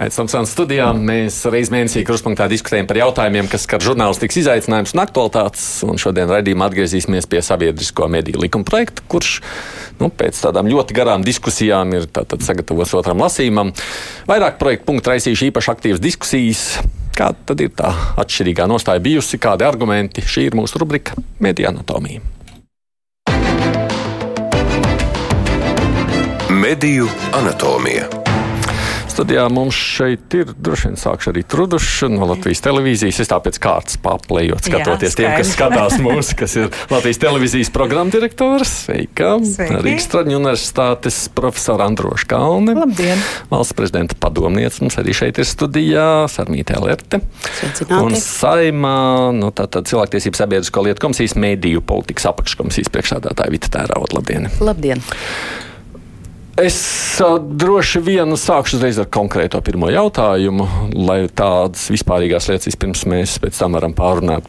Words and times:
Aizsmeļamies 0.00 0.52
studijā. 0.54 0.86
Mēs 0.96 1.42
reizē 1.52 1.74
mēnesī 1.74 2.02
kruspunktā 2.08 2.46
diskutējam 2.48 2.86
par 2.88 2.96
jautājumiem, 3.02 3.50
kas 3.52 3.66
skar 3.66 3.82
žurnālistikas 3.84 4.38
izaicinājumus 4.40 4.94
un 4.96 5.02
aktualitātes. 5.02 5.64
Un 5.84 6.00
šodien 6.00 6.30
raidījumā 6.30 6.70
atgriezīsimies 6.70 7.28
pie 7.28 7.42
sabiedrisko 7.44 8.08
mediju 8.08 8.40
likuma 8.40 8.64
projekta, 8.64 9.04
kurš 9.12 9.34
nu, 10.00 10.08
pēc 10.08 10.40
tādām 10.40 10.70
ļoti 10.72 10.96
garām 10.96 11.26
diskusijām 11.26 11.92
ir 11.98 12.08
sagatavots 12.08 12.96
otram 12.96 13.20
lasījumam. 13.20 13.74
Vairāk 14.30 14.56
projektu 14.62 14.88
punktu 14.88 15.12
raisījuši 15.12 15.50
īpaši 15.50 15.72
aktīvas 15.74 16.00
diskusijas. 16.00 16.64
Kāda 17.20 17.58
ir 17.60 17.74
tā 17.76 17.92
atšķirīgā 18.22 18.64
nostāja 18.70 19.02
bijusi, 19.04 19.36
kādi 19.42 19.68
argumenti? 19.68 20.24
Šī 20.24 20.48
ir 20.48 20.56
mūsu 20.56 20.80
rubrika 20.80 21.18
Mediju 21.44 21.74
anatomija. 21.74 22.24
Mediju 26.48 27.12
anatomija. 27.36 28.19
Studijā 29.20 29.42
mums 29.52 29.76
šeit 29.76 30.32
ir 30.32 30.54
droši 30.56 30.88
vien 30.88 30.94
sākšu 30.96 31.34
arī 31.34 31.42
Truduša 31.44 32.08
no 32.08 32.24
Latvijas 32.30 32.62
televīzijas. 32.64 33.18
Es 33.20 33.28
tāpēc 33.28 33.58
kārtas 33.60 33.98
paplējot, 34.00 34.64
skatoties 34.64 35.12
Jā, 35.12 35.18
tiem, 35.18 35.34
kas 35.36 35.50
skatās 35.52 35.96
mūsu, 36.00 36.38
kas 36.40 36.56
ir 36.56 36.70
Latvijas 36.88 37.20
televīzijas 37.20 37.72
programmdirektors. 37.74 38.72
Sveika! 38.86 39.34
Rīgas 39.84 40.08
Traģņu 40.14 40.40
universitātes 40.40 41.20
profesora 41.36 41.90
Androša 41.92 42.30
Kalne. 42.32 42.72
Labdien! 42.80 43.20
Valsts 43.52 43.76
prezidenta 43.76 44.16
padomniece 44.16 44.80
mums 44.80 44.96
arī 45.02 45.12
šeit 45.20 45.44
ir 45.44 45.52
studijā 45.52 46.08
Sarmītē 46.32 46.80
Lerte. 46.80 47.20
Un 48.00 48.16
saimā, 48.16 48.98
nu 49.36 49.52
tātad 49.52 49.90
cilvēktiesības 49.92 50.46
sabiedrisko 50.46 50.88
lietu 50.88 51.10
komisijas 51.10 51.36
mēdīju 51.36 51.84
politikas 51.84 52.32
apakškomisijas 52.32 52.88
priekšsādātāja 52.88 53.52
Vita 53.52 53.76
Tērauda. 53.76 54.16
Labdien! 54.16 54.48
Labdien! 54.64 55.04
Es 56.58 56.78
uh, 57.22 57.36
droši 57.38 58.00
vien 58.02 58.34
sākšu 58.34 58.80
uzreiz 58.80 58.98
ar 58.98 59.06
konkrēto 59.12 59.60
pirmo 59.64 59.90
jautājumu, 59.92 60.66
lai 60.98 61.22
tādas 61.28 61.86
vispārīgās 61.92 62.50
lietas 62.50 62.78
pirms 62.80 63.06
mēs 63.10 63.36
pēc 63.42 63.60
tam 63.60 63.78
varam 63.78 63.94
pārunāt. 63.94 64.48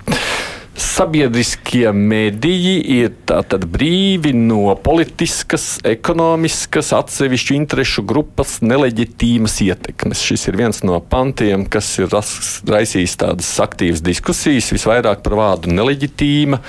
Sabiedriskie 0.81 1.91
mediji 1.93 2.79
ir 2.95 3.11
tātad 3.27 3.67
brīvi 3.69 4.31
no 4.33 4.71
politiskas, 4.81 5.75
ekonomiskas, 5.85 6.93
atsevišķu 6.95 7.57
interešu 7.57 8.05
grupas 8.07 8.57
neleģitīmas 8.63 9.59
ietekmes. 9.67 10.23
Šis 10.25 10.47
ir 10.49 10.57
viens 10.63 10.81
no 10.87 10.97
pantiem, 11.03 11.67
kas 11.69 11.91
ir 12.01 12.09
raisījis 12.09 13.19
tādas 13.21 13.51
aktīvas 13.61 14.01
diskusijas, 14.05 14.71
visvairāk 14.73 15.21
par 15.27 15.37
vārdu 15.37 15.75
neleģitīma 15.75 16.63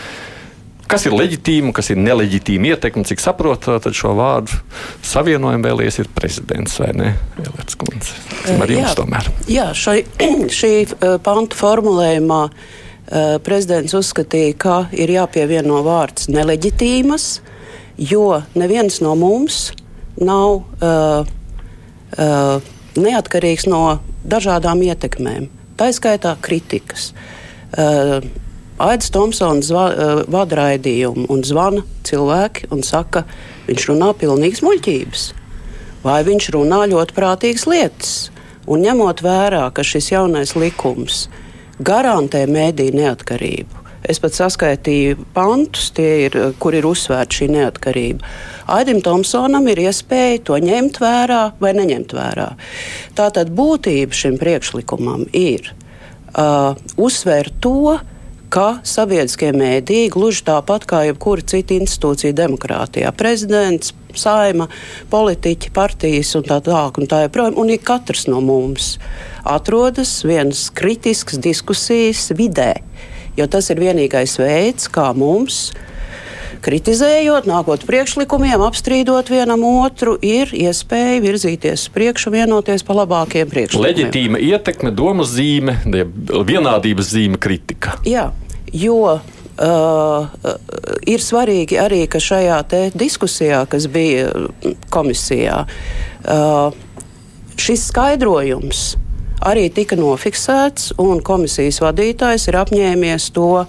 kas 0.90 1.06
ir 1.08 1.16
leģitīma, 1.16 1.72
kas 1.76 1.90
ir 1.92 2.00
neleģitīma 2.02 2.72
ietekme, 2.74 3.04
cik 3.08 3.22
saprotu, 3.22 3.74
tad 3.82 3.96
šo 3.96 4.14
vārdu 4.18 4.58
savienojumu 5.06 5.68
vēlies 5.68 6.00
ir 6.02 6.10
prezidents 6.14 6.78
vai 6.82 6.92
ne? 6.98 7.10
Vēlēts 7.38 7.78
kundze. 7.80 8.16
Ar 8.56 8.72
jums 8.72 8.88
jā, 8.88 8.94
tomēr. 8.98 9.30
Jā, 9.50 9.68
šai, 9.76 9.98
šī 10.60 10.72
panta 11.24 11.58
formulējumā 11.58 12.42
prezidents 13.44 13.94
uzskatīja, 13.98 14.56
ka 14.56 14.76
ir 14.94 15.10
jāpievieno 15.12 15.82
vārds 15.84 16.30
neleģitīmas, 16.32 17.28
jo 18.00 18.42
neviens 18.56 19.00
no 19.04 19.14
mums 19.18 19.66
nav 20.20 20.62
uh, 20.62 21.26
uh, 22.18 22.70
neatkarīgs 22.96 23.66
no 23.68 23.82
dažādām 24.22 24.84
ietekmēm, 24.86 25.48
tā 25.76 25.90
izskaitā 25.92 26.36
kritikas. 26.44 27.10
Uh, 27.72 28.20
Aits 28.82 29.12
Tomsons 29.14 29.70
uh, 29.70 30.22
vada 30.32 30.58
raidījumu 30.58 31.28
un 31.30 31.44
zvana 31.46 31.84
cilvēki 32.08 32.70
un 32.74 32.82
saka, 32.86 33.24
viņš 33.68 33.88
runā 33.92 34.10
pilnīgas 34.18 34.64
muļķības. 34.66 35.26
Vai 36.02 36.22
viņš 36.26 36.48
runā 36.56 36.82
ļoti 36.90 37.14
prātīgas 37.14 37.68
lietas. 37.70 38.16
Un 38.66 38.82
ņemot 38.82 39.22
vērā, 39.22 39.68
ka 39.74 39.84
šis 39.86 40.12
jaunais 40.14 40.56
likums 40.58 41.28
garantē 41.82 42.44
mēdīju 42.50 42.98
neatkarību, 42.98 43.82
Es 44.02 44.18
pat 44.18 44.34
saskaitīju 44.34 45.28
pantus, 45.34 45.92
ir, 46.02 46.34
kur 46.58 46.74
ir 46.74 46.86
uzsvērta 46.88 47.38
šī 47.38 47.46
neatkarība. 47.54 48.26
Aidim 48.74 48.98
Tomsonam 49.04 49.68
ir 49.70 49.78
iespēja 49.84 50.40
to 50.48 50.58
ņemt 50.58 50.98
vērā 51.02 51.42
vai 51.62 51.70
neņemt 51.78 52.14
vērā. 52.18 52.48
Tātad 53.18 53.52
būtība 53.54 54.18
šim 54.18 54.40
priekšlikumam 54.42 55.28
ir 55.30 55.70
uh, 55.70 56.74
uzsvērt 56.98 57.60
to, 57.62 58.00
ka 58.52 58.66
sabiedriskie 58.86 59.50
mēdīji, 59.56 60.10
gluži 60.12 60.44
tāpat 60.46 60.84
kā 60.88 61.02
jebkura 61.08 61.44
cita 61.48 61.76
institūcija 61.78 62.34
demokrātijā, 62.36 63.12
prezidents, 63.16 63.94
saima, 64.18 64.68
politiķi, 65.12 65.72
partijas 65.72 66.34
un 66.36 66.44
tā 66.48 66.58
tālāk, 66.64 67.00
un 67.00 67.08
tā 67.08 67.22
joprojām, 67.24 67.56
un 67.60 67.72
ik 67.72 67.86
katrs 67.88 68.26
no 68.28 68.42
mums 68.44 68.96
atrodas 69.48 70.18
vienas 70.28 70.66
kritiskas 70.76 71.40
diskusijas 71.42 72.28
vidē, 72.36 72.74
jo 73.38 73.48
tas 73.48 73.72
ir 73.72 73.80
vienīgais 73.80 74.36
veids, 74.42 74.90
kā 74.92 75.08
mums 75.16 75.70
kritizējot, 76.62 77.48
nākot 77.50 77.84
priekšlikumiem, 77.88 78.62
apstrīdot 78.64 79.30
vienam 79.32 79.64
otru, 79.66 80.16
ir 80.22 80.52
iespēja 80.54 81.20
virzīties 81.24 81.88
priekšu, 81.94 82.32
vienoties 82.34 82.86
par 82.86 83.02
labākiem 83.02 83.50
priekšlikumiem. 83.50 83.88
Leģitīma 83.90 84.42
ietekme, 84.42 84.94
domas 84.94 85.34
zīme, 85.34 85.76
vienādības 85.86 87.12
zīme, 87.14 87.40
kritika. 87.42 87.98
Jā, 88.08 88.30
jo 88.72 89.20
Uh, 89.52 90.30
ir 91.04 91.20
svarīgi 91.20 91.76
arī, 91.76 92.06
ka 92.08 92.16
šajā 92.24 92.62
diskusijā, 92.96 93.58
kas 93.68 93.84
bija 93.92 94.30
komisijā, 94.90 95.58
uh, 95.68 96.72
šis 97.60 97.84
skaidrojums 97.90 98.80
arī 99.44 99.66
tika 99.74 99.98
nofiksēts, 99.98 100.94
un 101.02 101.20
komisijas 101.20 101.82
vadītājs 101.84 102.48
ir 102.48 102.58
apņēmies 102.62 103.28
to 103.36 103.66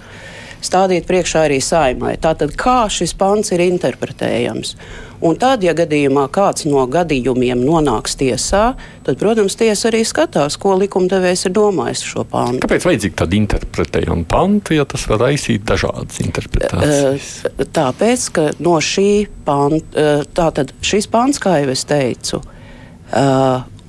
stādīt 0.66 1.08
priekšā 1.10 1.48
arī 1.48 1.62
saimai. 1.64 2.18
Tātad, 2.22 2.56
kā 2.60 2.86
šis 2.92 3.16
pants 3.20 3.54
ir 3.56 3.64
interpretējams? 3.66 4.76
Un 5.24 5.38
tad, 5.40 5.62
ja 5.64 5.72
gadījumā 5.72 6.26
kāds 6.36 6.66
no 6.68 6.82
gadījumiem 6.92 7.62
nonāks 7.64 8.18
tiesā, 8.20 8.64
tad, 9.06 9.20
protams, 9.22 9.56
tiesa 9.56 9.88
arī 9.88 10.02
skatās, 10.08 10.58
ko 10.60 10.74
likumdevējs 10.82 11.46
ir 11.48 11.54
domājis 11.56 12.04
šo 12.10 12.26
pantu. 12.28 12.60
Kāpēc 12.66 12.88
vajadzīga 12.90 13.22
tāda 13.22 13.38
interpretējuma 13.40 14.28
pantu, 14.28 14.76
ja 14.76 14.84
tas 14.90 15.08
var 15.08 15.24
raisīt 15.24 15.64
dažādas 15.70 16.20
interpretācijas? 16.26 17.30
Tāpēc, 17.64 18.26
ka 18.36 18.50
no 18.60 18.76
šī 18.84 19.12
panta, 19.48 20.10
tātad 20.36 20.76
šis 20.84 21.08
pants, 21.14 21.40
kā 21.44 21.62
jau 21.62 21.72
es 21.72 21.88
teicu, 21.88 22.44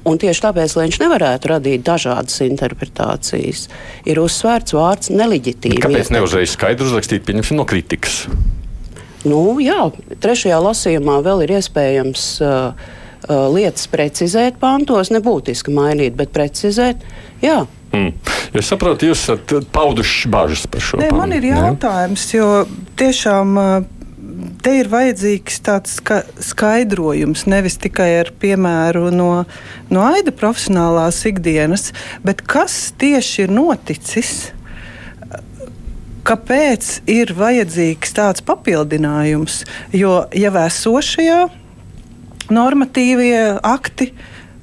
Un 0.04 0.18
tieši 0.20 0.42
tāpēc, 0.44 0.74
lai 0.76 0.88
viņš 0.88 0.98
nevarētu 1.00 1.50
radīt 1.54 1.84
dažādas 1.86 2.42
interpretācijas, 2.44 3.68
ir 4.04 4.20
uzsvērts 4.20 4.76
vārds 4.76 5.12
neleģitīvi. 5.14 5.80
Kāpēc 5.80 6.12
neuzreiz 6.12 6.52
skaidri 6.52 6.84
uzrakstīt, 6.84 7.24
pieņemsim, 7.24 7.56
no 7.56 7.64
kritikas? 7.68 8.26
Nu, 9.24 9.56
jā, 9.64 9.88
trešajā 10.20 10.58
lasījumā 10.60 11.16
vēl 11.24 11.46
ir 11.46 11.54
iespējams 11.56 12.26
uh, 12.44 12.84
uh, 13.24 13.46
lietas 13.54 13.88
precizēt 13.88 14.60
pantos, 14.60 15.08
nebūtiski 15.14 15.72
mainīt, 15.72 16.12
bet 16.18 16.34
precizēt. 16.36 17.00
Jā. 17.40 17.62
Mm. 17.94 18.12
Es 18.54 18.68
saprotu, 18.68 19.08
jūs 19.08 19.24
esat 19.24 19.70
pauduši 19.72 20.28
bažas 20.30 20.66
par 20.70 20.84
šo 20.84 21.00
tēmu. 21.00 21.16
Man 21.22 21.32
ir 21.34 21.48
jautājums, 21.48 22.26
jo 22.36 22.50
tiešām 23.00 23.56
uh, 23.56 23.72
te 24.64 24.74
ir 24.80 24.90
vajadzīgs 24.92 25.60
tāds 25.64 25.98
ska 26.00 26.22
skaidrojums, 26.42 27.46
nevis 27.50 27.78
tikai 27.82 28.10
ar 28.22 28.32
piemēru 28.40 29.08
no, 29.14 29.30
no 29.90 30.04
aida 30.08 30.34
profesionālās 30.34 31.22
ikdienas, 31.30 31.92
bet 32.24 32.44
kas 32.48 32.92
tieši 33.00 33.46
ir 33.46 33.54
noticis 33.54 34.34
kāpēc 36.24 36.90
ir 37.10 37.34
vajadzīgs 37.36 38.14
tāds 38.16 38.44
papildinājums? 38.44 39.62
Jo 39.92 40.22
jau 40.32 40.54
esošajā 40.64 41.40
normatīvie 42.52 43.60
akti 43.64 44.10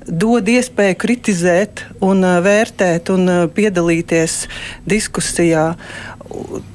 dod 0.06 0.50
iespēju 0.50 0.98
kritizēt, 1.02 1.86
un, 2.04 2.24
uh, 2.26 2.40
vērtēt 2.44 3.12
un 3.14 3.30
uh, 3.30 3.44
piedalīties 3.54 4.46
diskusijā. 4.90 5.72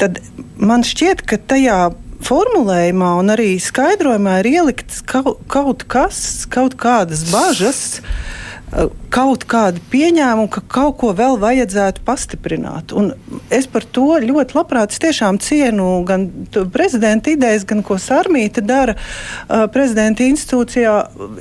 Tad 0.00 0.20
man 0.62 0.84
šķiet, 0.86 1.24
ka 1.26 1.38
tajā 1.50 1.80
formulējumā 2.24 3.10
un 3.20 3.32
arī 3.34 3.48
skaidrojumā 3.62 4.38
ir 4.42 4.50
ielikts 4.54 5.02
kaut, 5.06 5.42
kaut 5.52 5.84
kas, 5.90 6.18
kaut 6.52 6.78
kādas 6.80 7.26
bažas. 7.32 8.00
Kaut 9.14 9.44
kādu 9.46 9.78
pieņēmumu, 9.92 10.48
ka 10.50 10.60
kaut 10.66 10.96
ko 10.98 11.12
vēl 11.16 11.36
vajadzētu 11.38 12.02
pastiprināt. 12.04 12.90
Un 12.98 13.12
es 13.54 13.68
par 13.70 13.84
to 13.86 14.16
ļoti 14.18 14.56
labprāt 14.56 14.96
tiešām 15.00 15.38
cienu 15.40 16.00
gan 16.08 16.26
prezidenta 16.74 17.30
idejas, 17.30 17.62
gan 17.68 17.84
ko 17.86 17.94
Sarmīta 18.02 18.64
dara 18.66 18.96
uh, 18.98 19.68
prezidenta 19.72 20.26
institūcijā. 20.26 20.94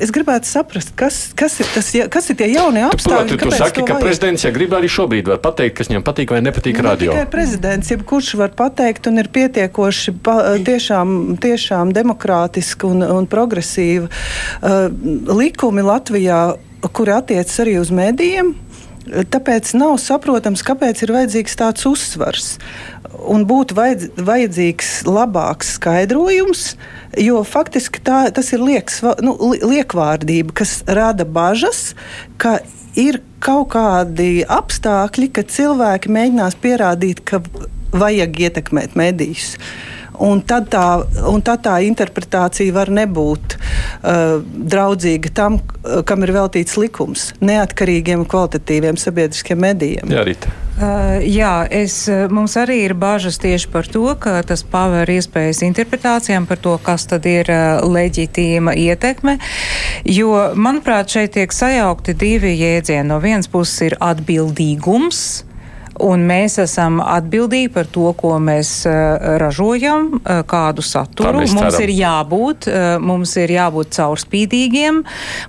Es 0.06 0.14
gribētu 0.14 0.48
saprast, 0.52 0.94
kas, 1.00 1.18
kas, 1.38 1.58
ir, 1.64 1.72
tas, 1.74 1.90
kas 2.14 2.30
ir 2.30 2.38
tie 2.44 2.52
jaunie 2.54 2.86
apstākļi. 2.86 3.34
Tu, 3.34 3.40
tu 3.42 3.58
saki, 3.58 3.88
ka 3.90 3.98
prezidents, 4.04 4.46
ja 4.46 4.54
grib 4.54 4.78
arī 4.78 4.92
šobrīd 4.94 5.34
var 5.34 5.42
pateikt, 5.44 5.80
kas 5.80 5.90
viņam 5.90 6.06
patīk 6.06 6.36
vai 6.36 6.44
nepatīk 6.46 6.78
ne 6.78 6.86
radio. 6.86 7.18
Tikai 7.18 7.34
prezidents, 7.34 7.90
jebkurš 7.96 8.36
var 8.44 8.54
pateikt 8.56 9.10
un 9.10 9.18
ir 9.24 9.32
pietiekoši 9.34 10.14
pa, 10.22 10.38
tiešām, 10.62 11.36
tiešām 11.42 11.96
demokrātiski 11.98 12.86
un, 12.94 13.02
un 13.18 13.28
progresīvi 13.34 14.06
uh, 14.06 14.88
likumi 15.34 15.90
Latvijā 15.90 16.46
kuri 16.94 17.16
attiecas 17.16 17.60
arī 17.64 17.78
uz 17.82 17.92
medijiem. 17.94 18.54
Tāpēc 19.06 19.76
nav 19.78 20.00
saprotams, 20.02 20.64
kāpēc 20.66 21.04
ir 21.06 21.14
vajadzīgs 21.14 21.58
tāds 21.60 21.86
uzsvars. 21.86 22.56
Un 23.30 23.46
būtu 23.48 23.78
vajadz, 23.78 24.08
vajadzīgs 24.18 24.90
labāks 25.08 25.76
skaidrojums, 25.78 26.64
jo 27.22 27.44
faktiski 27.46 28.02
tā, 28.06 28.26
tas 28.34 28.50
ir 28.54 28.66
lieks, 28.66 29.04
nu, 29.24 29.38
liekvārdība, 29.62 30.58
kas 30.58 30.80
rada 30.90 31.26
bažas, 31.26 31.94
ka 32.42 32.58
ir 32.98 33.22
kaut 33.46 33.76
kādi 33.76 34.42
apstākļi, 34.50 35.30
ka 35.38 35.46
cilvēki 35.54 36.12
mēģinās 36.12 36.58
pierādīt, 36.62 37.22
ka 37.30 37.44
vajag 37.96 38.42
ietekmēt 38.50 38.98
medijus. 39.00 39.54
Uh, 39.56 39.96
Un 40.24 40.42
tad, 40.48 40.70
tā, 40.74 40.86
un 41.30 41.44
tad 41.46 41.64
tā 41.66 41.78
interpretācija 41.86 42.76
var 42.76 42.92
nebūt 42.94 43.58
uh, 43.58 44.44
draudzīga 44.44 45.34
tam, 45.36 45.60
kam 46.08 46.26
ir 46.26 46.36
veltīts 46.36 46.78
likums, 46.80 47.32
neatkarīgiem 47.46 48.24
un 48.24 48.30
kvalitatīviem 48.30 49.00
sabiedriskiem 49.02 49.60
medijiem. 49.62 50.14
Jā, 50.14 50.24
Rita. 50.28 50.54
Uh, 50.76 51.22
jā, 51.24 51.64
es, 51.72 52.02
uh, 52.12 52.26
mums 52.28 52.58
arī 52.60 52.82
ir 52.84 52.98
bažas 53.00 53.38
tieši 53.40 53.70
par 53.72 53.88
to, 53.88 54.04
ka 54.20 54.42
tas 54.44 54.60
paver 54.68 55.08
iespējas 55.14 55.62
interpretācijām 55.64 56.44
par 56.50 56.60
to, 56.60 56.74
kas 56.84 57.08
tad 57.08 57.24
ir 57.32 57.48
uh, 57.48 57.80
leģitīma 57.88 58.74
ietekme, 58.76 59.38
jo, 60.04 60.34
manuprāt, 60.60 61.16
šeit 61.16 61.38
tiek 61.38 61.56
sajaukti 61.56 62.18
divi 62.20 62.52
jēdzieni. 62.60 63.08
No 63.08 63.22
vienas 63.24 63.48
puses 63.48 63.86
ir 63.88 63.96
atbildīgums, 64.04 65.46
Un 66.04 66.26
mēs 66.28 66.58
esam 66.60 66.98
atbildīgi 67.00 67.70
par 67.72 67.88
to, 67.88 68.10
ko 68.20 68.36
mēs 68.44 68.72
uh, 68.90 69.38
ražojam, 69.40 70.10
uh, 70.18 70.42
kādu 70.48 70.84
saturu. 70.84 71.46
Mums 71.56 71.80
ir 71.80 71.94
jābūt, 71.96 72.68
uh, 72.68 72.98
mums 73.00 73.36
ir 73.40 73.54
jābūt 73.56 73.94
caurspīdīgiem, 73.96 75.02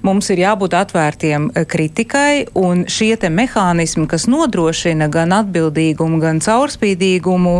mums 0.06 0.30
ir 0.30 0.42
jābūt 0.44 0.76
atvērtiem 0.78 1.48
kritikai, 1.66 2.46
un 2.58 2.84
šie 2.90 3.16
te 3.20 3.30
mehānismi, 3.32 4.06
kas 4.10 4.28
nodrošina 4.30 5.08
gan 5.12 5.34
atbildīgumu, 5.34 6.20
gan 6.22 6.38
caurspīdīgumu, 6.44 7.54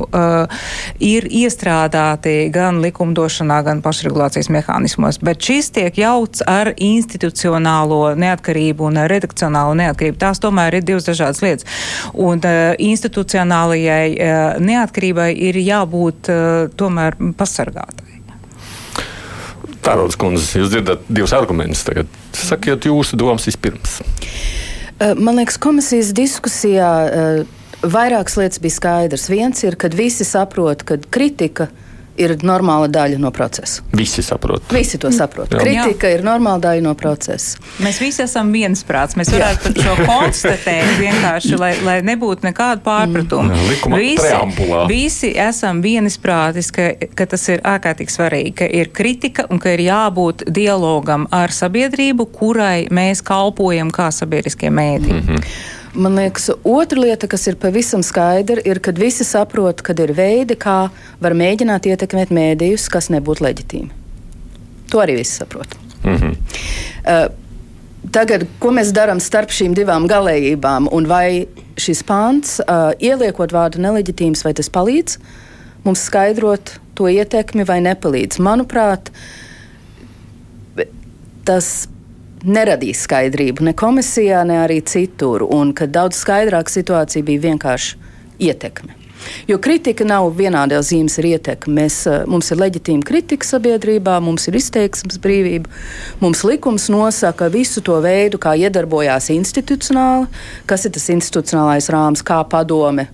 ir 1.02 1.26
iestrādāti 1.26 2.34
gan 2.54 2.80
likumdošanā, 2.84 3.58
gan 3.66 3.82
pašregulācijas 3.84 4.50
mehānismos. 4.52 5.18
Bet 5.24 5.42
šis 5.46 5.72
tiek 5.74 5.98
jauts 5.98 6.44
ar 6.46 6.72
institucionālo 6.76 8.14
neatkarību 8.18 8.90
un 8.90 9.02
redakcionālo 9.10 9.74
neatkarību. 9.80 10.18
Tās 10.22 10.42
tomēr 10.42 10.78
ir 10.78 10.86
divas 10.86 11.08
dažādas 11.08 11.42
lietas. 11.44 11.68
Un, 12.12 12.42
institucionālajai 12.78 14.08
eh, 14.16 14.34
neatkarībai 14.62 15.30
ir 15.48 15.58
jābūt 15.60 16.30
eh, 16.32 16.42
tomēr 16.76 17.18
pasargātai. 17.38 18.04
Tārodas 19.86 20.18
kundze, 20.18 20.48
jūs 20.58 20.72
dzirdat 20.72 21.06
divus 21.06 21.34
argumentus. 21.36 21.84
Tagad 21.86 22.10
sakiet 22.34 22.88
jūsu 22.88 23.18
domas 23.20 23.46
vispirms. 23.46 24.00
Eh, 24.02 25.14
man 25.14 25.38
liekas, 25.38 25.60
komisijas 25.62 26.12
diskusijā 26.16 26.90
vairākas 27.86 28.38
lietas 28.40 28.62
bija 28.62 28.78
skaidrs. 28.80 29.28
Viens 29.30 29.62
ir, 29.66 29.76
kad 29.78 29.94
visi 29.94 30.26
saprot, 30.26 30.82
ka 30.86 30.98
kritika 31.10 31.68
ir 31.70 31.85
ir 32.20 32.36
normāla 32.46 32.88
daļa 32.92 33.18
no 33.20 33.30
procesa. 33.34 33.82
Visi 33.96 34.22
saprot. 34.24 34.72
Visi 34.72 34.98
to 35.00 35.10
saprot. 35.14 35.52
Jā. 35.52 35.60
Kritika 35.62 36.10
Jā. 36.10 36.18
ir 36.18 36.24
normāla 36.26 36.60
daļa 36.64 36.84
no 36.84 36.94
procesa. 36.98 37.60
Mēs 37.84 38.00
visi 38.02 38.24
esam 38.24 38.52
viensprāts. 38.54 39.16
Mēs 39.18 39.32
varētu 39.34 39.72
par 39.72 39.86
šo 39.86 39.94
konstatēt 40.10 40.96
vienkārši, 41.00 41.54
lai, 41.60 41.72
lai 41.86 41.96
nebūtu 42.06 42.48
nekāda 42.48 42.82
pārpratuma. 42.84 43.54
Mm. 43.54 43.96
Visi, 43.96 44.66
visi 44.90 45.32
esam 45.46 45.82
vienisprātis, 45.84 46.72
ka, 46.74 46.90
ka 47.16 47.28
tas 47.32 47.46
ir 47.52 47.64
ārkārtīgi 47.66 48.16
svarīgi, 48.16 48.54
ka 48.62 48.70
ir 48.82 48.92
kritika 48.94 49.46
un 49.50 49.62
ka 49.62 49.76
ir 49.76 49.86
jābūt 49.86 50.46
dialogam 50.50 51.28
ar 51.34 51.54
sabiedrību, 51.54 52.28
kurai 52.36 52.86
mēs 52.90 53.24
kalpojam 53.26 53.92
kā 53.94 54.10
sabiedriskie 54.14 54.70
mēdī. 54.70 55.12
Mm 55.12 55.26
-hmm. 55.26 55.74
Man 55.96 56.18
liekas, 56.18 56.50
otra 56.64 57.00
lieta, 57.00 57.28
kas 57.30 57.46
ir 57.48 57.56
pavisam 57.60 58.02
skaidra, 58.04 58.60
ir, 58.68 58.80
kad 58.84 58.98
visi 59.00 59.24
saprot, 59.24 59.80
ka 59.84 59.94
ir 60.04 60.12
veidi, 60.16 60.56
kā 60.60 60.90
var 61.22 61.36
mēģināt 61.36 61.88
ietekmēt 61.88 62.34
mēdījus, 62.36 62.90
kas 62.92 63.08
nebūtu 63.14 63.46
leģitīmi. 63.46 63.90
To 64.92 65.00
arī 65.02 65.16
visi 65.22 65.40
saprot. 65.40 65.72
Mm 66.04 66.16
-hmm. 66.16 66.36
uh, 67.06 67.26
Tagad, 68.12 68.44
ko 68.62 68.70
mēs 68.70 68.92
darām 68.94 69.18
starp 69.22 69.50
šīm 69.50 69.74
divām 69.74 70.06
galējībām, 70.06 70.86
un 70.94 71.08
vai 71.10 71.46
šis 71.80 72.04
pāns, 72.06 72.60
uh, 72.60 72.92
ieliekot 73.02 73.52
vārdu 73.52 73.82
neleģitīms, 73.82 74.44
vai 74.46 74.54
tas 74.54 74.70
palīdz 74.70 75.18
mums 75.84 76.04
skaidrot 76.06 76.76
to 76.94 77.08
ietekmi 77.10 77.66
vai 77.66 77.80
nepalīdz? 77.80 78.38
Manuprāt, 78.38 79.10
tas 81.44 81.88
neradīs 82.44 83.06
skaidrību 83.06 83.64
ne 83.68 83.72
komisijā, 83.76 84.44
ne 84.46 84.60
arī 84.64 84.82
citur, 84.84 85.46
un 85.48 85.72
ka 85.76 85.86
daudz 85.86 86.18
skaidrāka 86.20 86.72
situācija 86.72 87.24
bija 87.26 87.48
vienkārši 87.48 87.96
ietekme. 88.38 89.06
Jo 89.48 89.58
kritika 89.62 90.04
nav 90.06 90.28
vienādā 90.38 90.78
zīmes 90.84 91.18
ar 91.18 91.26
ietekmi. 91.26 91.74
Mēs, 91.80 91.96
eh, 92.06 92.24
mums 92.30 92.50
ir 92.50 92.60
leģitīma 92.60 93.04
kritika 93.04 93.46
sabiedrībā, 93.46 94.20
mums 94.22 94.46
ir 94.48 94.54
izteiksmes 94.54 95.18
brīvība, 95.18 95.66
mums 96.20 96.42
likums 96.44 96.88
nosaka 96.88 97.48
visu 97.50 97.80
to 97.80 98.00
veidu, 98.02 98.38
kā 98.38 98.54
iedarbojās 98.54 99.30
institucionāli, 99.34 100.28
kas 100.66 100.84
ir 100.84 100.90
tas 100.90 101.08
institucionālais 101.08 101.90
rāms, 101.90 102.22
kā 102.22 102.44
padome 102.48 103.08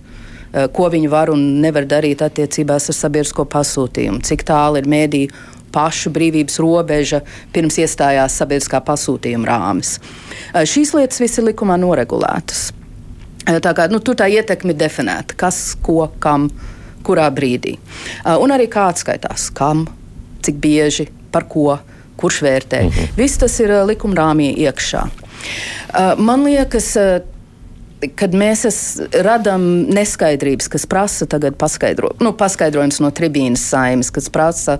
eh, 0.53 0.67
ko 0.67 0.89
viņi 0.89 1.09
var 1.09 1.29
un 1.29 1.61
nevar 1.61 1.85
darīt 1.85 2.21
attiecībās 2.21 2.89
ar 2.89 2.95
sabiedrisko 2.95 3.45
pasūtījumu, 3.45 4.21
cik 4.21 4.43
tālu 4.43 4.77
ir 4.77 4.85
mēdīju 4.85 5.29
pašu 5.73 6.11
brīvības 6.13 6.59
robeža 6.63 7.23
pirms 7.53 7.79
iestājās 7.81 8.37
sabiedriskā 8.39 8.81
pasūtījuma 8.85 9.49
rāmis. 9.49 9.97
Šīs 10.53 10.93
lietas 10.97 11.21
viss 11.23 11.41
ir 11.41 11.49
likumā 11.49 11.79
noregulētas. 11.81 12.69
Tā 13.43 13.73
kā, 13.75 13.89
nu, 13.91 13.99
tur 13.99 14.15
tā 14.19 14.29
ietekme 14.31 14.71
ir 14.71 14.79
definēta, 14.79 15.35
kas, 15.39 15.73
ko, 15.83 16.05
kam, 16.23 16.47
kurā 17.03 17.27
brīdī. 17.35 17.75
Un 18.39 18.53
arī 18.55 18.69
kā 18.71 18.87
atskaitās, 18.93 19.49
kam, 19.55 19.83
cik 20.45 20.61
bieži, 20.63 21.09
par 21.33 21.49
ko, 21.51 21.73
kurš 22.19 22.39
vērtē. 22.45 22.85
Mhm. 22.87 23.13
Viss 23.19 23.41
tas 23.41 23.59
ir 23.59 23.73
likuma 23.89 24.21
rāmī 24.21 24.53
iekšā. 24.63 25.03
Man 26.23 26.45
liekas, 26.47 26.93
kad 28.19 28.35
mēs 28.37 28.65
radām 29.25 29.65
neskaidrības, 29.93 30.69
kas 30.71 30.87
prasa 30.89 31.27
tagad 31.29 31.57
paskaidro, 31.59 32.13
nu, 32.23 32.33
paskaidrojums 32.37 33.01
no 33.03 33.11
tribīnas 33.15 33.65
saimnes, 33.73 34.11
kas 34.13 34.29
prasa. 34.33 34.79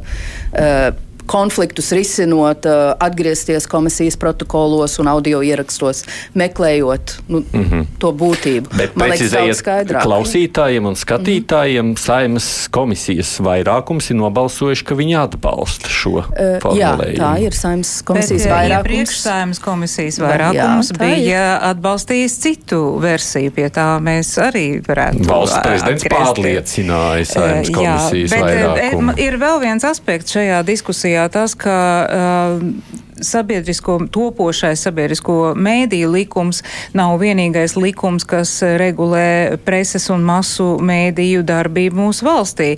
Uh, 0.52 0.92
konfliktus 1.25 1.92
risinot, 1.92 2.66
eh, 2.66 2.94
atgriezties 3.00 3.68
komisijas 3.68 4.18
protokolos 4.18 5.00
un 5.00 5.08
audio 5.08 5.42
ierakstos, 5.42 6.04
meklējot 6.36 7.18
nu, 7.28 7.44
mm 7.54 7.64
-hmm. 7.64 7.86
to 8.00 8.12
būtību. 8.12 8.68
Bet 8.78 8.96
Man 8.96 9.10
liekas, 9.10 9.57
skaidrāk. 9.57 10.04
Klausītājiem 10.04 10.86
un 10.86 10.95
skatītājiem 10.95 11.86
mm 11.86 11.94
-hmm. 11.94 12.00
saimas 12.00 12.68
komisijas 12.71 13.40
vairākums 13.40 14.09
ir 14.09 14.16
nobalsojuši, 14.16 14.86
ka 14.86 14.95
viņi 14.95 15.18
atbalsta 15.24 15.90
šo 15.90 16.09
uh, 16.09 16.26
formulējumu. 16.62 17.18
Jā, 17.18 17.24
tā 17.24 17.42
ir 17.42 17.54
saimas 17.54 18.02
komisijas 18.02 18.44
Bet, 18.44 18.52
eh, 18.52 18.56
vairākums. 18.56 18.90
Iepriekš 18.90 19.19
saimas 19.19 19.59
komisijas 19.59 20.19
vairākums 20.19 20.92
jā, 20.92 20.97
bija 21.00 21.56
ir. 21.56 21.64
atbalstījis 21.69 22.38
citu 22.40 23.00
versiju, 23.00 23.52
pie 23.52 23.69
tā 23.69 24.00
mēs 24.00 24.38
arī 24.38 24.81
varētu. 24.88 25.28
Valsts 25.28 25.59
prezidents 25.64 26.04
pārliecināja 26.04 27.26
saimas 27.26 27.69
komisijas 27.69 28.31
jā, 28.31 28.44
bet, 28.44 28.44
vairākumu. 28.44 29.18
Ir 29.18 29.38
vēl 29.38 29.59
viens 29.59 29.83
aspekts 29.83 30.33
šajā 30.33 30.64
diskusijā 30.66 31.13
Latvijā 31.14 31.30
tas, 31.30 31.54
ka 31.54 31.78
uh, 32.10 33.03
sabiedrisko, 33.22 34.00
topošais 34.14 34.82
sabiedrisko 34.88 35.54
mēdīju 35.60 36.12
likums 36.14 36.64
nav 36.94 37.18
vienīgais 37.22 37.76
likums, 37.78 38.26
kas 38.28 38.56
regulē 38.80 39.58
preses 39.66 40.10
un 40.14 40.24
masu 40.26 40.78
mēdīju 40.84 41.44
darbību 41.48 42.00
mūsu 42.04 42.28
valstī. 42.28 42.70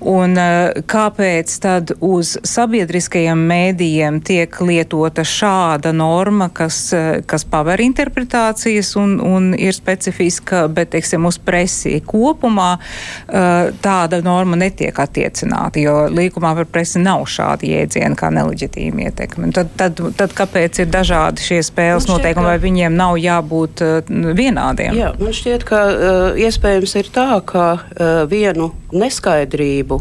Un 0.00 0.36
eh, 0.40 0.82
kāpēc 0.88 1.54
tad 1.62 1.94
uz 2.00 2.34
sabiedriskajiem 2.48 3.44
mēdījiem 3.48 4.20
tiek 4.24 4.60
lietota 4.64 5.24
šāda 5.26 5.92
norma, 5.96 6.48
kas, 6.54 6.80
eh, 6.96 7.22
kas 7.26 7.44
paver 7.48 7.82
interpretācijas 7.84 8.94
un, 9.00 9.18
un 9.20 9.52
ir 9.58 9.74
specifiska, 9.76 10.66
bet, 10.72 10.92
teiksim, 10.96 11.26
uz 11.28 11.38
presi 11.42 11.98
kopumā 12.06 12.70
eh, 12.78 13.72
tāda 13.84 14.22
norma 14.24 14.58
netiek 14.60 14.96
attiecināta, 15.02 15.80
jo 15.82 15.96
līkumā 16.12 16.54
par 16.60 16.68
presi 16.72 17.02
nav 17.02 17.24
šādi 17.30 17.72
jēdzieni 17.72 18.18
kā 18.18 18.32
neleģitīma 18.34 19.08
ietekme. 19.08 19.52
Tad, 19.54 19.71
tad, 19.78 20.00
tad 20.18 20.34
kāpēc 20.36 20.82
ir 20.82 20.90
dažādi 20.92 21.44
šie 21.44 21.60
spēles 21.66 22.06
šķiet, 22.06 22.12
noteikumi, 22.12 22.48
vai 22.48 22.58
viņiem 22.62 22.96
nav 22.96 23.18
jābūt 23.20 23.82
uh, 23.84 24.12
vienādiem? 24.38 24.96
Jā, 24.98 25.12
man 25.20 25.36
šķiet, 25.36 25.66
ka 25.68 25.82
uh, 25.88 26.40
iespējams 26.40 26.96
ir 27.00 27.10
tā, 27.14 27.28
ka 27.46 27.66
uh, 27.76 28.22
vienu 28.30 28.72
neskaidrību 28.92 30.00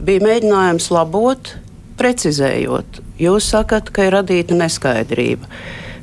bija 0.00 0.24
mēģinājums 0.24 0.88
labot, 0.94 1.54
precizējot. 2.00 3.02
Jūs 3.20 3.50
sakat, 3.52 3.92
ka 3.92 4.08
ir 4.08 4.16
radīta 4.16 4.56
neskaidrība. 4.56 5.50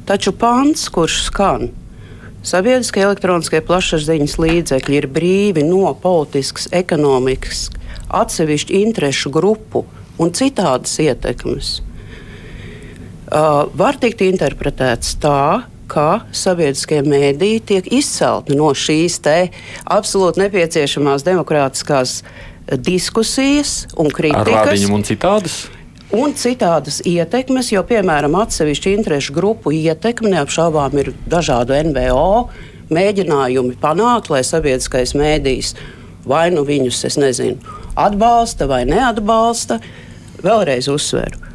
Taču 0.07 0.31
pants, 0.37 0.85
kurš 0.93 1.23
skan, 1.31 1.71
sabiedriskie 2.45 3.01
elektroniskie 3.03 3.63
plašsaziņas 3.65 4.37
līdzekļi 4.43 5.01
ir 5.01 5.09
brīvi 5.11 5.65
no 5.67 5.89
politiskas, 5.99 6.69
ekonomikas, 6.71 7.67
atsevišķu 8.07 8.77
interešu 8.83 9.33
grupu 9.33 9.83
un 10.21 10.31
citādas 10.37 10.93
ietekmes 11.03 11.79
uh, 13.31 13.65
var 13.77 13.97
tikt 14.01 14.23
interpretēts 14.25 15.15
tā, 15.21 15.63
ka 15.87 16.07
sabiedriskie 16.35 16.99
mēdīji 17.07 17.63
tiek 17.71 17.89
izcelti 17.95 18.57
no 18.57 18.73
šīs 18.75 19.21
absolūti 19.85 20.43
nepieciešamās 20.43 21.23
demokrātiskās 21.23 22.21
diskusijas 22.67 23.87
un 23.95 24.11
kritikas. 24.11 24.83
Un 24.91 25.05
citādas? 25.07 25.57
Un 26.11 26.33
citādas 26.39 27.01
ietekmes, 27.07 27.71
jo, 27.73 27.83
piemēram, 27.83 28.35
atsevišķu 28.39 28.93
interešu 28.95 29.35
grupu 29.35 29.73
ietekme 29.75 30.31
neapšaubām 30.31 30.95
ir 31.01 31.11
dažādu 31.27 31.75
NVO 31.89 32.47
mēģinājumi 32.95 33.75
panākt, 33.81 34.31
lai 34.31 34.43
sabiedriskais 34.47 35.15
mēdījis 35.19 35.73
vai 36.27 36.47
nu 36.51 36.63
viņus, 36.67 37.03
es 37.07 37.19
nezinu, 37.19 37.75
atbalsta 37.95 38.67
vai 38.69 38.83
neatbalsta. 38.87 39.79
Vēlreiz 40.43 40.89
uzsveru. 40.91 41.46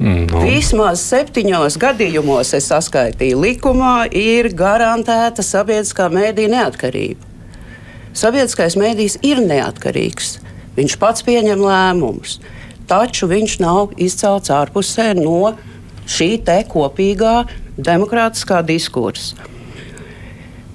Mm, 0.00 0.24
no. 0.30 0.44
Vismaz 0.46 1.02
septiņos 1.04 1.76
gadījumos 1.80 2.54
es 2.56 2.70
saskaitīju, 2.72 3.40
likumā 3.42 4.06
ir 4.16 4.48
garantēta 4.56 5.44
sabiedriskā 5.44 6.08
mēdīja 6.12 6.54
neatkarība. 6.56 7.28
Sabiedriskais 8.16 8.76
mēdījis 8.80 9.18
ir 9.24 9.40
neatkarīgs. 9.44 10.38
Viņš 10.76 10.96
pats 11.00 11.24
pieņem 11.24 11.60
lēmumus, 11.60 12.38
taču 12.88 13.28
viņš 13.28 13.58
nav 13.60 13.92
izcelts 14.00 14.52
ārpusē 14.52 15.12
no 15.20 15.54
šī 16.08 16.38
kopīgā 16.72 17.42
demokrātiskā 17.76 18.62
diskursa. 18.64 19.52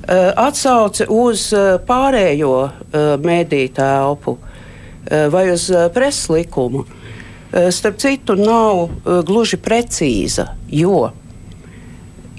Eh, 0.07 0.33
atsauce 0.39 1.03
uz 1.11 1.49
eh, 1.51 1.73
pārējo 1.83 2.51
eh, 2.63 3.17
mediju 3.19 3.73
telpu 3.75 4.37
vai 5.07 5.45
uz 5.53 5.69
preses 5.95 6.25
likumu, 6.27 6.81
starp 7.51 8.01
citu, 8.01 8.35
nav 8.35 8.87
gluži 9.27 9.59
precīza, 9.61 10.51
jo 10.67 11.07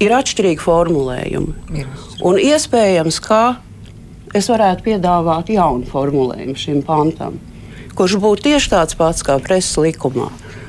ir 0.02 0.14
atšķirīgi 0.14 0.62
formulējumi. 0.62 1.84
Un 2.26 2.40
iespējams, 2.42 3.20
ka 3.24 3.42
es 4.36 4.48
varētu 4.50 4.86
piedāvāt 4.86 5.52
jaunu 5.54 5.88
formulējumu 5.88 6.56
šim 6.58 6.82
pantam, 6.86 7.38
kurš 7.98 8.18
būtu 8.22 8.50
tieši 8.50 8.74
tāds 8.74 8.98
pats 8.98 9.24
kā 9.26 9.38
preses 9.42 9.78
likumā, 9.80 10.28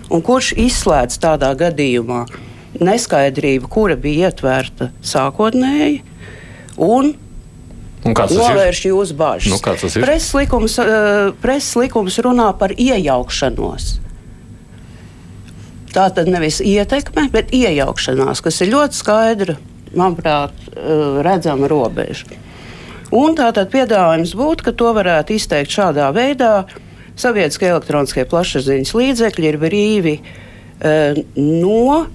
un 0.09 0.23
kurš 0.25 0.53
izslēdz 0.57 1.19
tādā 1.21 1.51
gadījumā 1.59 2.25
neskaidrību, 2.79 3.69
kura 3.69 3.97
bija 3.99 4.29
ietverta 4.29 4.93
sākotnēji 5.05 6.03
un 6.77 7.15
Un 7.99 8.15
novērš 8.15 8.79
jūsu 8.87 9.15
bažas. 9.19 9.51
Nu, 9.51 9.57
Preses 9.99 10.29
likums, 10.31 10.77
uh, 10.79 11.33
preses 11.43 11.73
likums 11.75 12.15
runā 12.23 12.47
par 12.55 12.71
iejaukšanos. 12.71 13.89
Tā 15.93 16.05
tad 16.13 16.29
nevis 16.29 16.59
ietekme, 16.61 17.29
bet 17.33 17.53
iejaukšanās, 17.55 18.43
kas 18.45 18.61
ir 18.61 18.73
ļoti 18.75 18.99
skaidra, 18.99 19.55
manuprāt, 19.97 20.53
uh, 20.75 21.21
redzama 21.25 21.69
robeža. 21.71 22.37
Un 23.15 23.33
tātad 23.37 23.71
piedāvājums 23.73 24.35
būtu, 24.37 24.67
ka 24.67 24.75
to 24.77 24.91
varētu 24.93 25.33
izteikt 25.33 25.73
šādā 25.73 26.11
veidā. 26.13 26.67
Sabiedriskie 27.19 27.71
elektroniskie 27.71 28.23
plašsaziņas 28.29 28.93
līdzekļi 28.95 29.49
ir 29.49 29.57
brīvi 29.63 30.15
uh, 30.21 31.17
no 31.41 32.05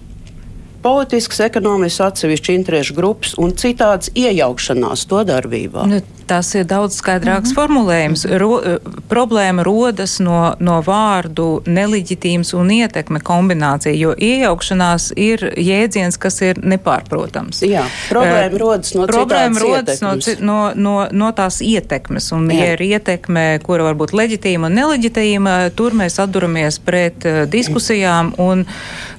politisks, 0.84 1.40
ekonomisks, 1.44 2.02
atsevišķi 2.04 2.58
interešu 2.58 2.96
grupas 2.96 3.34
un 3.40 3.54
citādas 3.58 4.12
iejaukšanās 4.14 5.06
to 5.08 5.22
darbībā. 5.26 5.86
Nu, 5.90 6.00
tas 6.26 6.54
ir 6.54 6.64
daudz 6.68 6.98
skaidrāks 7.00 7.50
mm 7.50 7.52
-hmm. 7.52 7.58
formulējums. 7.58 8.24
Ro, 8.38 8.60
eh, 8.64 8.76
problēma 9.08 9.62
rodas 9.64 10.18
no, 10.20 10.54
no 10.58 10.80
vārdu 10.82 11.62
neleģitīms 11.66 12.54
un 12.54 12.70
ietekme 12.70 13.20
kombinācija, 13.20 13.94
jo 13.94 14.14
iejaukšanās 14.18 15.12
ir 15.16 15.52
jēdziens, 15.56 16.18
kas 16.18 16.40
ir 16.42 16.60
nepārprotams. 16.62 17.62
Jā, 17.62 17.84
problēma 18.10 18.54
uh, 18.54 18.58
rodas 18.58 18.94
no 18.94 19.06
problēma 19.06 19.60
rodas 19.60 20.00
no, 20.00 20.14
no, 20.40 20.72
no, 20.74 21.08
no 21.12 21.32
tās 21.32 21.60
ietekmes, 21.60 22.32
un 22.32 22.50
Jā. 22.50 22.58
ja 22.58 22.72
ir 22.72 22.82
ietekme, 22.82 23.58
kura 23.62 23.84
var 23.84 23.94
būt 23.94 24.12
leģitīma 24.12 24.66
un 24.66 24.74
neleģitīma, 24.74 25.70
tur 25.76 25.92
mēs 25.92 26.18
atduramies 26.22 26.78
pret 26.78 27.26
diskusijām 27.50 28.34
un 28.38 28.64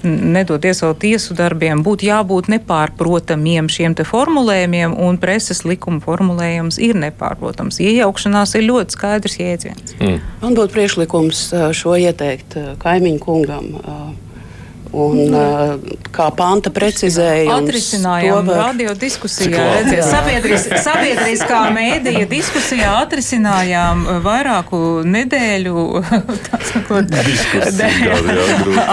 nedod 0.04 0.66
iesaukt 0.66 1.00
tiesu 1.04 1.36
darbiem, 1.38 1.84
būtu 1.84 2.08
jābūt 2.10 2.50
nepārprotamiem 2.54 3.70
šiem 3.72 3.96
te 3.98 4.06
formulējumiem, 4.08 4.96
un 4.98 5.18
preses 5.22 5.64
likuma 5.66 6.00
formulējums 6.04 6.80
ir 6.80 6.95
ir 6.96 7.02
nepārprotams. 7.04 7.80
Iejaukšanās 7.84 8.56
ir 8.58 8.68
ļoti 8.70 8.98
skaidrs 8.98 9.40
jēdziens. 9.42 9.98
Mm. 10.00 10.20
Man 10.42 10.58
būtu 10.58 10.76
priekšlikums 10.76 11.48
šo 11.76 11.98
ieteikt 12.00 12.58
kaimiņu 12.82 13.24
kungam. 13.24 13.74
Un, 14.96 15.18
mm. 15.28 16.06
kā 16.16 16.30
panta 16.38 16.72
precizējums, 16.72 17.52
atrisinājām 17.52 18.48
var... 18.48 18.60
radio 18.70 18.94
diskusijā. 18.96 19.66
Sabiedris, 20.08 20.70
sabiedriskā 20.86 21.58
mēdīja 21.76 22.24
diskusijā 22.32 22.94
atrisinājām 23.02 24.06
vairāku 24.24 24.80
nedēļu 25.10 25.84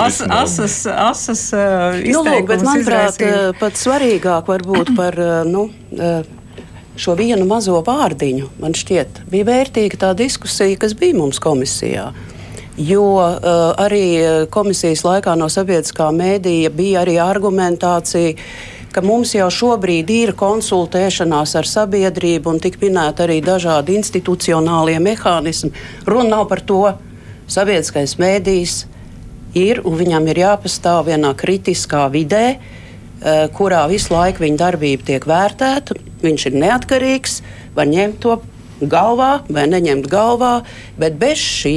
as, 0.06 0.20
asas, 0.26 0.76
asas 0.90 1.46
nu, 1.54 2.26
lūk, 2.26 2.50
bet 2.50 2.66
manuprāt, 2.66 3.22
pat 3.62 3.78
svarīgāk 3.78 4.50
varbūt 4.50 4.96
par, 4.98 5.14
nu, 5.46 5.68
šo 6.96 7.14
vienu 7.16 7.46
mazo 7.48 7.78
vārdiņu, 7.84 8.50
man 8.60 8.76
šķiet, 8.76 9.22
bija 9.32 9.48
vērtīga 9.48 10.00
tā 10.04 10.12
diskusija, 10.16 10.76
kas 10.80 10.94
bija 10.98 11.16
mums 11.16 11.40
komisijā. 11.42 12.10
Jo 12.76 13.04
uh, 13.20 13.38
arī 13.80 14.46
komisijas 14.52 15.04
laikā 15.04 15.34
no 15.36 15.48
sabiedriskā 15.52 16.08
mēdīja 16.16 16.70
bija 16.72 17.02
arī 17.02 17.18
argumentācija, 17.20 18.36
ka 18.92 19.02
mums 19.04 19.34
jau 19.36 19.48
šobrīd 19.52 20.08
ir 20.12 20.32
konsultēšanās 20.36 21.54
ar 21.60 21.68
sabiedrību 21.68 22.52
un 22.52 22.60
tik 22.60 22.78
minēta 22.80 23.26
arī 23.26 23.40
dažādi 23.44 23.96
institucionālie 23.96 24.98
mehānismi. 25.04 25.72
Runa 26.08 26.36
nav 26.36 26.46
par 26.48 26.64
to, 26.64 26.80
sabiedriskais 27.48 28.16
mēdījis 28.20 28.78
ir 29.56 29.82
un 29.84 29.96
viņam 30.00 30.28
ir 30.32 30.44
jāpastāv 30.44 31.08
vienā 31.08 31.34
kritiskā 31.36 32.06
vidē, 32.12 32.46
uh, 32.56 33.44
kurā 33.52 33.84
visu 33.92 34.16
laiku 34.16 34.44
viņa 34.44 34.64
darbība 34.64 35.12
tiek 35.12 35.28
vērtēta 35.28 36.00
viņš 36.24 36.48
ir 36.50 36.58
neatkarīgs, 36.62 37.40
var 37.76 37.90
ņemt 37.90 38.20
to 38.22 38.38
galvā 38.82 39.42
vai 39.52 39.66
neņemt 39.70 40.08
galvā, 40.10 40.62
bet 40.98 41.18
bez 41.20 41.42
šī 41.42 41.76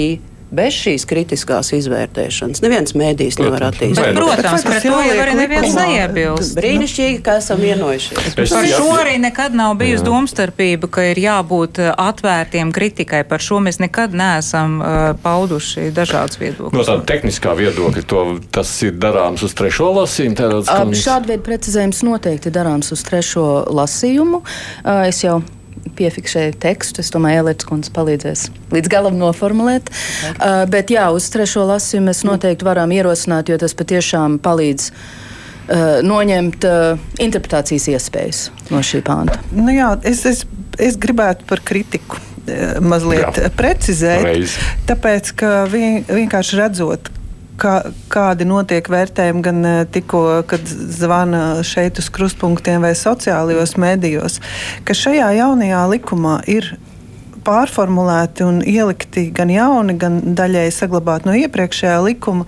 bez 0.56 0.76
šīs 0.78 1.06
kritiskās 1.10 1.72
izvērtēšanas 1.76 2.62
neviens 2.64 2.96
mēdījis 2.98 3.40
nevar 3.42 3.68
attīstīt. 3.70 4.18
Protams, 4.18 4.66
pret 4.66 4.86
to 4.86 5.00
jau 5.06 5.18
arī 5.24 5.36
neviens 5.38 5.76
neiebilst. 5.78 6.56
Brīnišķīgi, 6.60 7.20
ka 7.26 7.38
esam 7.42 7.62
vienojušies. 7.64 8.32
Es, 8.32 8.54
par 8.54 8.68
šo 8.70 8.92
arī 8.98 9.18
nekad 9.24 9.56
nav 9.58 9.76
bijusi 9.80 10.06
domstarpība, 10.08 10.90
ka 10.92 11.08
ir 11.12 11.22
jābūt 11.24 11.82
uh, 11.84 11.92
atvērtiem 12.06 12.72
kritikai. 12.76 13.24
Par 13.28 13.44
šo 13.44 13.60
mēs 13.66 13.82
nekad 13.84 14.16
neesam 14.18 14.80
uh, 14.80 15.08
pauduši 15.24 15.90
dažādas 15.96 16.40
viedokļas. 16.42 16.76
No 16.76 16.88
tāda 16.88 17.06
tehniskā 17.14 17.56
viedokļa 17.60 18.06
to, 18.10 18.24
tas 18.56 18.72
ir 18.86 18.96
darāms 19.02 19.44
uz 19.46 19.56
trešo 19.58 19.92
lasījumu. 20.00 20.96
Šāda 20.96 21.34
veida 21.34 21.44
precizējums 21.46 22.02
noteikti 22.08 22.54
darāms 22.54 22.94
uz 22.96 23.04
trešo 23.08 23.66
lasījumu. 23.76 24.42
Uh, 24.42 25.06
es 25.10 25.24
jau 25.26 25.42
piefiksēju 25.98 26.56
tekstu. 26.62 27.04
Es 27.04 27.12
domāju, 27.14 27.44
Elīds 27.44 27.68
Kunds 27.68 27.92
palīdzēs 27.96 28.48
līdz 28.74 28.92
galam 28.92 29.20
noformulēt. 29.20 29.92
Okay. 29.92 30.36
Uh, 30.40 30.64
bet 30.72 30.94
jā, 30.94 31.08
uz 31.16 31.28
trešo 31.34 31.66
lasījumu 31.70 32.10
mēs 32.12 32.24
noteikti 32.28 32.68
varam 32.68 32.94
ierosināt, 32.96 33.52
jo 33.52 33.60
tas 33.62 33.78
patiešām 33.78 34.40
palīdz. 34.46 34.92
Uh, 35.66 36.04
noņemt 36.06 36.66
uh, 36.70 37.00
interpretācijas 37.26 37.88
iespējas 37.90 38.42
no 38.70 38.84
šī 38.86 39.00
pānta. 39.06 39.40
Nu 39.50 39.74
jā, 39.74 39.96
es, 40.06 40.22
es, 40.30 40.44
es 40.78 40.98
gribētu 41.02 41.48
par 41.50 41.64
kritiku 41.66 42.20
uh, 42.20 42.78
mazliet 42.86 43.40
jā. 43.42 43.50
precizēt. 43.58 44.28
Reiz. 44.28 44.60
Tāpēc, 44.86 45.32
ka 45.42 45.64
vien, 45.72 46.04
vienkārši 46.06 46.60
redzot, 46.62 47.10
kā, 47.60 47.76
kādi 48.12 48.48
notiek 48.48 48.88
vērtējumi 48.92 49.44
gan 49.46 49.62
eh, 49.66 49.84
tikko, 49.92 50.24
kad 50.50 50.66
zvana 50.70 51.64
šeit 51.66 52.00
uz 52.02 52.10
krustpunktiem 52.14 52.84
vai 52.86 52.94
sociālajos 52.98 53.76
medijos, 53.82 54.40
ka 54.88 54.98
šajā 54.98 55.32
jaunajā 55.40 55.86
likumā 55.96 56.40
ir 56.52 56.76
pārformulēti 57.46 58.46
un 58.46 58.62
ielikti 58.66 59.30
gan 59.36 59.52
jauni, 59.54 59.98
gan 60.02 60.20
daļēji 60.38 60.74
saglabāti 60.80 61.30
no 61.30 61.38
iepriekšējā 61.46 62.02
likuma. 62.08 62.48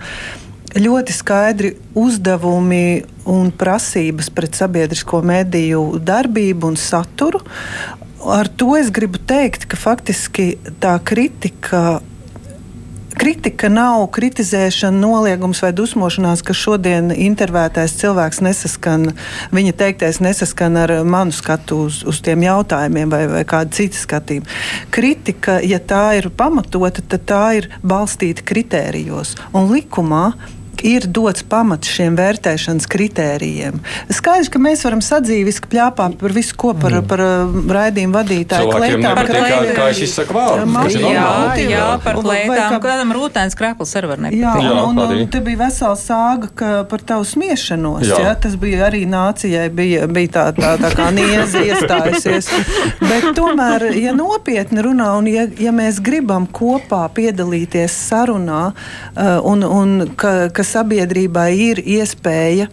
Ļoti 0.78 1.14
skaidri 1.16 1.70
uzdevumi 1.96 3.04
un 3.30 3.48
prasības 3.56 4.28
pret 4.34 4.58
sabiedrisko 4.58 5.22
mediju 5.24 5.84
darbību 6.04 6.74
un 6.74 6.76
saturu. 6.76 7.40
Ar 8.28 8.50
to 8.60 8.74
es 8.76 8.90
gribu 8.92 9.20
teikt, 9.30 9.64
ka 9.70 9.78
faktiski 9.80 10.50
tā 10.82 10.98
kritika 11.06 12.00
Kritika 13.18 13.66
nav 13.66 14.04
kritizēšana, 14.14 14.94
noliegums 15.02 15.58
vai 15.64 15.72
dusmošanās, 15.74 16.38
ka 16.46 16.54
šodien 16.54 17.10
intervētais 17.10 17.96
cilvēks 17.98 18.38
nesaskan, 18.46 19.08
viņa 19.50 19.72
teiktais 19.80 20.20
nesaskan 20.22 20.78
ar 20.78 20.92
manu 21.02 21.34
skatu 21.34 21.80
uz, 21.88 22.04
uz 22.06 22.20
tiem 22.22 22.44
jautājumiem 22.46 23.10
vai, 23.10 23.24
vai 23.32 23.40
kādu 23.48 23.74
citu 23.74 23.98
skatījumu. 23.98 24.46
Kritika, 24.94 25.56
ja 25.66 25.80
tā 25.82 26.04
ir 26.20 26.30
pamatota, 26.30 27.02
tad 27.02 27.26
tā 27.26 27.42
ir 27.58 27.66
balstīta 27.82 28.46
kritērijos 28.46 29.34
un 29.50 29.66
likumā 29.72 30.28
ir 30.86 31.06
dots 31.10 31.44
pamats 31.48 31.90
šiem 31.90 32.16
vērtēšanas 32.18 32.88
kritērijiem. 32.90 33.80
Skaidrs, 34.12 34.50
ka 34.52 34.60
mēs 34.62 34.84
varam 34.86 35.02
sadzīviski 35.04 35.70
pļāpāt 35.72 36.18
par 36.20 36.34
visu, 36.36 36.54
ko 36.58 36.72
par, 36.78 36.98
mm. 37.00 37.08
par, 37.10 37.22
par 37.68 37.78
raidījumu 37.78 38.16
vadītāju 38.16 38.72
klētām. 38.72 39.06
Par 39.18 39.30
klētām, 39.30 39.68
kā 39.76 39.88
es 39.92 40.02
izsaku 40.06 40.36
vārdu. 40.36 40.68
Jā, 40.98 41.26
jā, 41.58 41.68
jā, 41.72 41.86
par 42.04 42.20
klētām. 42.22 42.76
Kādam 42.84 43.14
rūtēns 43.16 43.56
krāklis 43.58 43.94
arī 43.98 44.12
var 44.12 44.22
nepatīk. 44.26 44.42
Jā, 44.42 44.54
jā, 44.64 44.74
un, 44.84 45.00
un, 45.02 45.14
un 45.22 45.32
te 45.32 45.42
bija 45.44 45.62
vesela 45.64 45.98
sāga 45.98 46.50
ka, 46.58 46.70
par 46.90 47.04
tavu 47.12 47.26
smiešanos. 47.28 48.06
Jā. 48.08 48.20
Jā, 48.28 48.34
tas 48.44 48.56
bija 48.60 48.86
arī 48.88 49.02
nācijai, 49.10 49.66
bija, 49.74 50.06
bija 50.10 50.34
tā, 50.36 50.46
tā, 50.56 50.74
tā 50.82 50.92
kā 50.96 51.08
nieze 51.14 51.64
iestājusies. 51.68 52.50
Bet 53.08 53.30
tomēr, 53.38 53.88
ja 53.98 54.14
nopietni 54.16 54.84
runā 54.84 55.10
un 55.18 55.30
ja, 55.30 55.46
ja 55.60 55.72
mēs 55.74 56.00
gribam 56.04 56.46
kopā 56.46 57.04
piedalīties 57.16 57.94
sarunā 58.08 58.62
uh, 58.70 59.38
un, 59.48 59.64
un 59.64 59.94
ka, 60.18 60.34
ka 60.54 60.64
sabiedrībai 60.68 61.50
ir 61.70 61.80
iespēja 61.84 62.68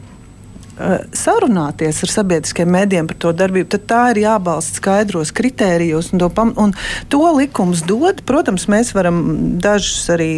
sarunāties 1.16 2.02
ar 2.04 2.12
sabiedriskiem 2.12 2.70
mēdiem 2.72 3.08
par 3.10 3.18
to 3.24 3.32
darbību, 3.38 3.70
tad 3.76 3.86
tā 3.90 4.02
ir 4.14 4.24
jābalsta 4.26 4.80
skaidros 4.82 5.32
kritērijos. 5.36 6.12
Un 6.14 6.24
to, 6.24 6.30
pam, 6.34 6.52
un 6.60 6.74
to 7.12 7.22
likums 7.38 7.84
dod. 7.88 8.22
Protams, 8.28 8.68
mēs 8.72 8.92
varam 8.96 9.22
dažus 9.64 10.10
arī 10.14 10.32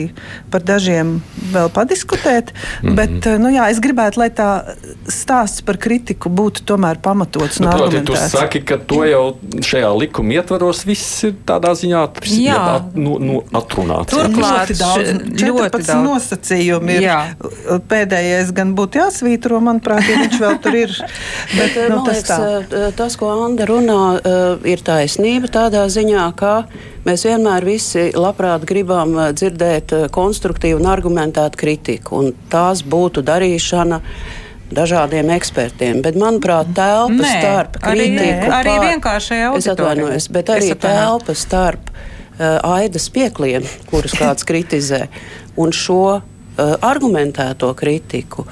par 0.53 0.65
dažiem 0.67 1.17
vēl 1.53 1.71
padiskutēt, 1.73 2.53
mm 2.53 2.89
-hmm. 2.89 2.95
bet 2.95 3.27
eh, 3.27 3.39
nu, 3.41 3.49
jā, 3.53 3.69
es 3.71 3.81
gribētu, 3.81 4.19
lai 4.21 4.29
tā 4.29 4.75
stāsts 5.09 5.61
par 5.65 5.77
kritiku 5.77 6.29
būtu 6.29 6.65
tomēr 6.65 7.01
pamatots. 7.01 7.59
Nu, 7.59 7.71
proti, 7.71 8.03
tu 8.05 8.15
saki, 8.15 8.61
ka 8.61 8.77
to 8.77 9.03
jau 9.05 9.37
šajā 9.61 9.91
likuma 9.99 10.33
ietvaros 10.33 10.85
viss 10.85 11.23
ir 11.23 11.33
tādā 11.45 11.73
ziņā 11.73 12.03
at, 12.03 12.21
nu, 12.95 13.17
nu, 13.19 13.41
atrunāts. 13.53 14.13
Turklāt 14.13 14.69
ļoti 14.69 14.79
daudz, 14.79 15.09
14 15.37 15.47
ļoti 15.47 15.83
daudz. 15.87 16.03
nosacījumi 16.09 16.97
ir. 16.97 17.01
Jā. 17.01 17.19
Pēdējais 17.89 18.53
gan 18.53 18.75
būtu 18.75 19.01
jāsvītro, 19.01 19.59
manuprāt, 19.63 20.03
viņš 20.27 20.41
vēl 20.43 20.57
tur 20.63 20.77
ir. 20.77 20.95
Bet, 21.57 21.77
nu, 21.91 22.01
tas, 22.05 22.21
liekas, 22.21 22.31
tā. 22.71 22.85
tas, 22.99 23.17
ko 23.19 23.31
Anna 23.33 23.67
runā, 23.69 24.01
ir 24.67 24.83
taisnība 24.85 25.51
tādā 25.51 25.85
ziņā, 25.91 26.25
ka 26.37 26.55
mēs 27.07 27.27
vienmēr 27.27 27.67
visi 27.67 28.09
labprāt 28.15 28.67
gribam 28.67 29.15
dzirdēt 29.33 29.95
konstruktīvu 30.13 30.81
un 30.81 30.91
argumentētu 30.91 31.63
kritiku, 31.63 32.21
un 32.21 32.35
tās 32.51 32.83
būtu 32.85 33.23
darīšana 33.25 34.01
dažādiem 34.73 35.31
ekspertiem. 35.37 36.01
Bet, 36.03 36.17
manuprāt, 36.19 36.71
telpa 36.75 37.15
nē, 37.15 37.33
starp 37.39 37.79
kritiku 37.83 38.51
arī, 38.51 38.57
arī 38.59 38.75
vienkāršajā 38.91 39.49
auditorijā. 39.51 39.63
Es 39.63 39.71
atvainojos, 39.73 40.29
bet 40.35 40.51
arī 40.53 40.71
telpa 40.81 41.35
starp 41.37 41.91
uh, 41.91 42.57
aidas 42.75 43.07
piekliem, 43.13 43.67
kurus 43.89 44.17
kāds 44.17 44.47
kritizē, 44.47 45.05
un 45.59 45.73
šo 45.75 46.01
uh, 46.17 46.21
argumentēto 46.83 47.71
kritiku. 47.79 48.47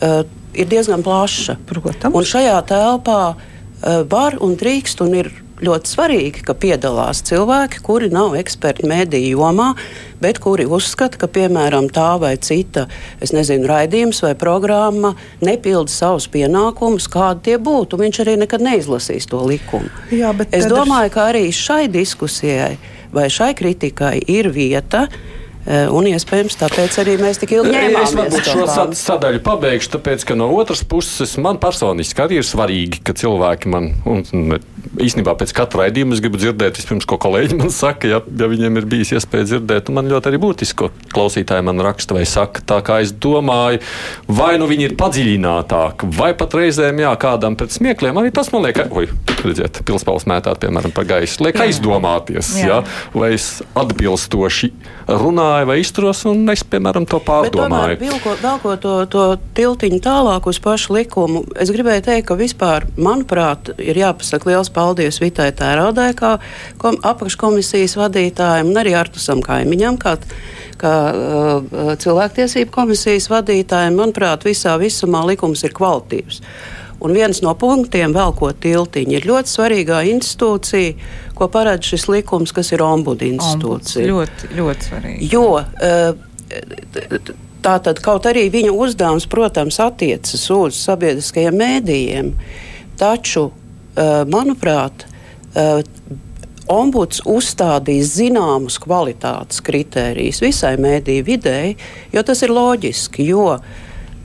Uh, 0.00 0.22
ir 0.54 0.70
diezgan 0.70 1.04
plaša. 1.06 1.58
Protams. 1.68 2.16
Un 2.16 2.26
šajā 2.26 2.58
telpā 2.68 3.20
uh, 3.34 4.02
var 4.10 4.38
un 4.40 4.56
drīkst 4.60 5.04
un 5.04 5.16
ir 5.22 5.32
ļoti 5.60 5.90
svarīgi, 5.92 6.42
ka 6.44 6.54
piedalās 6.56 7.22
cilvēki, 7.28 7.82
kuri 7.84 8.08
nav 8.12 8.34
eksperti 8.38 8.88
mediju 8.88 9.40
jomā, 9.40 9.70
bet 10.20 10.40
kuri 10.42 10.66
uzskata, 10.68 11.20
ka 11.20 11.28
piemēram 11.30 11.90
tā 11.92 12.14
vai 12.20 12.34
cita 12.40 12.86
nezinu, 13.20 13.68
raidījums 13.68 14.22
vai 14.24 14.34
programma 14.38 15.14
nepilda 15.44 15.92
savus 15.92 16.28
pienākumus, 16.32 17.08
kādi 17.12 17.50
tie 17.50 17.58
būtu. 17.60 18.00
Viņš 18.00 18.22
arī 18.24 18.38
nekad 18.40 18.64
neizlasīs 18.64 19.28
to 19.30 19.42
likumu. 19.46 19.90
Jā, 20.14 20.32
es 20.50 20.68
domāju, 20.70 21.12
ka 21.14 21.28
arī 21.34 21.48
šai 21.54 21.86
diskusijai 21.92 22.78
vai 23.12 23.28
šai 23.32 23.52
kritikai 23.58 24.16
ir 24.30 24.50
vieta. 24.54 25.08
Eh, 25.68 25.90
un 25.92 26.06
iespējams, 26.08 26.56
tāpēc 26.56 26.94
arī 27.02 27.18
mēs 27.20 27.40
tik 27.42 27.52
ilgi 27.52 27.74
ņēmām. 27.74 28.04
Es 28.06 28.14
varbūt 28.16 28.46
šo 28.48 28.64
sad 28.70 28.94
sadaļu 28.96 29.42
pabeigšu, 29.44 29.90
tāpēc, 29.92 30.24
ka 30.30 30.36
no 30.38 30.48
otras 30.56 30.80
puses 30.88 31.34
man 31.36 31.60
personiski 31.60 32.24
arī 32.24 32.38
ir 32.40 32.46
svarīgi, 32.48 33.02
ka 33.04 33.12
cilvēki 33.12 33.68
man, 33.68 33.90
un, 34.08 34.24
un 34.32 34.56
īstenībā 35.04 35.34
pēc 35.38 35.52
katra 35.54 35.84
raidījuma 35.84 36.16
es 36.16 36.22
gribu 36.24 36.40
dzirdēt, 36.40 36.80
vispirms, 36.80 37.04
ko 37.08 37.18
kolēģi 37.20 37.58
man 37.60 37.72
saka, 37.74 38.08
ja, 38.08 38.22
ja 38.24 38.48
viņiem 38.48 38.80
ir 38.80 38.88
bijis 38.90 39.12
iespēja 39.18 39.50
dzirdēt, 39.50 39.90
un 39.90 39.98
man 40.00 40.08
ļoti 40.10 40.30
arī 40.30 40.40
būtiski, 40.40 40.78
ko 40.80 40.88
klausītāji 41.12 41.66
man 41.68 41.84
raksta 41.84 42.16
vai 42.16 42.24
saka, 42.28 42.64
tā 42.64 42.80
kā 42.86 43.00
es 43.04 43.12
domāju, 43.12 43.82
vai 44.32 44.54
nu 44.60 44.68
viņi 44.70 44.88
ir 44.88 44.96
padziļinātāki, 45.00 46.08
vai 46.16 46.32
pat 46.40 46.56
reizēm, 46.56 47.04
jā, 47.04 47.12
kādam 47.20 47.58
pēc 47.60 47.76
smiekliem, 47.76 48.16
arī 48.16 48.32
tas 48.34 48.48
man 48.54 48.64
liek, 48.64 48.80
oi, 48.88 49.10
redziet, 49.44 49.82
pilspaules 49.84 50.24
mētāt, 50.30 50.62
piemēram, 50.64 50.96
pa 50.96 51.04
gaisu, 51.08 51.44
liek 51.44 51.60
aizdomāties, 51.66 52.54
jā. 52.56 52.68
Jā, 52.70 52.82
vai 53.12 53.34
es 53.36 53.58
atbilstoši 53.78 54.70
runāju 55.18 55.68
vai 55.68 55.78
izturos, 55.80 56.22
un 56.28 56.44
es, 56.52 56.62
piemēram, 56.66 57.06
to 57.08 57.20
pārdomāju. 57.24 57.98
Velkot 58.40 58.82
to, 58.82 58.94
to 59.10 59.24
tiltiņu 59.56 60.00
tālāk 60.04 60.48
uz 60.50 60.60
pašu 60.62 60.94
likumu, 60.96 61.44
es 61.60 61.72
gribēju 61.74 62.04
teikt, 62.06 62.28
ka 62.30 62.38
vispār, 62.38 62.86
manuprāt, 63.00 63.72
ir 63.80 63.98
jāpasaka 64.00 64.50
liels 64.50 64.72
paldies 64.74 65.20
Vitai 65.22 65.50
Tērādai, 65.56 66.10
kā 66.18 66.36
kom, 66.80 66.98
apakškomisijas 67.06 67.96
vadītājiem, 68.00 68.70
un 68.70 68.82
arī 68.82 68.96
Artusam 68.98 69.42
Kaimiņam, 69.44 69.98
kā, 70.00 70.16
kā 70.80 70.96
uh, 71.10 71.94
cilvēktiesību 72.00 72.74
komisijas 72.74 73.30
vadītājiem. 73.32 73.98
Manuprāt, 74.00 74.46
visā 74.48 74.76
visumā 74.80 75.24
likums 75.32 75.64
ir 75.66 75.74
kvalitīvs. 75.76 76.44
Un 77.00 77.14
viens 77.16 77.38
no 77.40 77.54
punktiem, 77.56 78.12
velkot 78.12 78.58
tiltiņu, 78.60 79.14
ir 79.16 79.26
ļoti 79.28 79.48
svarīgā 79.48 80.02
institūcija, 80.10 81.29
ko 81.40 81.48
paredz 81.48 81.88
šis 81.88 82.08
likums, 82.12 82.52
kas 82.52 82.72
ir 82.74 82.84
ombudu 82.84 83.24
institūcija. 83.30 84.04
Ombuds, 84.04 84.44
ļoti, 84.50 84.50
ļoti 84.60 84.90
svarīgi. 84.90 85.30
Jo, 85.32 85.46
eh, 85.80 86.12
Tātad 87.60 87.98
kaut 88.00 88.24
arī 88.24 88.46
viņa 88.48 88.70
uzdevums, 88.72 89.26
protams, 89.28 89.76
attiecas 89.84 90.46
uz 90.54 90.78
sabiedriskajiem 90.80 91.58
mēdījiem, 91.60 92.30
taču, 92.96 93.50
eh, 93.50 94.24
manuprāt, 94.24 95.04
eh, 95.54 95.82
ombuds 96.68 97.20
uzstādīs 97.26 98.14
zināmus 98.16 98.78
kvalitātes 98.80 99.60
kritērijus 99.60 100.40
visai 100.40 100.76
mēdīju 100.80 101.24
videi, 101.26 101.76
jo 102.12 102.22
tas 102.22 102.42
ir 102.42 102.48
loģiski. 102.48 103.26
Jo 103.26 103.58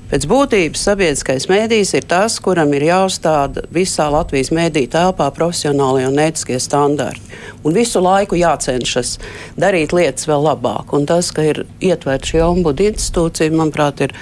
Pēc 0.05 0.27
būtības 0.29 0.83
sabiedriskais 0.85 1.47
mēdījis 1.49 1.95
ir 1.97 2.05
tas, 2.05 2.35
kuram 2.43 2.75
ir 2.77 2.83
jāuzstāda 2.85 3.63
visā 3.73 4.05
Latvijas 4.13 4.51
mēdīņu 4.53 4.91
telpā 4.93 5.31
profesionālie 5.33 6.03
un 6.05 6.19
ētiskie 6.21 6.59
standarti. 6.61 7.39
Un 7.65 7.73
visu 7.73 8.03
laiku 8.05 8.37
jācenšas 8.37 9.15
darīt 9.57 9.95
lietas 9.97 10.29
vēl 10.29 10.45
labāk. 10.45 10.93
Un 10.93 11.09
tas, 11.09 11.31
ka 11.33 11.47
ir 11.49 11.63
ietverta 11.81 12.29
šī 12.29 12.43
ombudu 12.45 12.85
institūcija, 12.91 13.55
manuprāt, 13.57 14.05
ir 14.05 14.13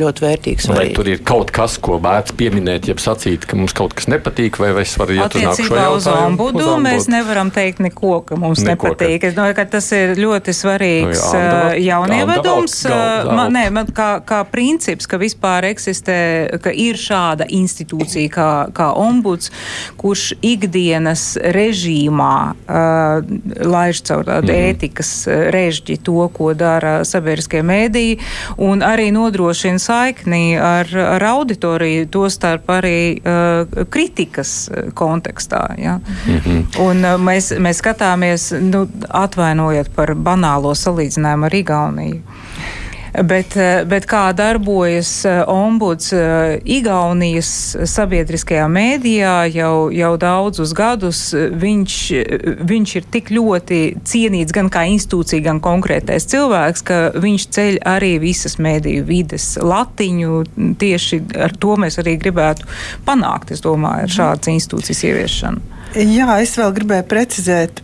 ļoti 0.00 0.24
vērtīgs. 0.24 0.68
Vai 0.72 0.88
tur 0.96 1.08
ir 1.10 1.22
kaut 1.26 1.52
kas, 1.54 1.76
ko 1.82 1.98
vērts 2.02 2.34
pieminēt, 2.38 2.88
ja 2.90 2.96
sacīt, 3.00 3.46
ka 3.48 3.58
mums 3.58 3.74
kaut 3.76 3.94
kas 3.98 4.08
nepatīk, 4.10 4.58
vai 4.60 4.72
es 4.82 4.94
varu 5.00 5.16
iet 5.18 5.36
uz 5.36 5.44
nākamo 5.44 5.80
jautājumu? 5.80 5.96
Uz 6.00 6.08
ombudu, 6.10 6.66
mēs 6.84 7.08
nevaram 7.12 7.52
teikt 7.54 7.82
neko, 7.84 8.20
ka 8.26 8.38
mums 8.40 8.62
neko, 8.64 8.92
nepatīk. 8.92 9.16
Ka... 9.22 9.30
Es 9.30 9.36
domāju, 9.36 9.56
ka 9.58 9.66
tas 9.76 9.90
ir 9.96 10.14
ļoti 10.20 10.54
svarīgs 10.56 11.20
nu, 11.20 11.40
jā, 11.40 11.50
uh, 11.50 11.76
jaunievedums. 11.84 12.76
Uh, 12.88 13.30
man, 13.30 13.54
nē, 13.56 13.64
man 13.74 13.90
kā, 13.96 14.10
kā 14.26 14.40
princips, 14.50 15.08
ka 15.10 15.20
vispār 15.20 15.70
eksistē, 15.70 16.18
ka 16.62 16.72
ir 16.72 16.98
šāda 17.00 17.48
institūcija 17.60 18.32
kā, 18.34 18.50
kā 18.76 18.90
ombuds, 18.98 19.52
kurš 20.00 20.30
ikdienas 20.46 21.34
režīmā 21.56 22.34
uh, 22.50 23.20
laiž 23.70 24.02
caur 24.08 24.26
tādu 24.28 24.52
mm. 24.52 24.70
ētikas 24.70 25.12
režģi 25.54 25.98
to, 26.06 26.24
ko 26.34 26.52
dara 26.58 27.00
sabiedriskie 27.08 27.62
mēdīji, 27.66 28.18
un 28.62 28.84
arī 28.86 29.10
nodrošina 29.14 29.80
saikni 29.90 30.58
ar, 30.58 30.90
ar 31.16 31.24
auditoriju, 31.32 32.06
tostarp 32.14 32.70
arī 32.70 32.98
uh, 33.18 33.84
kritikas 33.90 34.54
uh, 34.70 34.90
kontekstā. 34.94 35.62
Ja? 35.78 35.98
Mm 36.26 36.38
-hmm. 36.38 36.80
Un 36.86 37.04
uh, 37.04 37.16
mēs, 37.18 37.52
mēs 37.58 37.82
skatāmies, 37.82 38.50
nu, 38.60 38.86
atvainojot 39.08 39.90
par 39.96 40.14
banālo 40.14 40.74
salīdzinājumu 40.74 41.44
ar 41.50 41.54
Igauniju. 41.54 42.20
Bet, 43.10 43.56
eh, 43.56 43.82
bet 43.90 44.06
kā 44.06 44.30
darbojas 44.36 45.24
eh, 45.26 45.40
ombuds 45.50 46.12
eh, 46.14 46.60
Igaunijas 46.78 47.50
sabiedriskajā 47.90 48.68
mēdījā 48.70 49.34
jau, 49.50 49.90
jau 49.94 50.12
daudzus 50.20 50.74
gadus, 50.76 51.22
viņš, 51.34 51.96
viņš 52.70 52.94
ir 53.00 53.08
tik 53.10 53.32
ļoti 53.34 53.80
cienīts 54.06 54.54
gan 54.54 54.70
kā 54.70 54.84
institūcija, 54.92 55.42
gan 55.48 55.62
konkrētais 55.64 56.28
cilvēks, 56.30 56.86
ka 56.86 57.00
viņš 57.18 57.48
ceļ 57.56 57.80
arī 57.90 58.14
visas 58.22 58.60
mēdīju 58.62 59.08
vides 59.08 59.50
latiņu. 59.58 60.44
Tieši 60.78 61.22
ar 61.42 61.56
to 61.58 61.74
mēs 61.80 61.98
arī 62.02 62.14
gribētu 62.20 62.68
panākt, 63.08 63.50
es 63.50 63.64
domāju, 63.64 64.06
ar 64.06 64.18
šādas 64.20 64.54
institūcijas 64.54 65.04
ieviešanu. 65.10 65.79
Jā, 65.90 66.36
es 66.38 66.52
vēl 66.58 66.70
gribēju 66.76 67.04
precizēt, 67.10 67.80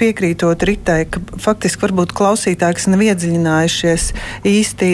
piekrītot 0.00 0.62
Ritai, 0.64 1.02
ka 1.12 1.20
faktiski 1.44 1.84
varbūt 1.84 2.14
klausītāji, 2.16 2.76
kas 2.78 2.86
nav 2.88 3.02
iedziļinājušies 3.04 4.06
īsti 4.48 4.88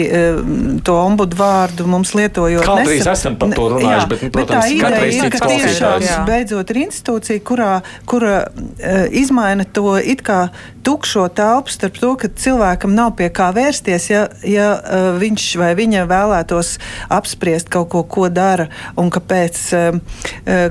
to 0.85 0.95
ombudu 0.99 1.39
vārdu 1.39 1.87
mums 1.87 2.11
lietojot. 2.17 2.65
Kādreiz 2.67 2.99
nesa... 2.99 3.13
esam 3.15 3.37
par 3.39 3.53
to 3.55 3.69
runājuši, 3.71 3.93
jā, 3.93 4.09
bet, 4.11 4.25
nu, 4.25 4.31
protams, 4.35 4.65
bet 4.67 4.83
tā 4.83 4.99
ideja 4.99 5.27
ir, 5.27 5.31
ka 5.31 5.51
tiešām 5.53 6.27
beidzot 6.27 6.73
ir 6.73 6.81
institūcija, 6.83 7.43
kurā, 7.47 7.71
kura 8.09 8.33
uh, 8.43 9.05
izmaina 9.15 9.63
to 9.63 9.95
it 10.01 10.25
kā 10.27 10.49
tukšo 10.87 11.27
telpu 11.35 11.71
starp 11.71 11.97
to, 11.99 12.11
ka 12.19 12.31
cilvēkam 12.31 12.93
nav 12.95 13.15
pie 13.19 13.29
kā 13.33 13.49
vērsties, 13.55 14.09
ja, 14.11 14.25
ja 14.47 14.67
uh, 14.75 15.07
viņš 15.19 15.47
vai 15.63 15.71
viņa 15.79 16.03
vēlētos 16.11 16.75
apspriest 17.15 17.71
kaut 17.71 17.89
ko, 17.95 18.03
ko 18.03 18.27
dara 18.31 18.67
un 18.99 19.11
kāpēc 19.13 19.63
uh, 19.79 20.21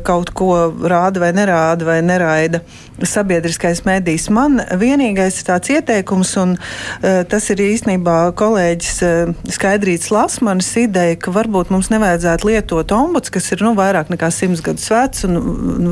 kaut 0.04 0.32
ko 0.36 0.52
rāda 0.84 1.24
vai 1.24 1.32
nerāda 1.36 1.85
vai 1.86 2.00
neraida 2.04 2.62
sabiedriskais 3.02 3.82
medijs. 3.84 4.28
Man 4.32 4.60
vienīgais 4.80 5.40
ir 5.40 5.46
tāds 5.50 5.72
ieteikums, 5.74 6.32
un 6.40 6.54
uh, 6.56 7.20
tas 7.28 7.48
ir 7.52 7.60
īstenībā 7.66 8.16
kolēģis 8.38 8.94
uh, 9.04 9.32
Skaidrīts 9.52 10.10
Lasmanis 10.14 10.70
ideja, 10.80 11.18
ka 11.20 11.34
varbūt 11.34 11.72
mums 11.74 11.90
nevajadzētu 11.92 12.50
lietot 12.50 12.94
ombuds, 12.96 13.32
kas 13.32 13.50
ir 13.52 13.64
nu, 13.66 13.74
vairāk 13.76 14.10
nekā 14.12 14.30
simts 14.32 14.64
gadus 14.64 14.88
vecs 14.92 15.26
un, 15.28 15.38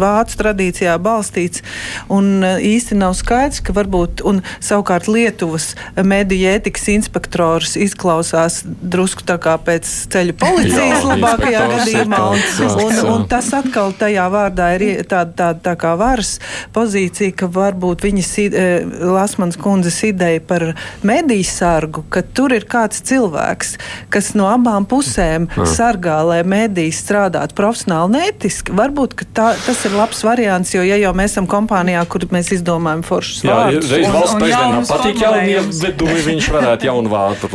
vācu 0.00 0.40
tradīcijā 0.40 0.96
balstīts, 1.02 1.64
un 2.12 2.40
uh, 2.40 2.56
īsti 2.62 2.98
nav 3.00 3.16
skaidrs, 3.18 3.60
ka 3.64 3.76
varbūt, 3.76 4.24
un 4.24 4.40
savukārt 4.64 5.10
Lietuvas 5.10 5.74
mediju 6.00 6.54
ētikas 6.54 6.88
inspektors 6.94 7.76
izklausās 7.80 8.62
drusku 8.64 9.26
tā 9.28 9.36
kā 9.42 9.58
pēc 9.60 9.90
ceļu 10.14 10.38
policijas 10.42 11.04
Jā, 11.04 11.04
labākajā 11.12 11.66
gadījumā, 11.74 12.22
un, 12.32 12.42
un, 12.86 12.98
un 13.12 13.28
tas 13.28 13.52
atkal 13.56 13.92
tajā 13.98 14.26
vārdā 14.32 14.72
ir 14.78 15.04
tāda 15.08 15.34
tā, 15.36 15.52
tā 15.68 15.76
kā 15.84 15.94
varas 16.00 16.38
pozīcija, 16.74 17.34
ka 17.44 17.48
varbūt 17.52 18.04
viņas 18.06 18.32
e, 18.40 18.66
Lasmans 19.14 19.58
kundzes 19.60 20.00
ideja 20.08 20.42
par 20.44 20.70
mediju 21.06 21.46
sargu, 21.48 22.04
ka 22.12 22.24
tur 22.24 22.54
ir 22.56 22.66
kāds 22.70 23.02
cilvēks, 23.04 23.76
kas 24.12 24.32
no 24.38 24.48
abām 24.50 24.88
pusēm 24.88 25.48
mm. 25.48 25.68
sargā, 25.68 26.18
lai 26.26 26.40
mediji 26.48 26.94
strādātu 26.96 27.56
profesionāli 27.58 28.10
un 28.10 28.18
ētiski. 28.22 28.74
Varbūt 28.76 29.16
tā, 29.36 29.52
tas 29.66 29.84
ir 29.86 29.96
labs 29.98 30.24
variants, 30.26 30.74
jo 30.74 30.84
ja 30.84 30.98
jau 31.00 31.12
mēs 31.16 31.34
esam 31.34 31.48
kompānijā, 31.50 32.04
kur 32.10 32.24
mēs 32.34 32.52
izdomājam 32.54 33.02
foršus 33.06 33.44
Jā, 33.44 33.56
vārdus. 33.58 33.90
Reiz 33.90 34.08
valsts 34.12 34.38
prezidentam 34.38 34.86
patīk 34.88 35.22
jaunie 35.24 35.62
vedumi, 35.82 36.18
viņš 36.28 36.50
varētu 36.54 36.88
jaunu 36.90 37.12
vārdu 37.12 37.50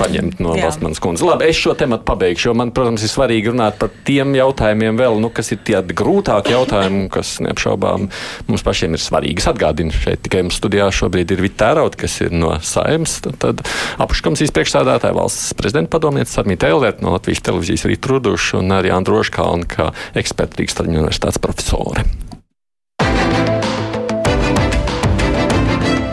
paņemt 0.00 0.42
no 0.44 0.56
Lasmanas 0.58 1.00
kundzes. 1.02 1.24
Labi, 1.26 1.48
es 1.48 1.58
šo 1.58 1.74
tematu 1.78 2.06
pabeigšu, 2.10 2.50
jo 2.50 2.56
man, 2.58 2.74
protams, 2.76 3.04
ir 3.06 3.12
svarīgi 3.12 3.52
runāt 3.52 3.78
par 3.80 3.92
tiem 4.06 4.34
jautājumiem 4.36 5.00
vēl, 5.00 5.20
nu, 5.22 5.32
kas 5.34 5.52
ir 5.54 5.62
tie 5.64 5.80
grūtāki 6.02 6.52
jautājumi, 6.54 7.06
kas 7.12 7.38
neapšaubām 7.44 7.71
mums 7.78 8.64
pašiem 8.66 8.96
ir 8.96 9.02
svarīgi. 9.02 9.42
Es 9.42 9.48
atgādinu, 9.50 9.94
šeit 9.94 10.22
tikai 10.26 10.44
mums 10.46 10.58
studijā 10.60 10.88
šobrīd 10.94 11.34
ir 11.34 11.44
Vita 11.44 11.60
Tērauta, 11.62 12.00
kas 12.02 12.18
ir 12.24 12.34
no 12.34 12.54
Saimas, 12.64 13.18
tad, 13.24 13.38
tad 13.42 13.62
apakškomisijas 14.02 14.54
priekšstādātāja 14.56 15.16
valsts 15.16 15.52
prezidenta 15.58 15.92
padomniece 15.94 16.34
Sarmīta 16.34 16.70
Eilert 16.70 17.04
no 17.04 17.14
Latvijas 17.14 17.44
televīzijas 17.46 17.86
Rīt 17.90 18.10
Ruduša 18.10 18.58
un 18.62 18.74
arī 18.78 18.92
Androša 18.94 19.36
Kalna 19.36 19.68
kā 19.70 19.90
eksperta 20.18 20.60
Rīgas 20.60 20.80
Traģiņu 20.80 21.04
universitātes 21.04 21.42
profesore. 21.42 22.06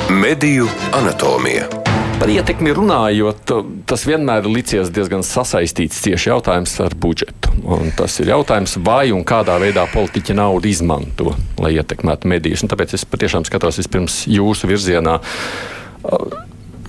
Mediju 0.09 0.67
anatomija. 0.93 1.78
Par 2.19 2.27
ietekmi 2.27 2.73
runājot, 2.75 3.51
tas 3.87 4.01
vienmēr 4.03 4.43
ir 4.43 4.51
licies 4.51 4.89
diezgan 4.91 5.21
sasaistīts 5.23 6.01
cieši 6.03 6.33
jautājums 6.33 6.73
ar 6.83 6.91
budžetu. 6.99 7.53
Un 7.63 7.93
tas 7.95 8.17
ir 8.19 8.33
jautājums, 8.33 8.75
vai 8.83 9.13
un 9.15 9.23
kādā 9.27 9.55
veidā 9.61 9.85
politiķi 9.93 10.35
naudu 10.35 10.67
izmanto, 10.67 11.31
lai 11.63 11.77
ietekmētu 11.77 12.27
medijus. 12.27 12.65
Un 12.65 12.73
tāpēc 12.73 12.97
es 12.97 13.07
patiešām 13.07 13.47
skatos 13.47 13.79
vispirms 13.79 14.25
jūsu 14.27 14.67
virzienā 14.67 15.15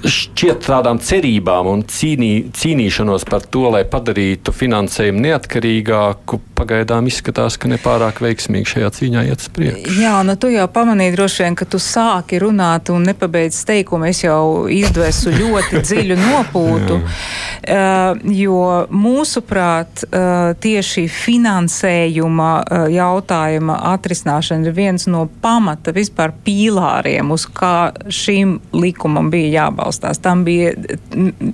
šķiet 0.01 0.65
tādām 0.65 0.99
cerībām 1.05 1.69
un 1.77 1.87
cīnī, 1.87 2.51
cīnīšanos 2.57 3.27
par 3.31 3.45
to, 3.53 3.69
lai 3.75 3.85
padarītu 3.89 4.55
finansējumu 4.57 5.25
neatkarīgāku, 5.29 6.41
pagaidām 6.61 7.09
izskatās, 7.09 7.57
ka 7.61 7.71
nepārāk 7.71 8.21
veiksmīgi 8.25 8.75
šajā 8.75 8.91
cīņā 8.97 9.25
iet 9.31 9.45
uz 9.45 9.49
priekšu. 9.55 9.97
Jā, 10.01 10.19
nu 10.27 10.37
tu 10.41 10.51
jau 10.53 10.67
pamanīji 10.73 11.15
droši 11.17 11.45
vien, 11.45 11.57
ka 11.59 11.67
tu 11.69 11.81
sāki 11.83 12.41
runāt 12.43 12.93
un 12.93 13.07
nepabeidz 13.09 13.63
teikumu. 13.69 14.11
Es 14.11 14.23
jau 14.25 14.67
izdvesu 14.71 15.33
ļoti 15.35 15.81
dziļu 15.87 16.19
nopūtu, 16.21 16.99
uh, 17.01 18.21
jo 18.37 18.61
mūsuprāt 18.93 20.05
uh, 20.07 20.53
tieši 20.61 21.07
finansējuma 21.11 22.51
uh, 22.61 22.87
jautājuma 22.93 23.81
atrisināšana 23.95 24.69
ir 24.69 24.77
viens 24.77 25.09
no 25.11 25.27
pamata 25.43 25.95
vispār 25.97 26.35
pīlāriem, 26.45 27.33
uz 27.35 27.47
kā 27.49 27.93
šīm 28.07 28.59
likumam 28.77 29.33
bija 29.33 29.65
jābalstās. 29.65 30.21
Tam 30.23 30.45
bija, 30.45 30.75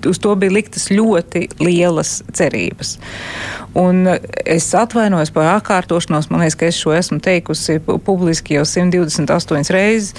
uz 0.06 0.20
to 0.22 0.34
bija 0.38 0.58
liktas 0.58 0.90
ļoti 0.90 1.46
lielas 1.62 2.18
cerības. 2.34 2.96
Un 3.76 4.06
es 4.08 4.70
atvainojos 4.74 4.95
par 5.34 5.50
atkārtošanos, 5.56 6.30
man 6.30 6.40
liekas, 6.40 6.56
ka 6.56 6.68
es 6.70 6.78
šo 6.80 6.94
esmu 6.96 7.18
teikusi 7.24 7.78
publiski 7.84 8.56
jau 8.56 8.64
128 8.64 9.72
reizes, 9.74 10.14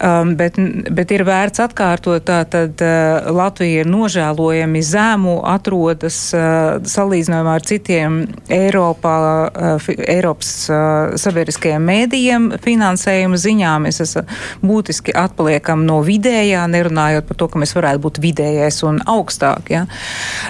um, 0.00 0.34
bet, 0.38 0.56
bet 0.94 1.12
ir 1.12 1.24
vērts 1.28 1.62
atkārtot, 1.64 2.24
tā 2.24 2.40
tad 2.48 2.80
uh, 2.84 3.28
Latvija 3.34 3.82
ir 3.84 3.90
nožēlojami 3.90 4.82
zēmu 4.84 5.36
atrodas 5.48 6.18
uh, 6.36 6.80
salīdzinājumā 6.88 7.56
ar 7.58 7.66
citiem 7.68 8.18
Eiropā, 8.52 9.16
uh, 9.50 9.88
Eiropas 10.08 10.52
uh, 10.72 11.14
sabiedriskajiem 11.20 11.84
mēdījiem 11.84 12.48
finansējuma 12.64 13.40
ziņā. 13.40 13.74
Mēs 13.84 14.00
esam 14.04 14.30
būtiski 14.64 15.14
atpaliekam 15.16 15.84
no 15.86 16.00
vidējā, 16.06 16.64
nerunājot 16.72 17.28
par 17.28 17.40
to, 17.40 17.50
ka 17.52 17.60
mēs 17.62 17.76
varētu 17.76 18.04
būt 18.06 18.22
vidējais 18.24 18.80
un 18.88 19.02
augstāk. 19.04 19.72
Ja? 19.74 19.84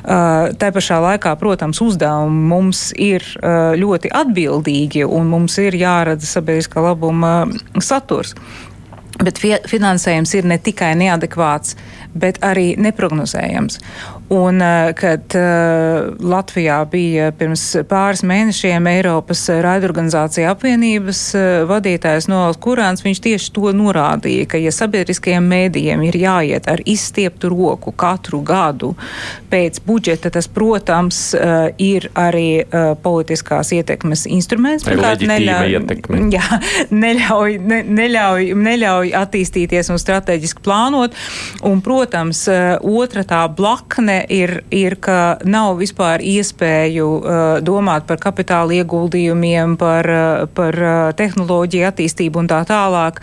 Uh, 0.04 0.54
tā 0.60 0.70
pašā 0.74 1.00
laikā, 1.02 1.34
protams, 1.40 1.82
uzdevumi 1.84 2.48
mums 2.54 2.86
ir 2.94 3.24
uh, 3.40 3.63
ļoti 3.78 4.12
atbildīgi 4.14 5.04
un 5.06 5.30
mums 5.32 5.58
ir 5.62 5.76
jārada 5.78 6.26
sabiedriskā 6.26 6.84
labuma 6.84 7.34
saturs. 7.82 8.34
Bet 9.22 9.38
finansējums 9.38 10.32
ir 10.34 10.46
ne 10.50 10.58
tikai 10.58 10.90
neadekvāts, 10.98 11.76
bet 12.18 12.40
arī 12.42 12.72
neprognozējams. 12.82 13.78
Un, 14.28 14.62
eh, 14.62 14.92
kad 14.96 15.20
uh, 15.36 16.14
Latvijā 16.20 16.78
bija 16.88 17.26
pirms 17.36 17.62
pāris 17.84 18.22
mēnešiem 18.24 18.86
Eiropas 18.88 19.42
raidorganizācija 19.52 20.48
apvienības 20.54 21.20
uh, 21.36 21.42
vadītājs 21.68 22.30
Nols 22.32 22.56
Kurāns, 22.56 23.04
viņš 23.04 23.20
tieši 23.26 23.52
to 23.52 23.68
norādīja, 23.76 24.46
ka, 24.48 24.60
ja 24.62 24.72
sabiedriskajiem 24.72 25.44
mēdījiem 25.44 26.06
ir 26.08 26.16
jāiet 26.22 26.70
ar 26.72 26.80
izstieptu 26.88 27.50
roku 27.52 27.92
katru 27.92 28.40
gadu 28.40 28.94
pēc 29.52 29.82
budžeta, 29.84 30.32
tas, 30.32 30.48
protams, 30.48 31.18
ir 31.78 32.08
arī 32.18 32.64
politiskās 33.02 33.70
ietekmes 33.76 34.24
instruments. 34.26 34.86
Neļauj, 34.88 35.76
ietekme. 35.76 36.22
jā, 36.34 36.58
neļauj, 36.90 37.58
ne, 37.62 37.82
neļauj, 38.00 38.48
neļauj 38.56 39.12
attīstīties 39.20 39.92
un 39.94 40.00
strateģiski 40.02 40.64
plānot. 40.64 41.14
Un, 41.68 41.84
protams, 41.84 42.46
otra 42.80 43.22
tā 43.28 43.44
blakne 43.54 44.13
ietekme 44.14 44.26
ir, 44.28 44.62
ir 44.70 44.96
ka 45.00 45.38
nav 45.44 45.78
vispār 45.78 46.20
iespēju 46.22 47.06
uh, 47.06 47.60
domāt 47.62 48.06
par 48.06 48.18
kapitāla 48.18 48.74
ieguldījumiem, 48.80 49.76
par, 49.76 50.06
uh, 50.06 50.46
par 50.54 50.74
uh, 50.74 51.12
tehnoloģiju 51.16 51.86
attīstību 51.88 52.38
un 52.40 52.48
tā 52.48 52.64
tālāk. 52.64 53.20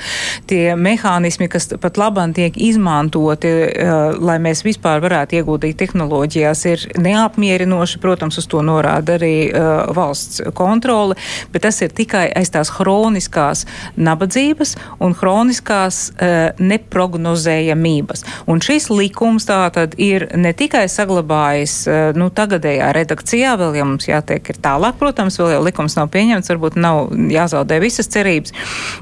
Tie 0.47 0.75
mehānismi, 0.75 1.49
kas 1.49 1.71
pat 1.82 1.97
labam 1.97 2.34
tiek 2.34 2.56
izmantoti, 2.58 3.47
uh, 3.47 4.17
lai 4.19 4.38
mēs 4.39 4.63
vispār 4.63 5.01
varētu 5.01 5.39
ieguldīt 5.39 5.77
tehnoloģijās, 5.77 6.65
ir 6.65 6.88
neapmierinoši. 6.97 7.99
Protams, 8.01 8.38
uz 8.38 8.47
to 8.47 8.62
norāda 8.62 9.17
arī 9.19 9.51
uh, 9.51 9.91
valsts 9.95 10.41
kontrole, 10.54 11.15
bet 11.51 11.65
tas 11.67 11.82
ir 11.82 11.93
tikai 11.93 12.27
aiz 12.36 12.51
tās 12.51 12.71
hroniskās 12.77 13.65
nabadzības 13.95 14.75
un 14.99 15.15
hroniskās 15.17 16.12
uh, 16.12 16.51
neprognozējamības. 16.60 18.25
Un 18.47 18.62
šis 18.63 18.89
likums 18.91 19.47
tā 19.49 19.63
tad 19.73 19.95
ir 20.01 20.27
ne 20.38 20.54
tikai 20.58 20.81
tikai 20.82 20.89
saglabājis 20.89 21.74
eh, 21.88 22.00
nu, 22.17 22.30
tagadējā 22.34 22.89
redakcijā, 22.96 23.54
vēl 23.60 23.76
jau 23.78 23.86
mums 23.86 24.08
jātiek 24.08 24.41
ir 24.50 24.58
tālāk, 24.62 24.98
protams, 24.98 25.38
vēl 25.38 25.54
jau 25.54 25.62
likums 25.65 25.96
nav 25.98 26.10
pieņemts, 26.10 26.50
varbūt 26.50 26.78
nav 26.82 27.12
jāzaudē 27.12 27.78
visas 27.82 28.10
cerības, 28.10 28.54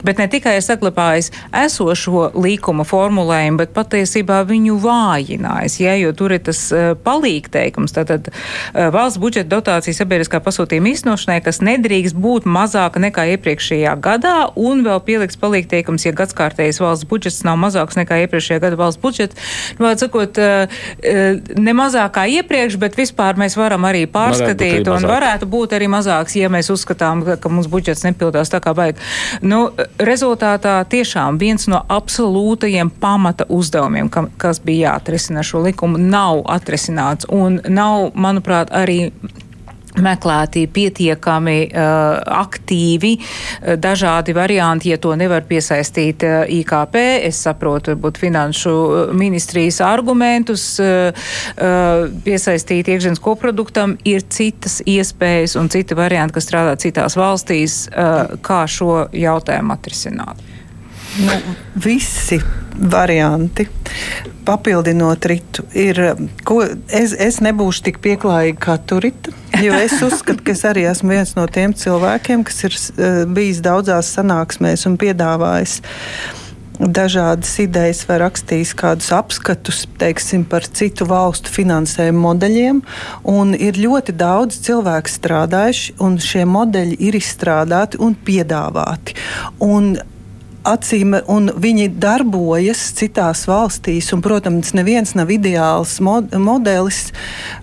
bet 0.03 0.19
ne 0.19 0.27
tikai 0.27 0.57
ir 0.57 0.65
saglabājis 0.65 1.31
esošo 1.55 2.31
līkuma 2.35 2.83
formulējumu, 2.83 3.61
bet 3.61 3.71
patiesībā 3.75 4.41
viņu 4.49 4.75
vājinājis, 4.83 5.77
ja, 5.79 5.95
jo 5.95 6.11
tur 6.11 6.35
ir 6.35 6.43
tas 6.43 6.65
uh, 6.73 6.91
palīgteikums, 6.99 7.95
tātad 7.95 8.27
uh, 8.31 8.89
valsts 8.91 9.21
budžeta 9.21 9.49
dotācija 9.53 9.95
sabiedriskā 9.95 10.41
pasūtījuma 10.43 10.91
īstenošanai, 10.91 11.39
kas 11.45 11.61
nedrīkst 11.63 12.17
būt 12.19 12.49
mazāka 12.49 12.99
nekā 12.99 13.27
iepriekšējā 13.37 13.95
gadā, 14.03 14.35
un 14.59 14.83
vēl 14.87 14.99
pieliks 15.07 15.39
palīgteikums, 15.39 16.09
ja 16.09 16.15
gadskārtējais 16.17 16.81
valsts 16.83 17.07
budžets 17.09 17.45
nav 17.47 17.59
mazāks 17.61 17.99
nekā 17.99 18.23
iepriekšējā 18.25 18.63
gada 18.67 18.79
valsts 18.79 19.03
budžets. 19.03 19.49
Nu, 19.79 19.91
sakot, 19.99 20.39
uh, 20.41 20.79
ne 21.69 21.75
mazāk 21.77 22.15
kā 22.17 22.25
iepriekš, 22.39 22.77
bet 22.81 22.97
vispār 22.99 23.37
mēs 23.39 23.55
varam 23.59 23.85
arī 23.89 24.05
pārskatīt 24.09 24.81
varētu 24.81 24.93
un 24.93 24.97
mazāk. 24.97 25.13
varētu 25.13 25.49
būt 25.53 25.75
arī 25.77 25.89
mazāks, 25.91 26.37
ja 26.39 26.49
mēs 26.51 26.71
uzskatām, 26.73 27.23
ka, 27.27 27.37
ka 27.41 27.51
mums 27.53 27.69
budžets 27.71 28.05
nepildās 28.07 28.51
tā 28.51 28.61
kā 28.63 28.73
vajag. 28.77 29.01
Nu, 29.45 29.61
rezultātā 30.09 30.79
tiešām 30.89 31.39
viens 31.41 31.69
no 31.71 31.83
absolūtajiem 31.99 32.91
pamata 33.01 33.47
uzdevumiem, 33.49 34.09
kam, 34.13 34.31
kas 34.41 34.61
bija 34.63 34.95
jāatrisina 34.95 35.45
šo 35.45 35.63
likumu, 35.67 36.01
nav 36.01 36.43
atrisināts 36.49 37.29
un 37.29 37.61
nav, 37.69 38.09
manuprāt, 38.15 38.73
arī 38.75 39.11
meklēti 39.97 40.65
pietiekami 40.69 41.57
uh, 41.69 42.19
aktīvi, 42.39 43.13
uh, 43.17 43.73
dažādi 43.81 44.35
varianti, 44.37 44.91
ja 44.93 44.99
to 45.01 45.15
nevar 45.17 45.45
piesaistīt 45.49 46.25
uh, 46.27 46.43
IKP. 46.59 46.99
Es 47.29 47.41
saprotu, 47.45 47.95
varbūt 47.95 48.21
finanšu 48.21 48.75
ministrijas 49.17 49.81
argumentus 49.85 50.65
uh, 50.83 51.09
uh, 51.09 52.05
piesaistīt 52.25 52.91
iekšzemes 52.93 53.23
koproduktam 53.23 53.97
ir 54.07 54.27
citas 54.29 54.79
iespējas 54.85 55.57
un 55.59 55.71
citi 55.73 55.97
varianti, 55.97 56.37
kas 56.37 56.49
strādā 56.49 56.77
citās 56.79 57.17
valstīs, 57.19 57.81
uh, 57.89 58.37
kā 58.45 58.63
šo 58.69 59.07
jautājumu 59.15 59.75
atrisināt. 59.75 60.49
Nu, 61.19 61.55
visi 61.83 62.39
varianti, 62.79 63.67
papildinot 64.45 65.25
ritu, 65.25 65.65
ir. 65.75 65.99
Ko, 66.47 66.61
es, 66.87 67.13
es 67.13 67.39
nebūšu 67.43 67.89
tik 67.89 68.01
pieklājīga 68.03 68.59
kā 68.63 68.77
turita, 68.87 69.33
jo 69.59 69.75
es 69.75 69.97
uzskatu, 70.07 70.43
ka 70.45 70.55
es 70.55 70.63
arī 70.67 70.87
esmu 70.89 71.15
viens 71.17 71.35
no 71.35 71.47
tiem 71.51 71.75
cilvēkiem, 71.75 72.45
kas 72.47 72.63
ir 72.69 72.77
uh, 72.77 73.23
bijis 73.27 73.63
daudzās 73.65 74.13
sanāksmēs 74.15 74.87
un 74.89 74.99
piedāvājis 75.01 75.79
dažādas 76.79 77.51
idejas 77.59 78.05
vai 78.07 78.21
rakstījis 78.21 78.71
kādus 78.79 79.09
apskatus 79.11 79.81
teiksim, 79.99 80.45
par 80.47 80.63
citu 80.63 81.03
valstu 81.09 81.51
finansējumu 81.51 82.21
modeļiem. 82.23 82.79
Ir 83.59 83.81
ļoti 83.83 84.15
daudz 84.15 84.61
cilvēku 84.63 85.11
strādājuši, 85.11 85.97
un 86.05 86.15
šie 86.23 86.45
modeļi 86.47 86.95
ir 87.09 87.19
izstrādāti 87.19 87.99
un 87.99 88.15
piedāvāti. 88.15 89.17
Un 89.67 89.91
acīm, 90.67 91.15
un 91.31 91.49
viņi 91.55 91.89
darbojas 92.01 92.81
citās 92.97 93.45
valstīs. 93.49 94.09
Un, 94.15 94.23
protams, 94.25 94.73
neviens 94.77 95.15
nav 95.17 95.31
ideāls 95.33 95.97
modelis. 96.03 97.09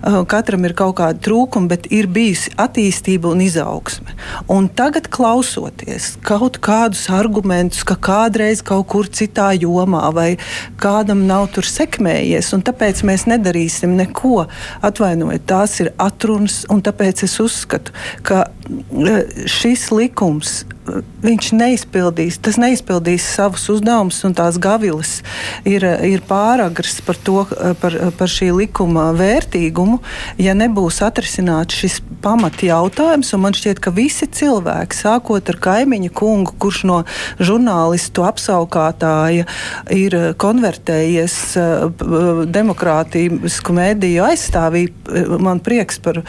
Uh, 0.01 0.23
katram 0.29 0.67
ir 0.69 0.77
kaut 0.79 0.97
kāda 1.01 1.21
trūkuma, 1.27 1.71
bet 1.73 1.89
ir 1.93 2.09
bijusi 2.13 2.53
attīstība 2.61 3.33
un 3.33 3.43
izaugsme. 3.45 4.17
Un 4.53 4.69
tagad, 4.69 5.11
klausoties 5.13 6.15
kaut 6.27 6.61
kādus 6.65 7.07
argumentus, 7.13 7.85
ka 7.87 7.99
kādreiz 8.01 8.63
kaut 8.67 8.89
kur 8.93 9.11
citā 9.11 9.53
jomā 9.57 10.07
vai 10.15 10.29
kādam 10.81 11.27
nav 11.29 11.49
tur 11.55 11.67
sekmējies, 11.69 12.53
un 12.57 12.65
tāpēc 12.67 13.03
mēs 13.07 13.27
nedarīsim 13.31 13.97
neko, 13.99 14.47
atvainojiet, 14.87 15.47
tās 15.49 15.79
ir 15.85 15.93
atrunas, 16.03 16.65
un 16.73 16.83
tāpēc 16.85 17.25
es 17.27 17.39
uzskatu, 17.43 17.95
ka 18.27 18.47
šis 19.51 19.91
likums 19.95 20.65
viņš 21.25 21.51
neizpildīs, 21.57 22.39
tas 22.43 22.59
neizpildīs 22.61 23.25
savus 23.37 23.67
uzdevumus, 23.73 24.21
un 24.27 24.35
tās 24.37 24.59
gavilas 24.63 25.19
ir, 25.67 25.85
ir 26.07 26.23
pāragras 26.27 27.01
par, 27.05 27.19
to, 27.27 27.43
par, 27.81 27.97
par 28.19 28.31
šī 28.31 28.53
likuma 28.55 29.09
vērtīgumu, 29.17 29.99
ja 30.43 30.55
nebūs 30.59 31.01
atrisināts 31.07 31.81
šis 31.83 31.99
pamat 32.23 32.63
jautājums. 32.67 33.33
Man 33.41 33.57
šķiet, 33.57 33.81
ka 33.83 33.93
visi 33.95 34.29
cilvēki, 34.31 34.97
sākot 34.97 35.51
ar 35.53 35.61
kaimiņu 35.67 36.13
kungu, 36.17 36.55
kurš 36.63 36.83
no 36.89 37.01
žurnālistu 37.43 38.25
apsaukātāja 38.27 39.47
ir 39.95 40.17
konvertējies 40.41 41.37
demokrātisku 42.55 43.77
mēdīju 43.77 44.25
aizstāvību, 44.31 45.41
man 45.43 45.61
prieks 45.65 46.01
par 46.03 46.23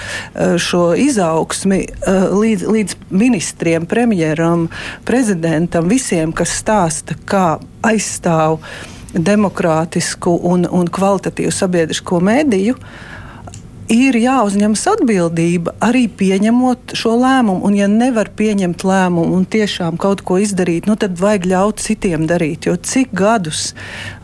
šo 0.62 0.90
izaugsmi 0.98 1.84
līdz, 2.32 2.68
līdz 2.74 2.96
ministriem, 3.10 3.88
premjeram 3.90 4.68
prezidentam, 5.08 5.90
visiem, 5.90 6.34
kas 6.36 6.56
stāsta, 6.62 7.18
kā 7.26 7.58
aizstāv 7.88 8.60
demokrātisku 9.14 10.36
un, 10.46 10.68
un 10.70 10.90
kvalitatīvu 10.92 11.54
sabiedrisko 11.56 12.20
mediju. 12.24 12.76
Uh, 12.78 13.17
ir 13.92 14.18
jāuzņemas 14.20 14.84
atbildība 14.92 15.74
arī 15.84 16.06
pieņemot 16.12 16.94
šo 16.98 17.14
lēmumu. 17.22 17.64
Un, 17.68 17.76
ja 17.80 17.88
nevar 17.92 18.30
pieņemt 18.36 18.84
lēmumu 18.88 19.36
un 19.38 19.46
tiešām 19.48 19.98
kaut 20.02 20.24
ko 20.28 20.38
izdarīt, 20.44 20.88
nu, 20.90 20.98
tad 21.00 21.16
vajag 21.20 21.48
ļaut 21.52 21.84
citiem 21.84 22.28
darīt. 22.30 22.68
Jo 22.68 22.76
cik 22.76 23.14
gadus 23.16 23.72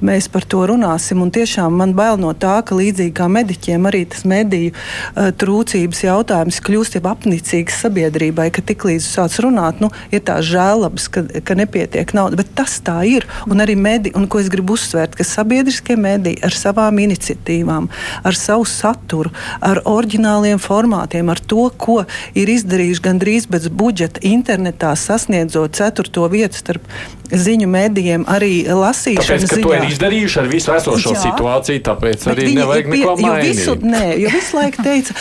mēs 0.03 0.27
par 0.31 0.45
to 0.49 0.65
runāsim, 0.69 1.21
un 1.23 1.31
tiešām 1.33 1.75
man 1.79 1.95
bail 1.97 2.19
no 2.19 2.33
tā, 2.35 2.57
ka 2.65 2.75
līdzīgi 2.77 3.15
kā 3.15 3.29
mediķiem, 3.31 3.87
arī 3.87 4.03
tas 4.11 4.25
mediju 4.27 4.73
uh, 4.73 5.31
trūcības 5.31 6.03
jautājums 6.05 6.59
kļūst 6.63 6.99
jau 6.99 7.03
apnicīgs 7.13 7.79
sabiedrībai, 7.85 8.49
ka 8.53 8.65
tiklīdz 8.67 9.07
sāc 9.07 9.39
runāt, 9.43 9.79
nu, 9.83 9.91
ir 10.11 10.23
tā 10.27 10.39
žēlabas, 10.43 11.07
ka, 11.13 11.25
ka 11.45 11.57
nepietiek 11.59 12.13
nauda. 12.15 12.39
Bet 12.41 12.51
tas 12.57 12.79
tā 12.83 12.99
ir. 13.07 13.27
Un 13.47 13.63
arī 13.63 13.77
mediji, 13.79 14.15
un 14.19 14.27
ko 14.27 14.43
es 14.43 14.51
gribu 14.51 14.75
uzsvērt, 14.77 15.15
ka 15.19 15.27
sabiedriskie 15.27 15.95
mediji 15.99 16.41
ar 16.43 16.55
savām 16.55 16.99
iniciatīvām, 17.03 17.89
ar 18.27 18.37
savu 18.37 18.67
saturu, 18.67 19.31
ar 19.61 19.81
oriģināliem 19.89 20.61
formātiem, 20.61 21.29
ar 21.33 21.39
to, 21.39 21.67
ko 21.77 22.01
ir 22.37 22.51
izdarījuši 22.53 23.03
gandrīz 23.03 23.47
bez 23.51 23.69
budžeta 23.69 24.23
internetā, 24.27 24.93
sasniedzot 24.99 25.75
ceturto 25.77 26.27
vietu 26.31 26.59
starp 26.59 26.87
ziņu 27.33 27.69
mēdījiem, 27.69 28.27
arī 28.29 28.65
lasīšanas 28.69 29.49
ziņā. 29.49 29.63
To 29.65 29.73
ir 29.77 29.87
izdarījuši 29.89 30.39
ar 30.43 30.51
visu 30.51 30.75
esošo 30.75 31.15
Jā, 31.15 31.23
situāciju, 31.27 31.83
tāpēc 31.87 32.27
arī 32.33 32.51
nevajag 32.57 32.91
pie, 32.91 32.99
neko 32.99 33.17
mainīt. 33.21 33.57
Visu, 33.57 33.75
nē, 33.81 34.05
jo 34.21 34.31
visu 34.33 34.59
laiku 34.59 34.85
teica, 34.85 35.17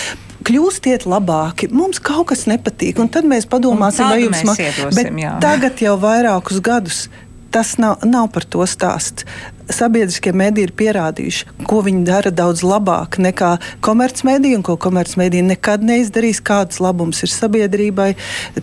kļūstiet 0.47 1.07
labāki. 1.09 1.71
Mums 1.73 2.03
kaut 2.03 2.33
kas 2.33 2.47
nepatīk, 2.51 3.01
un 3.03 3.11
tad 3.13 3.29
mēs 3.29 3.49
padomāsim, 3.51 4.09
vai 4.11 4.25
jums 4.25 4.43
patīk. 4.53 5.21
Tagad 5.43 5.85
jau 5.85 5.97
vairākus 6.03 6.63
gadus 6.65 7.07
tas 7.53 7.77
nav, 7.79 8.01
nav 8.05 8.31
par 8.33 8.47
to 8.49 8.67
stāsts. 8.69 9.27
Sabiedriskie 9.73 10.33
mediji 10.37 10.67
ir 10.67 10.73
pierādījuši, 10.77 11.45
ko 11.71 11.79
viņi 11.87 12.03
dara 12.05 12.33
daudz 12.35 12.65
labāk 12.67 13.17
nekā 13.23 13.53
komercmediji, 13.85 14.57
un 14.59 14.65
ko 14.67 14.75
komercmediji 14.81 15.45
nekad 15.47 15.85
neizdarīs, 15.87 16.43
kādas 16.45 16.81
labums 16.83 17.23
ir 17.25 17.31
sabiedrībai, 17.33 18.09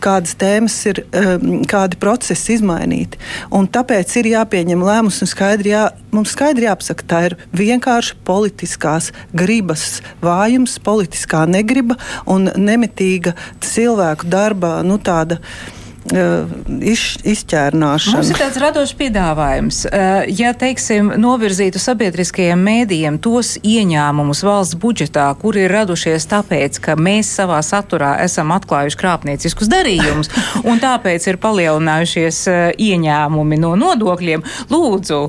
kādas 0.03 0.35
tēmas 0.37 0.75
ir, 0.91 1.01
um, 1.07 1.63
kādi 1.69 1.97
procesi 2.01 2.57
izmainīti. 2.57 3.17
Un 3.55 3.69
tāpēc 3.71 4.17
ir 4.19 4.31
jāpieņem 4.33 4.85
lēmums, 4.85 5.21
un 5.23 5.31
skaidri 5.31 5.73
jā, 5.73 5.87
mums 6.13 6.35
skaidri 6.35 6.67
jāpasaka, 6.67 7.07
tā 7.09 7.23
ir 7.31 7.39
vienkārši 7.55 8.19
politiskās 8.27 9.09
gribas 9.33 10.03
vājums, 10.21 10.77
politiskā 10.83 11.47
negriba 11.49 11.97
un 12.27 12.51
nemitīga 12.59 13.37
cilvēku 13.65 14.29
darba, 14.29 14.81
nu 14.85 14.99
tāda 15.01 15.39
iz, 16.13 17.03
izķērnāšana. 17.27 18.19
Mums 18.19 18.31
ir 18.31 18.39
tāds 18.39 18.59
radošs 18.61 18.95
piedāvājums. 18.99 19.81
Ja, 20.39 20.53
teiksim, 20.57 21.11
novirzītu 21.21 21.81
sabiedriskajiem 21.81 22.61
mēdījiem 22.69 23.19
tos 23.23 23.55
ieņēmumus 23.63 24.43
valsts 24.45 24.79
budžetā, 24.79 25.27
kuri 25.41 25.65
ir 25.67 25.75
radušies 25.77 26.27
tāpēc, 26.31 26.81
ka 26.83 26.97
mēs 26.99 27.31
savā 27.39 27.59
saturā 27.65 28.15
esam 28.23 28.53
atklājuši 28.55 28.99
krāpnieciskus 28.99 29.71
darījumus, 29.71 30.31
un 30.65 30.81
tāpēc 30.81 31.29
ir 31.31 31.41
palielinājušies 31.41 32.45
ieņēmumi 32.89 33.61
no 33.61 33.75
nodokļiem, 33.79 34.45
lūdzu, 34.73 35.21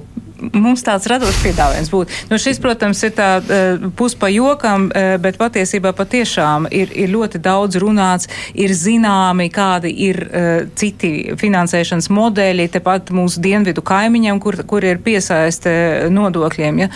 mums 0.53 0.85
tāds 0.87 1.09
radošs 1.11 1.40
piedāvājums 1.44 1.90
būtu. 1.92 2.18
Nu, 2.31 2.38
šis, 2.40 2.61
protams, 2.62 3.03
ir 3.07 3.14
tā 3.16 3.31
uh, 3.40 3.87
puspa 3.96 4.31
jokam, 4.33 4.88
uh, 4.90 5.14
bet 5.22 5.38
patiesībā 5.40 5.92
patiešām 5.96 6.68
ir, 6.70 6.92
ir 6.96 7.12
ļoti 7.12 7.40
daudz 7.42 7.81
runāts, 7.83 8.31
ir 8.55 8.74
zināmi, 8.76 9.50
kādi 9.55 9.92
ir 10.09 10.22
uh, 10.26 10.50
citi 10.79 11.37
finansēšanas 11.40 12.11
modeļi, 12.12 12.70
tepat 12.76 13.12
mūsu 13.14 13.42
dienvidu 13.44 13.85
kaimiņam, 13.87 14.40
kur, 14.42 14.61
kur 14.66 14.87
ir 14.87 15.03
piesaiste 15.05 16.11
nodokļiem. 16.12 16.85
Ja? 16.85 16.92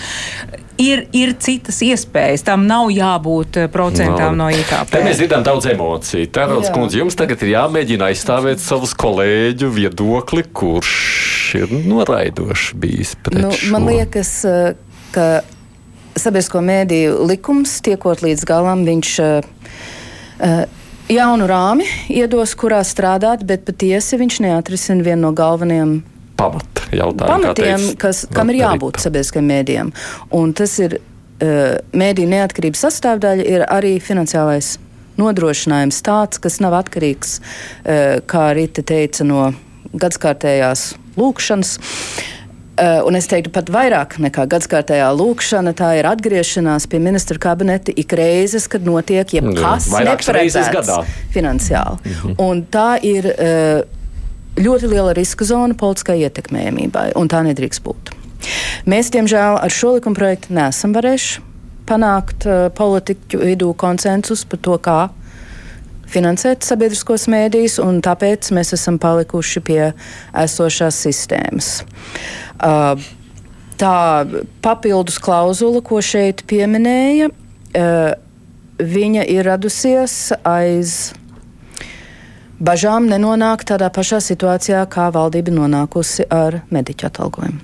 Ir, 0.81 1.05
ir 1.15 1.35
citas 1.43 1.81
iespējas. 1.85 2.45
Tam 2.47 2.67
nav 2.69 2.91
jābūt 2.95 3.59
procentām 3.75 4.37
no, 4.39 4.49
no 4.49 4.51
IKP. 4.55 4.93
Te 4.93 5.03
mēs 5.05 5.21
dzirdam 5.21 5.45
daudz 5.47 5.69
emociju. 5.73 6.29
Tērauds 6.35 6.73
kundze, 6.75 7.01
jums 7.03 7.19
tagad 7.19 7.43
ir 7.45 7.55
jāmēģina 7.55 8.11
aizstāvēt 8.13 8.63
savus 8.63 8.95
kolēģu 8.99 9.71
viedokli, 9.75 10.47
kurš 10.53 10.95
ir 11.61 11.75
noraidošs 11.87 12.73
bijis 12.81 13.15
pret 13.23 13.43
nu, 13.45 13.53
šo. 13.55 13.73
Man 13.75 13.89
liekas, 13.91 14.33
eh, 14.49 14.73
ka 15.15 15.29
sabiedrisko 16.19 16.63
mēdīju 16.65 17.27
likums, 17.29 17.79
tiekot 17.85 18.23
līdz 18.23 18.45
galam, 18.47 18.85
viņš 18.87 19.13
uh, 19.25 20.67
jaunu 21.11 21.49
rāmi 21.51 21.87
iedos, 22.13 22.55
kurā 22.59 22.81
strādāt, 22.87 23.43
bet 23.47 23.65
patiesi 23.67 24.19
viņš 24.21 24.41
neatrisina 24.45 25.07
vienu 25.07 25.27
no 25.27 25.33
galvenajiem 25.35 25.97
pamata 26.37 26.89
jautājumiem. 26.95 27.43
Pamatiem, 27.43 27.89
kas, 28.01 28.25
kam 28.35 28.53
ir 28.53 28.61
jābūt 28.63 29.01
sabiedriskajiem 29.03 29.51
mēdījiem. 29.51 29.93
Un 30.39 30.55
tas 30.57 30.77
ir 30.83 30.99
uh, 30.99 31.77
mēdīju 31.95 32.33
neatkarības 32.35 32.85
sastāvdaļa, 32.87 33.47
ir 33.57 33.67
arī 33.69 33.97
finansiālais 34.03 34.75
nodrošinājums 35.21 36.03
tāds, 36.05 36.43
kas 36.43 36.61
nav 36.65 36.77
atkarīgs, 36.83 37.39
uh, 37.41 38.21
kā 38.31 38.49
Rita 38.57 38.85
teica, 38.87 39.27
no 39.27 39.51
gadskārtējās 39.95 40.95
lūkšanas. 41.19 41.77
Uh, 42.75 43.05
un 43.07 43.15
es 43.15 43.29
teiktu, 43.31 43.53
pat 43.55 43.69
vairāk 43.71 44.17
nekā 44.19 44.49
gadskārtējā 44.51 45.07
lūkšana, 45.15 45.77
tā 45.79 45.93
ir 46.01 46.09
atgriešanās 46.11 46.89
pie 46.91 46.99
ministra 46.99 47.39
kabineta 47.39 47.95
ik 47.95 48.11
reizes, 48.19 48.67
kad 48.67 48.83
notiek 48.83 49.31
jebkas 49.37 49.87
neparedzēts 49.95 50.91
finansiāli. 51.31 52.01
Mm 52.03 52.17
-hmm. 52.17 52.35
Un 52.43 52.65
tā 52.67 52.99
ir 52.99 53.31
uh, 53.31 54.03
ļoti 54.59 54.91
liela 54.91 55.15
riska 55.17 55.47
zona 55.49 55.77
politiskai 55.79 56.21
ietekmējumībai, 56.27 57.11
un 57.19 57.31
tā 57.31 57.43
nedrīkst 57.47 57.83
būt. 57.85 58.15
Mēs, 58.91 59.11
diemžēl, 59.15 59.59
ar 59.65 59.73
šo 59.73 59.95
likuma 59.97 60.19
projektu 60.19 60.55
nesam 60.55 60.95
varējuši 60.97 61.43
panākt 61.89 62.47
uh, 62.49 62.69
politiķu 62.77 63.41
vidū 63.45 63.73
konsensus 63.81 64.45
par 64.49 64.61
to, 64.65 64.79
kā 64.81 64.99
finansēt 66.15 66.65
sabiedriskos 66.65 67.27
mēdījus, 67.33 67.79
un 67.83 68.01
tāpēc 68.05 68.53
mēs 68.55 68.75
esam 68.77 69.01
palikuši 69.03 69.63
pie 69.65 69.81
esošās 70.45 71.01
sistēmas. 71.07 71.71
Uh, 72.55 72.95
tā 73.81 73.97
papildus 74.65 75.19
klauzula, 75.23 75.83
ko 75.85 76.01
šeit 76.05 76.45
pieminēja, 76.51 77.31
uh, 77.33 78.15
viņa 78.79 79.27
ir 79.33 79.49
radusies 79.49 80.33
aiz 80.47 81.13
bažām 82.63 83.09
nenonākt 83.11 83.69
tādā 83.73 83.91
pašā 83.93 84.21
situācijā, 84.23 84.85
kā 84.91 85.11
valdība 85.15 85.55
nonākusi 85.55 86.27
ar 86.33 86.63
mediķu 86.75 87.09
atalgojumu. 87.11 87.61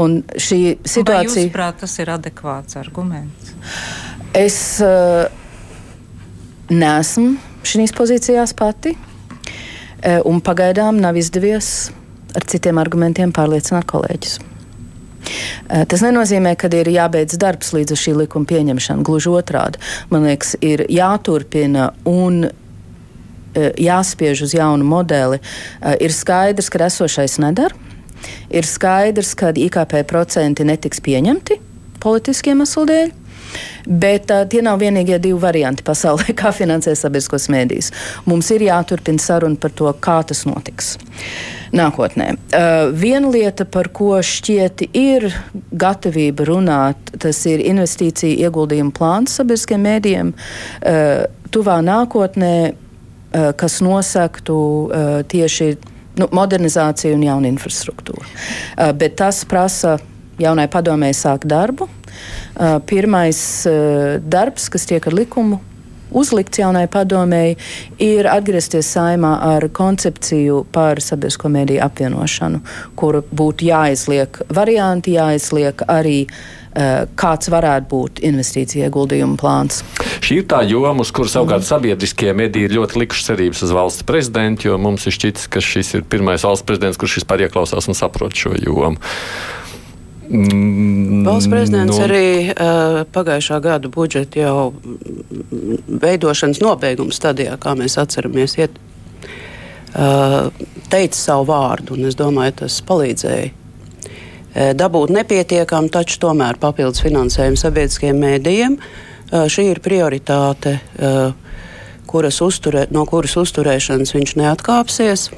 Un 0.00 0.22
šī 0.40 0.60
situācija. 0.88 1.46
Jūsuprāt, 1.46 1.80
tas 1.82 1.96
ir 2.00 2.12
adekvāts 2.14 2.78
arguments? 2.80 3.52
Es 4.36 4.56
uh, 4.84 5.26
neesmu 6.72 7.34
šīs 7.68 7.92
pozīcijās 7.96 8.54
pati, 8.56 8.94
uh, 8.96 10.22
un 10.28 10.40
pagaidām 10.44 11.00
nav 11.02 11.18
izdevies 11.20 11.90
ar 12.32 12.48
citiem 12.48 12.80
argumentiem 12.80 13.34
pārliecināt 13.36 13.86
kolēģis. 13.92 14.38
Uh, 14.42 15.84
tas 15.86 16.02
nenozīmē, 16.02 16.56
ka 16.58 16.72
ir 16.72 16.88
jābeidz 16.90 17.36
darbs 17.38 17.74
līdz 17.76 18.00
šī 18.00 18.16
likuma 18.24 18.48
pieņemšanai. 18.48 19.04
Gluži 19.06 19.30
otrādi. 19.36 19.84
Man 20.10 20.24
liekas, 20.26 20.56
ir 20.64 20.86
jāturpina 20.88 21.92
un 22.08 22.48
Eh, 22.48 22.61
jāspiež 23.54 24.44
uz 24.46 24.54
jaunu 24.54 24.84
modeli, 24.84 25.40
eh, 25.80 25.96
ir 26.00 26.12
skaidrs, 26.12 26.70
ka 26.70 26.78
esošais 26.78 27.38
nedara. 27.38 27.74
Ir 28.50 28.62
skaidrs, 28.62 29.34
ka 29.34 29.52
IKP 29.52 30.04
procenti 30.06 30.64
netiks 30.64 31.00
pieņemti 31.00 31.58
politiskiem 32.02 32.62
dēļ. 32.62 33.12
Bet 33.86 34.30
uh, 34.32 34.46
tie 34.48 34.62
nav 34.64 34.78
vienīgie 34.80 35.18
divi 35.20 35.36
varianti 35.40 35.84
pasaulē, 35.84 36.32
kā 36.40 36.52
finansēt 36.56 36.96
sabiedriskos 36.96 37.50
mēdījus. 37.52 37.90
Mums 38.24 38.48
ir 38.54 38.64
jāturpina 38.64 39.20
saruna 39.20 39.58
par 39.60 39.74
to, 39.76 39.90
kā 40.00 40.22
tas 40.24 40.44
notiks 40.48 40.94
nākotnē. 41.76 42.30
Uh, 42.32 42.92
viena 42.96 43.28
lieta, 43.32 43.66
par 43.68 43.90
ko 43.92 44.14
šķiet 44.24 44.86
ir 44.96 45.28
gatavība 45.72 46.46
runāt, 46.48 47.12
tas 47.20 47.42
ir 47.50 47.60
investīcija 47.64 48.48
ieguldījuma 48.48 48.94
plāns 48.96 49.36
sabiedriskiem 49.36 49.84
mēdījiem. 49.84 50.32
Uh, 50.32 51.26
tuvā 51.52 51.82
nākotnē 51.84 52.54
Eh, 52.72 52.91
kas 53.56 53.80
nosaktu 53.80 54.58
eh, 54.92 55.10
tieši 55.28 55.68
nu, 56.20 56.28
modernizāciju 56.32 57.16
un 57.16 57.26
jaunu 57.26 57.50
infrastruktūru. 57.52 58.24
Eh, 58.26 58.92
bet 58.92 59.16
tas 59.20 59.42
prasa 59.48 59.98
jaunai 60.42 60.68
padomēji 60.72 61.18
sākt 61.18 61.46
darbu. 61.46 61.88
Pirmais 62.88 63.38
darbs, 64.20 64.66
kas 64.72 64.84
tiek 64.88 65.06
ar 65.08 65.14
likumu 65.16 65.60
uzlikts 66.18 66.62
jaunai 66.62 66.86
padomēji, 66.92 67.58
ir 68.02 68.30
atgriezties 68.30 68.88
saimā 68.96 69.34
ar 69.56 69.68
koncepciju 69.72 70.64
par 70.72 71.02
sabiedrisko 71.02 71.50
mediju 71.52 71.84
apvienošanu, 71.86 72.62
kur 72.96 73.22
būtu 73.30 73.68
jāizliek 73.68 74.42
varianti, 74.52 75.16
jāizliek 75.18 75.86
arī 75.88 76.18
Eh, 76.72 77.02
kāds 77.20 77.50
varētu 77.52 77.88
būt 77.90 78.20
investīcija 78.24 78.86
ieguldījuma 78.88 79.36
plāns. 79.36 79.82
Šī 80.24 80.38
ir 80.40 80.46
tā 80.48 80.62
joma, 80.64 81.04
uz 81.04 81.10
kuras 81.12 81.34
savukārt 81.36 81.66
sabiedriskie 81.68 82.32
mediji 82.32 82.70
ir 82.70 82.76
ļoti 82.78 83.02
likuši 83.02 83.26
cerības 83.26 83.60
uz 83.66 83.74
valsts 83.76 84.06
prezidentu, 84.08 84.70
jo 84.70 84.78
mums 84.80 85.04
ir 85.04 85.12
šķits, 85.12 85.50
ka 85.52 85.60
šis 85.60 85.92
ir 85.98 86.06
pirmais 86.08 86.46
valsts 86.48 86.64
prezidents, 86.64 86.96
kurš 86.96 87.18
vispār 87.20 87.44
ieklausās 87.44 87.90
un 87.92 87.98
saprot 87.98 88.32
šo 88.32 88.54
jomu. 88.56 88.96
Mm, 90.32 91.22
Valsts 91.26 91.50
prezidents 91.52 91.98
no... 91.98 92.04
arī 92.06 92.26
uh, 92.50 93.02
pagājušā 93.12 93.58
gada 93.64 93.90
budžeta 93.92 94.40
jau 94.40 94.72
veidošanas 96.02 96.62
nobeiguma 96.64 97.12
stadijā, 97.12 97.58
kā 97.60 97.76
mēs 97.76 97.98
atceramies, 98.00 98.56
iet, 98.56 98.78
uh, 99.92 100.48
teica 100.92 101.18
savu 101.18 101.50
vārdu, 101.52 101.98
un 101.98 102.08
es 102.08 102.16
domāju, 102.16 102.62
tas 102.64 102.80
palīdzēja 102.88 103.52
Eh, 104.52 104.74
dabūt 104.76 105.12
nepietiekami, 105.16 105.88
taču 105.92 106.18
tomēr 106.26 106.58
papildus 106.60 107.00
finansējumu 107.04 107.56
sabiedriskiem 107.56 108.18
mēdījiem. 108.20 108.76
Eh, 108.76 109.46
šī 109.48 109.70
ir 109.70 109.80
prioritāte, 109.80 110.80
eh, 110.98 111.32
kuras 112.06 112.40
uzturē, 112.44 112.86
no 112.90 113.06
kuras 113.06 113.36
uzturēšanas 113.36 114.12
viņš 114.12 114.36
neatkāpsies. 114.36 115.30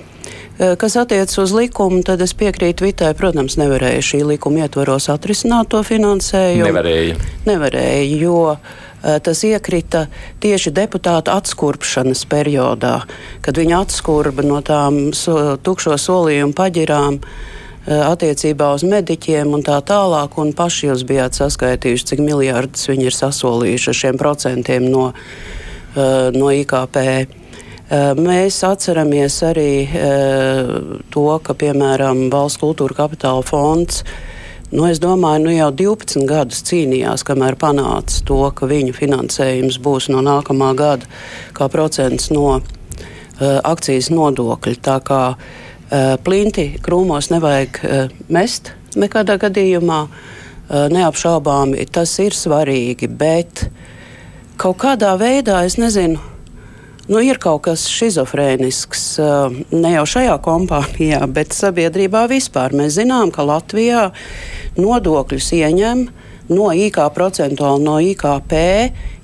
Kas 0.78 0.94
attiecas 1.00 1.36
uz 1.42 1.52
likumu, 1.54 2.04
tad 2.06 2.22
es 2.22 2.34
piekrītu 2.38 2.86
Vitai. 2.86 3.10
Protams, 3.18 3.58
nevarēja 3.58 4.04
šī 4.06 4.22
likuma 4.28 4.64
ietvaros 4.64 5.10
atrisināt 5.12 5.72
to 5.74 5.82
finansējumu. 5.86 6.68
Nevarēja. 6.70 7.16
Nevarēja, 7.48 8.04
jo 8.22 8.38
tas 9.26 9.42
iekrita 9.44 10.06
tieši 10.40 10.72
deputātu 10.72 11.34
atskurpšanas 11.34 12.22
periodā, 12.30 13.02
kad 13.44 13.58
viņi 13.60 13.76
atskurba 13.76 14.46
no 14.46 14.62
tām 14.64 15.10
so, 15.12 15.58
tukšo 15.60 15.98
solījumu 16.00 16.56
paģirām. 16.56 17.20
Eh, 17.84 18.00
attiecībā 18.00 18.70
uz 18.72 18.80
mediķiem 18.88 19.50
un 19.52 19.60
tā 19.60 19.76
tālāk, 19.84 20.38
un 20.40 20.54
paši 20.56 20.86
jūs 20.88 21.02
bijāt 21.04 21.36
saskaitījuši, 21.36 22.06
cik 22.10 22.22
miljardus 22.24 22.88
viņi 22.88 23.10
ir 23.10 23.16
sasolījuši 23.16 23.90
ar 23.92 23.98
šiem 23.98 24.20
procentiem 24.22 24.86
no, 24.88 25.10
eh, 25.12 26.30
no 26.32 26.48
IKP. 26.48 26.96
Eh, 27.94 28.12
mēs 28.18 28.60
atceramies 28.66 29.38
arī 29.46 29.70
to, 31.14 31.26
ka, 31.44 31.54
piemēram, 31.54 32.26
Valsts 32.32 32.62
kultūra 32.62 33.04
kapitāla 33.04 33.44
fonds 33.46 34.04
Nu, 34.74 34.88
es 34.90 34.98
domāju, 34.98 35.44
nu 35.44 35.52
jau 35.52 35.68
12 35.70 36.24
gadus 36.26 36.64
cīnījās, 36.66 37.22
kamēr 37.22 37.54
panāca 37.60 38.24
to, 38.26 38.40
ka 38.58 38.66
viņu 38.66 38.96
finansējums 38.96 39.76
būs 39.78 40.08
no 40.10 40.18
nākamā 40.24 40.72
gada 40.74 41.06
kā 41.54 41.68
procents 41.70 42.32
no 42.34 42.56
uh, 42.56 42.64
akcijas 43.62 44.08
nodokļa. 44.10 44.80
Tā 44.82 44.96
kā 45.06 45.20
uh, 45.36 45.44
Eh, 45.94 46.14
plinti 46.24 46.78
krūmos 46.82 47.28
nevajag 47.28 47.78
eh, 47.84 48.12
mest 48.32 48.72
nekādā 48.96 49.36
gadījumā. 49.38 50.00
Eh, 50.08 50.86
neapšaubāmi 50.90 51.84
tas 51.92 52.14
ir 52.24 52.34
svarīgi, 52.34 53.06
bet 53.06 53.66
kaut 54.56 54.80
kādā 54.80 55.12
veidā 55.20 55.60
es 55.68 55.76
nezinu. 55.78 56.33
Nu, 57.04 57.18
ir 57.20 57.36
kaut 57.36 57.66
kas 57.66 57.82
schizofrēnisks 57.84 59.02
ne 59.76 59.90
jau 59.92 60.04
šajā 60.08 60.38
kompānijā, 60.44 61.18
bet 61.28 61.52
sabiedrībā 61.52 62.22
vispār. 62.30 62.72
Mēs 62.72 62.94
zinām, 62.96 63.28
ka 63.34 63.44
Latvijā 63.44 64.06
nodokļus 64.80 65.50
ieņem 65.58 66.06
no 66.56 66.70
IKP 66.72 67.12
procentuāli 67.12 67.84
no 67.84 67.98
IKP, 68.00 68.56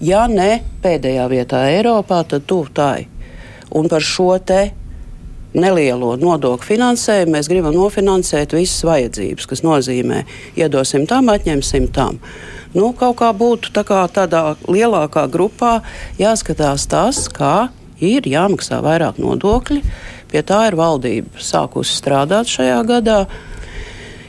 ja 0.04 0.26
ne 0.28 0.60
pēdējā 0.84 1.24
vietā 1.32 1.62
Eiropā, 1.72 2.20
tad 2.28 2.44
tuvu 2.50 2.68
tai. 2.76 3.08
Un 3.72 3.88
par 3.88 4.04
šo 4.04 4.34
te 4.44 4.60
nelielo 5.56 6.18
nodokļu 6.20 6.74
finansējumu 6.74 7.38
mēs 7.38 7.48
gribam 7.48 7.80
nofinansēt 7.80 8.52
visas 8.60 8.84
vajadzības, 8.84 9.48
kas 9.48 9.64
nozīmē, 9.64 10.26
iedosim 10.60 11.08
tam, 11.08 11.32
atņemsim 11.32 11.88
tam. 11.96 12.20
Nu, 12.70 12.92
kaut 12.94 13.18
kā 13.18 13.32
būtu 13.34 13.72
tā 13.74 13.82
kā 13.86 14.04
tādā 14.14 14.54
lielākā 14.70 15.26
grupā 15.32 15.80
jāskatās 16.20 16.86
tas, 16.90 17.24
kā 17.26 17.70
ir 17.98 18.26
jāmaksā 18.30 18.78
vairāk 18.84 19.18
nodokļi. 19.18 19.80
Pie 20.30 20.42
tā 20.46 20.62
ir 20.68 20.76
valdība 20.78 21.42
sākusi 21.42 21.96
strādāt 21.98 22.50
šajā 22.50 22.78
gadā. 22.86 23.24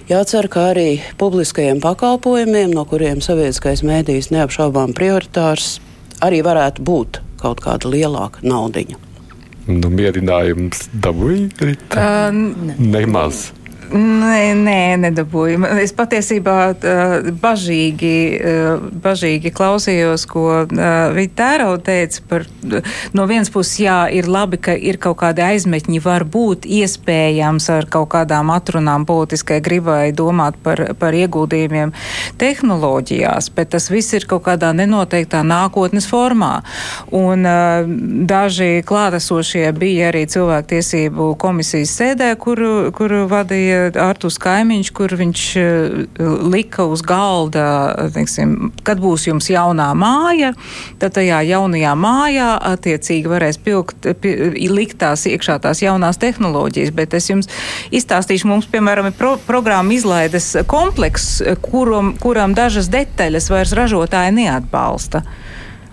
Jācer, 0.09 0.49
ka 0.51 0.71
arī 0.73 0.99
publiskajiem 1.21 1.79
pakalpojumiem, 1.83 2.73
no 2.73 2.83
kuriem 2.89 3.21
sabiedriskais 3.23 3.85
mēdījis 3.85 4.31
neapšaubām 4.33 4.97
prioritārs, 4.97 5.77
arī 6.25 6.41
varētu 6.43 6.83
būt 6.83 7.21
kaut 7.41 7.61
kāda 7.63 7.93
lielāka 7.93 8.41
naudiņa. 8.43 8.97
Nu, 9.69 9.93
mierinājums 9.93 10.87
dabūja? 10.97 11.69
Uh, 11.93 12.33
Nemaz. 12.81 13.51
Nē, 13.91 14.53
nē, 14.55 14.95
nedabūju. 15.03 15.65
Es 15.83 15.91
patiesībā 15.91 16.53
bažīgi, 17.43 18.13
bažīgi 19.03 19.51
klausījos, 19.51 20.23
ko 20.31 20.61
Vitēro 21.11 21.73
teica 21.83 22.21
par, 22.29 22.45
no 23.11 23.25
vienas 23.27 23.51
puses, 23.51 23.73
jā, 23.83 23.97
ir 24.15 24.29
labi, 24.31 24.61
ka 24.63 24.71
ir 24.79 24.95
kaut 25.01 25.17
kādi 25.19 25.43
aizmetņi, 25.43 25.99
var 26.05 26.23
būt 26.23 26.63
iespējams 26.71 27.67
ar 27.75 27.89
kaut 27.91 28.13
kādām 28.13 28.53
atrunām 28.55 29.03
politiskai 29.09 29.59
gribai 29.65 30.13
domāt 30.15 30.55
par, 30.63 30.85
par 30.95 31.17
ieguldījumiem 31.17 31.91
tehnoloģijās, 32.39 33.51
bet 33.57 33.73
tas 33.75 33.89
viss 33.91 34.15
ir 34.15 34.29
kaut 34.31 34.45
kādā 34.47 34.71
nenoteiktā 34.71 35.43
nākotnes 35.43 36.07
formā. 36.07 36.61
Un 37.11 37.43
daži 38.31 38.85
klātesošie 38.87 39.67
bija 39.75 40.13
arī 40.13 40.23
cilvēktiesību 40.31 41.33
komisijas 41.43 41.97
sēdē, 41.99 42.31
kuru, 42.39 42.73
kuru 42.95 43.25
vadīja 43.27 43.80
Artus 44.01 44.37
Kaimiņš, 44.41 44.91
kur 44.95 45.13
viņš 45.17 45.43
lika 46.51 46.85
uz 46.89 47.03
galda, 47.05 47.65
teiksim, 48.13 48.71
kad 48.87 49.01
būs 49.01 49.27
jums 49.27 49.49
jaunā 49.51 49.89
māja, 49.97 50.53
tad 51.01 51.15
tajā 51.17 51.41
jaunajā 51.49 51.93
mājā 51.97 52.49
attiecīgi 52.71 53.31
varēs 53.31 53.59
pilkt, 53.63 54.07
likt 54.71 54.99
tās 55.01 55.25
iekšā 55.29 55.57
tās 55.63 55.83
jaunās 55.83 56.21
tehnoloģijas. 56.21 56.93
Bet 56.95 57.17
es 57.17 57.29
jums 57.31 57.51
izstāstīšu, 57.91 58.49
mums, 58.51 58.69
piemēram, 58.71 59.11
ir 59.11 59.17
pro 59.17 59.35
programma 59.47 59.95
izlaides 59.95 60.53
komplekss, 60.71 61.41
kuram, 61.65 62.15
kuram 62.21 62.55
dažas 62.57 62.91
detaļas 62.93 63.51
vairs 63.51 63.75
ražotāji 63.77 64.37
neatbalsta. 64.41 65.25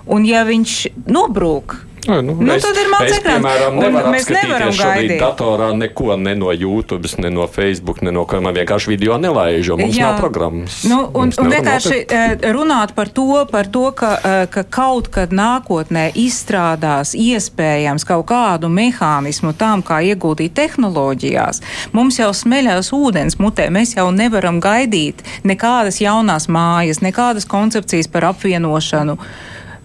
Un 0.09 0.25
ja 0.25 0.45
viņš 0.49 0.81
nobrūk, 1.09 1.77
Nu, 2.09 2.21
nu, 2.23 2.35
Nu, 2.41 2.53
es, 2.55 2.63
tad 2.65 2.77
ir 2.81 2.89
mans 2.89 3.13
ekrāns. 3.13 3.43
nevaru 3.45 4.13
mēs 4.15 4.29
nevaram 4.33 4.71
gaidīt. 4.73 5.21
datorā 5.21 5.67
neko 5.77 6.17
ne 6.17 6.35
no 6.35 6.53
YouTube, 6.53 7.09
ne 7.19 7.31
no 7.31 7.47
Facebook, 7.47 8.01
ne 8.03 8.11
no 8.13 8.25
kā 8.25 8.41
man 8.41 8.55
vienkārši 8.57 8.89
video 8.89 9.19
nelaiž, 9.21 9.67
jo 9.69 9.77
mums 9.77 9.97
Jā. 9.97 10.07
nav 10.09 10.21
programmas. 10.23 10.79
Nu, 10.89 11.03
un, 11.15 11.33
un 11.39 11.51
vienkārši 11.53 11.93
nopirkt. 11.99 12.13
eh, 12.45 12.53
runāt 12.57 12.95
par 12.95 13.09
to, 13.09 13.45
par 13.51 13.67
to 13.67 13.91
ka, 13.93 14.13
eh, 14.25 14.47
ka 14.47 14.63
kaut 14.65 15.09
kad 15.13 15.31
nākotnē 15.31 16.07
izstrādās 16.17 17.13
iespējams 17.13 18.07
kaut 18.09 18.27
kādu 18.27 18.69
mehānismu 18.73 19.53
tam, 19.53 19.83
kā 19.83 20.01
ieguldīt 20.09 20.57
tehnoloģijās. 20.57 21.61
Mums 21.93 22.19
jau 22.19 22.31
smeļās 22.33 22.89
ūdens 22.93 23.37
mutē, 23.37 23.69
mēs 23.69 23.97
jau 23.97 24.09
nevaram 24.11 24.61
gaidīt 24.61 25.21
nekādas 25.45 26.01
jaunās 26.01 26.49
mājas, 26.49 27.03
nekādas 27.05 27.45
koncepcijas 27.47 28.09
par 28.09 28.23
apvienošanu. 28.33 29.19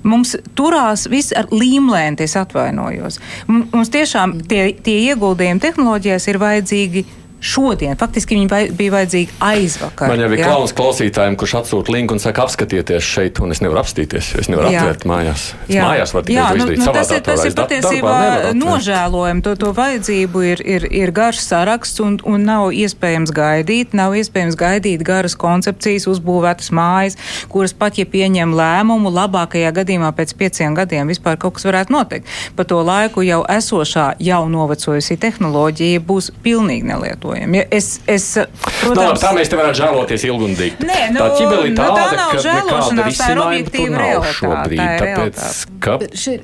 Mums 0.04 0.36
turās 0.58 1.08
viss 1.12 1.34
ar 1.38 1.48
līmlēni, 1.54 2.24
es 2.26 2.36
atvainojos. 2.40 3.20
Mums 3.48 3.92
tiešām 3.94 4.40
tie, 4.50 4.74
tie 4.84 4.98
ieguldījumi 5.10 5.64
tehnoloģijās 5.64 6.28
ir 6.32 6.42
vajadzīgi 6.44 7.06
šodien. 7.44 7.98
Faktiski 8.00 8.38
viņi 8.38 8.50
vai, 8.50 8.62
bija 8.72 8.94
vajadzīgi 8.96 9.36
aizvakar. 9.44 10.12
Man 10.12 10.24
jau 10.24 10.30
jā. 10.32 10.48
klauns 10.48 10.74
klausītājiem, 10.78 11.36
kurš 11.40 11.56
atsūta 11.60 11.94
linku 11.94 12.16
un 12.16 12.22
saka, 12.24 12.46
apskatieties 12.48 13.04
šeit, 13.04 13.42
un 13.44 13.52
es 13.54 13.62
nevaru 13.64 13.82
apstīties, 13.84 14.34
es 14.40 14.50
nevaru 14.52 14.72
Jā. 14.72 14.84
atvērt 14.84 15.06
mājās. 15.10 15.46
Es 15.68 15.76
Jā. 15.76 15.88
mājās 15.90 16.14
varu 16.16 16.30
tikai 16.30 16.46
nu, 16.54 16.62
izdarīt 16.62 16.82
nu, 16.82 16.88
tas 16.96 17.12
ir, 17.12 17.24
tas 17.26 17.44
ir 17.48 17.58
patiesībā 17.58 18.16
nožēlojami. 18.58 19.44
To, 19.44 19.56
to 19.60 19.74
vajadzību 19.76 20.44
ir, 20.54 20.64
ir, 20.76 20.88
ir 21.04 21.14
garš 21.16 21.44
saraksts 21.44 22.04
un, 22.04 22.18
un 22.30 22.48
nav 22.48 22.70
iespējams 22.72 23.34
gaidīt. 23.36 23.98
Nav 23.98 24.16
iespējams 24.20 24.58
gaidīt 24.60 25.04
garas 25.06 25.36
koncepcijas, 25.40 26.08
uzbūvētas 26.12 26.72
mājas, 26.76 27.20
kuras 27.52 27.76
pat, 27.76 28.00
ja 28.00 28.08
pieņem 28.10 28.56
lēmumu, 28.56 29.12
labākajā 29.14 29.74
gadījumā 29.76 30.14
pēc 30.16 30.36
pieciem 30.40 30.78
gadiem 30.80 31.12
vispār 31.12 31.40
kaut 31.42 31.58
kas 31.58 31.68
varētu 31.68 31.94
notikt. 31.94 32.32
Pa 32.56 32.66
to 32.68 32.80
laiku 32.86 33.26
jau 33.26 33.44
esošā, 33.50 34.14
jau 34.24 34.44
novecojusi 34.52 35.20
tehnoloģija 35.20 36.04
būs 36.08 36.32
pilnīgi 36.46 36.88
nelietojama. 36.88 37.33
Ja 37.38 37.64
es, 37.72 37.88
es, 38.08 38.26
Nu, 38.36 38.44
labi, 38.44 38.94
protams, 38.94 39.22
tā 39.24 39.32
mēs 39.38 39.50
te 39.52 39.58
varētu 39.60 39.80
žēloties 39.80 40.26
ilgi 40.28 40.48
un 40.50 40.56
dikti. 40.60 40.88
Nē, 40.90 41.00
nu, 41.16 41.20
tā 41.22 41.28
ķibeli 41.40 41.72
nu, 41.72 41.78
tāda, 41.80 42.04
tā 42.04 42.20
nav 42.20 42.36
žēlošanās, 42.46 43.18
tā 43.20 43.28
ir 43.34 43.42
objektīva 43.44 43.92
nav 43.94 44.04
realitāte, 44.04 44.38
šobrīd. 44.40 44.86
Tāpēc, 45.02 45.44
ka 45.84 45.98
Šī, 46.24 46.36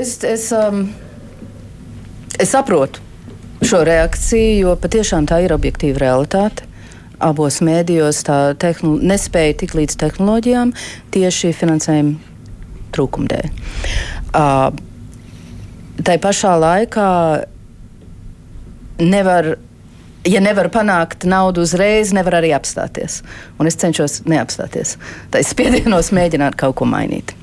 es, 0.00 0.12
es, 0.28 0.46
um, 0.56 0.82
es 2.40 2.52
saprotu 2.54 3.00
šo 3.62 3.82
reakciju, 3.86 4.54
jo 4.66 4.76
patiešām 4.82 5.28
tā 5.30 5.42
ir 5.44 5.54
objektīva 5.54 6.02
realitāte. 6.02 6.66
Abos 7.22 7.60
mēdījos 7.62 8.24
tā 8.26 8.38
tehnolo- 8.58 8.98
nespēja 9.06 9.54
tikt 9.60 9.76
līdz 9.78 9.94
tehnoloģijām 10.00 10.72
tieši 11.14 11.52
finansējuma 11.54 12.16
trūkuma 12.92 13.30
dēļ. 13.30 13.52
Uh, 14.32 14.72
tā 16.02 16.16
pašā 16.18 16.56
laikā 16.58 17.10
nevar. 18.98 19.54
Ja 20.28 20.38
nevar 20.38 20.68
panākt 20.70 21.24
naudu 21.26 21.64
uzreiz, 21.66 22.12
nevar 22.14 22.36
arī 22.38 22.52
apstāties. 22.54 23.20
Un 23.58 23.66
es 23.66 23.74
cenšos 23.80 24.20
neapstāties. 24.30 24.94
Tā 25.34 25.40
ir 25.42 25.48
spiedienos 25.48 26.12
mēģināt 26.14 26.54
kaut 26.60 26.76
ko 26.78 26.86
mainīt. 26.86 27.34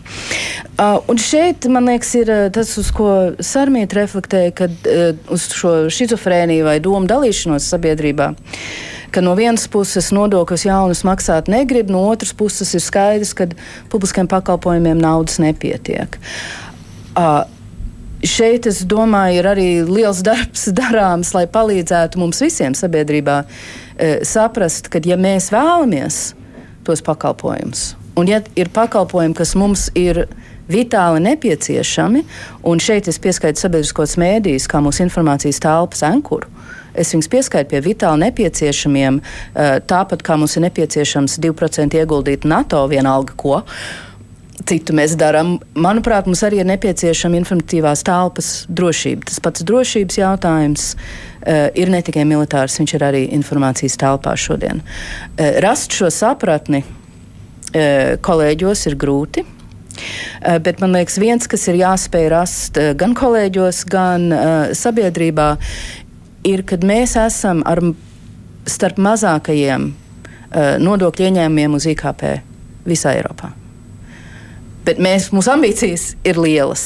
Uh, 0.79 1.01
un 1.11 1.19
šeit, 1.19 1.67
man 1.67 1.89
liekas, 1.91 2.13
ir 2.21 2.31
tas, 2.55 2.71
uz 2.79 2.93
ko 2.95 3.09
Sarmīta 3.43 3.99
reflektēja, 3.99 4.53
kad 4.61 4.87
uh, 4.87 5.11
uz 5.35 5.49
šo 5.51 5.73
schizofrēniju 5.91 6.69
vai 6.69 6.77
domu 6.83 7.03
dalīšanos 7.09 7.67
sabiedrībā. 7.73 8.31
Ka 9.11 9.25
no 9.25 9.35
vienas 9.35 9.67
puses 9.67 10.11
nodokļus 10.15 10.67
jaunus 10.69 11.03
maksāt 11.03 11.51
negrib, 11.51 11.91
no 11.91 12.05
otras 12.07 12.31
puses 12.37 12.71
ir 12.77 12.85
skaidrs, 12.85 13.35
ka 13.35 13.49
publiskiem 13.91 14.29
pakalpojumiem 14.31 15.01
naudas 15.03 15.41
nepietiek. 15.43 16.15
Uh, 17.11 17.43
šeit, 18.25 18.67
es 18.69 18.81
domāju, 18.87 19.39
ir 19.39 19.49
arī 19.49 19.67
liels 19.87 20.23
darbs 20.25 20.67
darāms, 20.79 21.33
lai 21.35 21.45
palīdzētu 21.51 22.19
mums 22.21 22.41
visiem 22.43 22.75
sabiedrībā 22.77 23.41
e, 23.45 24.19
saprast, 24.27 24.91
ka, 24.91 25.01
ja 25.05 25.17
mēs 25.19 25.51
vēlamies 25.53 26.21
tos 26.87 27.03
pakalpojumus, 27.05 27.93
un 28.19 28.31
ja 28.31 28.41
ir 28.59 28.71
pakalpojumi, 28.75 29.37
kas 29.37 29.55
mums 29.59 29.87
ir 29.99 30.25
vitāli 30.69 31.21
nepieciešami, 31.25 32.23
un 32.69 32.81
šeit 32.83 33.09
es 33.09 33.17
pieskaitu 33.21 33.61
sabiedriskos 33.61 34.17
mēdījus, 34.21 34.67
kā 34.69 34.81
mūsu 34.85 35.03
informācijas 35.07 35.61
telpas 35.63 36.03
ankuru. 36.05 36.49
Es 36.99 37.13
viņus 37.13 37.29
pieskaitu 37.31 37.71
pie 37.71 37.79
vitāli 37.85 38.25
nepieciešamiem, 38.25 39.19
e, 39.21 39.71
tāpat 39.89 40.25
kā 40.25 40.37
mums 40.37 40.57
ir 40.57 40.65
nepieciešams 40.67 41.39
2% 41.41 41.97
ieguldīt 41.97 42.45
NATO 42.49 42.83
vienalga 42.91 43.37
ko 43.39 43.61
citu 44.67 44.95
mēs 44.97 45.15
darām. 45.19 45.57
Manuprāt, 45.79 46.27
mums 46.27 46.41
arī 46.45 46.61
ir 46.61 46.69
nepieciešama 46.69 47.39
informatīvās 47.39 48.03
telpas 48.07 48.49
drošība. 48.71 49.27
Tas 49.29 49.41
pats 49.43 49.65
drošības 49.67 50.19
jautājums 50.19 50.87
uh, 50.95 51.69
ir 51.77 51.91
ne 51.93 52.01
tikai 52.05 52.25
militārs, 52.27 52.79
viņš 52.81 52.95
ir 52.97 53.05
arī 53.07 53.23
informācijas 53.37 53.97
telpā 54.01 54.35
šodien. 54.39 54.83
Uh, 54.83 55.59
rast 55.65 55.95
šo 55.95 56.11
sapratni 56.13 56.83
uh, 56.83 58.17
kolēģos 58.25 58.85
ir 58.91 58.99
grūti. 58.99 59.45
Bet 60.39 60.79
man 60.79 60.93
liekas, 60.95 61.17
viens, 61.19 61.43
kas 61.51 61.65
ir 61.67 61.81
jāspēj 61.81 62.27
rast 62.31 62.77
gan 62.95 63.11
kolēģos, 63.19 63.81
gan 63.91 64.29
uh, 64.31 64.43
sabiedrībā, 64.71 65.49
ir, 66.47 66.63
kad 66.63 66.87
mēs 66.87 67.17
esam 67.19 67.65
ar, 67.67 67.83
starp 68.63 69.01
mazākajiem 69.03 69.89
uh, 69.91 70.75
nodokļu 70.79 71.27
ieņēmumiem 71.27 71.75
uz 71.75 71.89
IKP 71.91 72.29
visā 72.87 73.17
Eiropā 73.19 73.51
bet 74.87 74.99
mēs, 75.01 75.29
mūsu 75.35 75.51
ambīcijas 75.53 76.13
ir 76.27 76.35
lielas. 76.41 76.83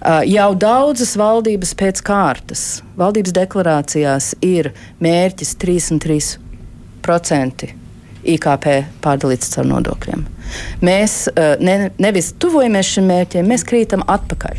Uh, 0.00 0.22
jau 0.26 0.54
daudzas 0.58 1.14
valdības 1.18 1.74
pēc 1.78 2.00
kārtas, 2.04 2.82
valdības 2.98 3.32
deklarācijās 3.36 4.34
ir 4.44 4.72
mērķis 5.02 5.54
33% 5.60 7.70
IKP 8.34 8.66
pārdalīts 9.04 9.52
caur 9.54 9.66
nodokļiem. 9.70 10.20
Mēs 10.84 11.12
uh, 11.30 11.54
ne, 11.62 11.90
nevis 12.02 12.32
tuvojamies 12.40 12.86
šim 12.96 13.06
mērķim, 13.12 13.48
mēs 13.48 13.64
krītam 13.68 14.02
atpakaļ. 14.08 14.56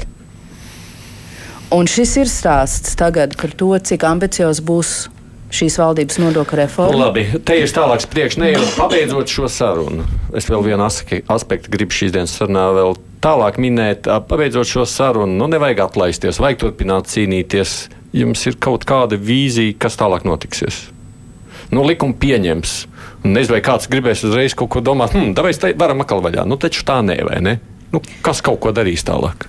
Un 1.71 1.87
šis 1.87 2.17
ir 2.19 2.27
stāsts 2.27 2.97
tagad 2.99 3.37
par 3.39 3.53
to, 3.55 3.71
cik 3.79 4.03
ambiciozs 4.03 4.59
būs 4.67 4.89
šīs 5.51 5.77
valdības 5.81 6.19
nodokļu 6.21 6.59
reforma. 6.61 6.97
labi, 7.05 7.25
te 7.45 7.57
ir 7.59 7.71
tālāks 7.71 8.07
priekš, 8.11 8.37
neejot 8.41 8.75
pabeidzot 8.79 9.31
šo 9.31 9.49
sarunu. 9.51 10.05
Es 10.37 10.47
vēl 10.49 10.63
vienu 10.71 10.85
aspektu 10.87 11.73
gribu 11.73 11.95
šīs 11.95 12.13
dienas 12.15 12.35
sarunā 12.37 12.69
vēl 12.75 12.95
tālāk 13.23 13.59
minēt. 13.61 14.09
Pabeidzot 14.29 14.69
šo 14.69 14.85
sarunu, 14.89 15.35
nu 15.37 15.49
nevajag 15.51 15.85
atlaisties, 15.87 16.39
vajag 16.41 16.63
turpināt 16.65 17.11
cīnīties. 17.11 17.75
Jums 18.15 18.43
ir 18.49 18.57
kaut 18.59 18.83
kāda 18.87 19.19
vīzija, 19.19 19.77
kas 19.79 19.95
tālāk 19.99 20.25
notiksies. 20.27 20.89
Nu, 21.71 21.85
likumu 21.87 22.17
pieņems. 22.19 22.73
Nezinu, 23.23 23.53
vai 23.53 23.61
kāds 23.63 23.87
gribēs 23.91 24.25
uzreiz 24.27 24.55
kaut 24.57 24.71
ko 24.73 24.81
domāt, 24.83 25.13
hm, 25.15 25.35
vai 25.37 25.51
mēs 25.51 25.61
varam 25.79 26.03
atkal 26.03 26.23
vaļā. 26.25 26.43
Nu, 26.49 26.57
taču 26.59 26.83
tā 26.87 26.99
nē, 27.05 27.21
vai 27.27 27.37
ne? 27.45 27.59
Nu, 27.93 28.01
kas 28.25 28.41
kaut 28.43 28.59
ko 28.63 28.73
darīs 28.75 29.05
tālāk? 29.07 29.45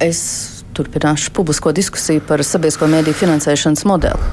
Es 0.00 0.59
turpināšu 0.76 1.34
publisko 1.36 1.72
diskusiju 1.76 2.22
par 2.28 2.44
sabiedrisko 2.46 2.90
mediju 2.90 3.18
finansēšanas 3.24 3.84
modeli. 3.88 4.30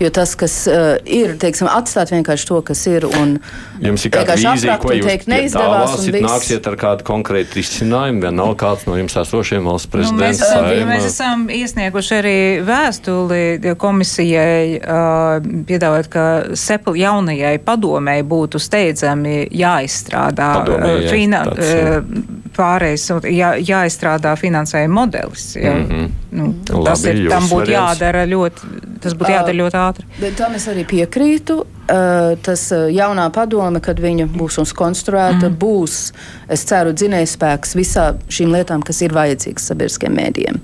Jo 0.00 0.08
tas, 0.10 0.32
kas 0.34 0.54
uh, 0.66 0.96
ir, 1.06 1.36
teiksim, 1.38 1.68
atstāt 1.70 2.10
vienkārši 2.10 2.46
to, 2.48 2.56
kas 2.66 2.80
ir, 2.90 3.04
un 3.06 3.36
Jums 3.84 4.02
ir 4.08 4.12
kāda 4.14 4.34
vīzija, 4.40 4.74
ko 4.82 4.90
jūs 4.96 5.06
teikt, 5.06 5.28
neizdevās, 5.30 5.92
un 5.92 6.00
piedāvāsiet, 6.00 6.16
viss. 6.16 6.26
nāksiet 6.26 6.68
ar 6.72 6.76
kādu 6.80 7.06
konkrētu 7.06 7.58
risinājumu, 7.60 8.22
vienalga 8.24 8.56
kāds 8.64 8.86
no 8.88 8.96
jums 8.98 9.14
esošiem 9.22 9.68
valsts 9.68 9.92
Nu, 9.92 10.00
mēs, 10.00 10.10
prezidents. 10.10 10.42
esam, 10.48 10.66
Saeima. 10.66 10.88
mēs 10.90 11.06
esam 11.06 11.44
iesnieguši 11.54 12.14
arī 12.18 12.34
vēstuli 12.66 13.74
komisijai, 13.78 14.64
uh, 14.80 15.50
piedāvājot, 15.70 16.10
ka 16.16 16.26
SEPL 16.58 16.98
jaunajai 16.98 17.54
padomēji 17.62 18.26
būtu 18.32 18.62
steidzami 18.62 19.36
jāizstrādā 19.54 20.54
Padomei, 20.62 20.96
uh, 20.96 21.04
jā, 21.06 21.12
fina, 21.14 21.44
tāds, 21.46 21.68
jā. 21.68 22.00
uh, 22.00 22.41
pārējais, 22.56 23.04
jā, 23.32 23.52
jāizstrādā 23.60 24.32
finansējuma 24.38 24.94
modelis. 24.94 25.52
Ja, 25.56 25.74
mm 25.74 25.84
-hmm. 25.88 26.08
nu, 26.38 26.48
tas 26.64 27.04
Labi, 27.04 27.20
ir, 27.24 27.30
tam 27.30 27.48
būtu 27.50 27.72
jādara 27.72 28.24
ļoti, 28.28 28.72
tas 29.00 29.14
būtu 29.14 29.32
jādara 29.32 29.56
ļoti 29.58 29.78
ātri. 29.82 30.06
Bet 30.20 30.36
tam 30.36 30.54
es 30.54 30.68
arī 30.68 30.84
piekrītu. 30.88 31.60
Uh, 31.82 32.38
tas 32.42 32.72
uh, 32.72 32.86
jaunā 32.94 33.26
padome, 33.34 33.80
kad 33.80 34.00
viņa 34.00 34.26
būs 34.32 34.58
mums 34.58 34.72
konstruēta, 34.72 35.48
mm. 35.48 35.56
būs, 35.58 36.12
es 36.48 36.64
ceru, 36.64 36.92
dzinējspēks 36.92 37.74
visām 37.76 38.20
šīm 38.28 38.52
lietām, 38.54 38.82
kas 38.82 39.02
ir 39.02 39.12
vajadzīgas 39.12 39.66
sabiedriskiem 39.66 40.14
mēdījiem. 40.16 40.60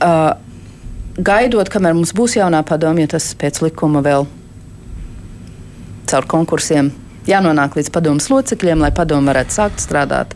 Uh, 0.00 0.36
gaidot, 1.18 1.68
kamēr 1.68 1.94
mums 1.94 2.14
būs 2.14 2.36
jaunā 2.36 2.62
padoma, 2.62 3.00
ja 3.00 3.06
tas 3.16 3.34
pēc 3.34 3.60
likuma 3.62 4.00
vēl 4.06 4.26
caur 6.06 6.26
konkursiem 6.30 6.92
jānonāk 7.26 7.76
līdz 7.78 7.90
padomus 7.94 8.28
locekļiem, 8.30 8.82
lai 8.84 8.92
padomu 8.94 9.30
varētu 9.30 9.54
sākt 9.56 9.82
strādāt. 9.82 10.34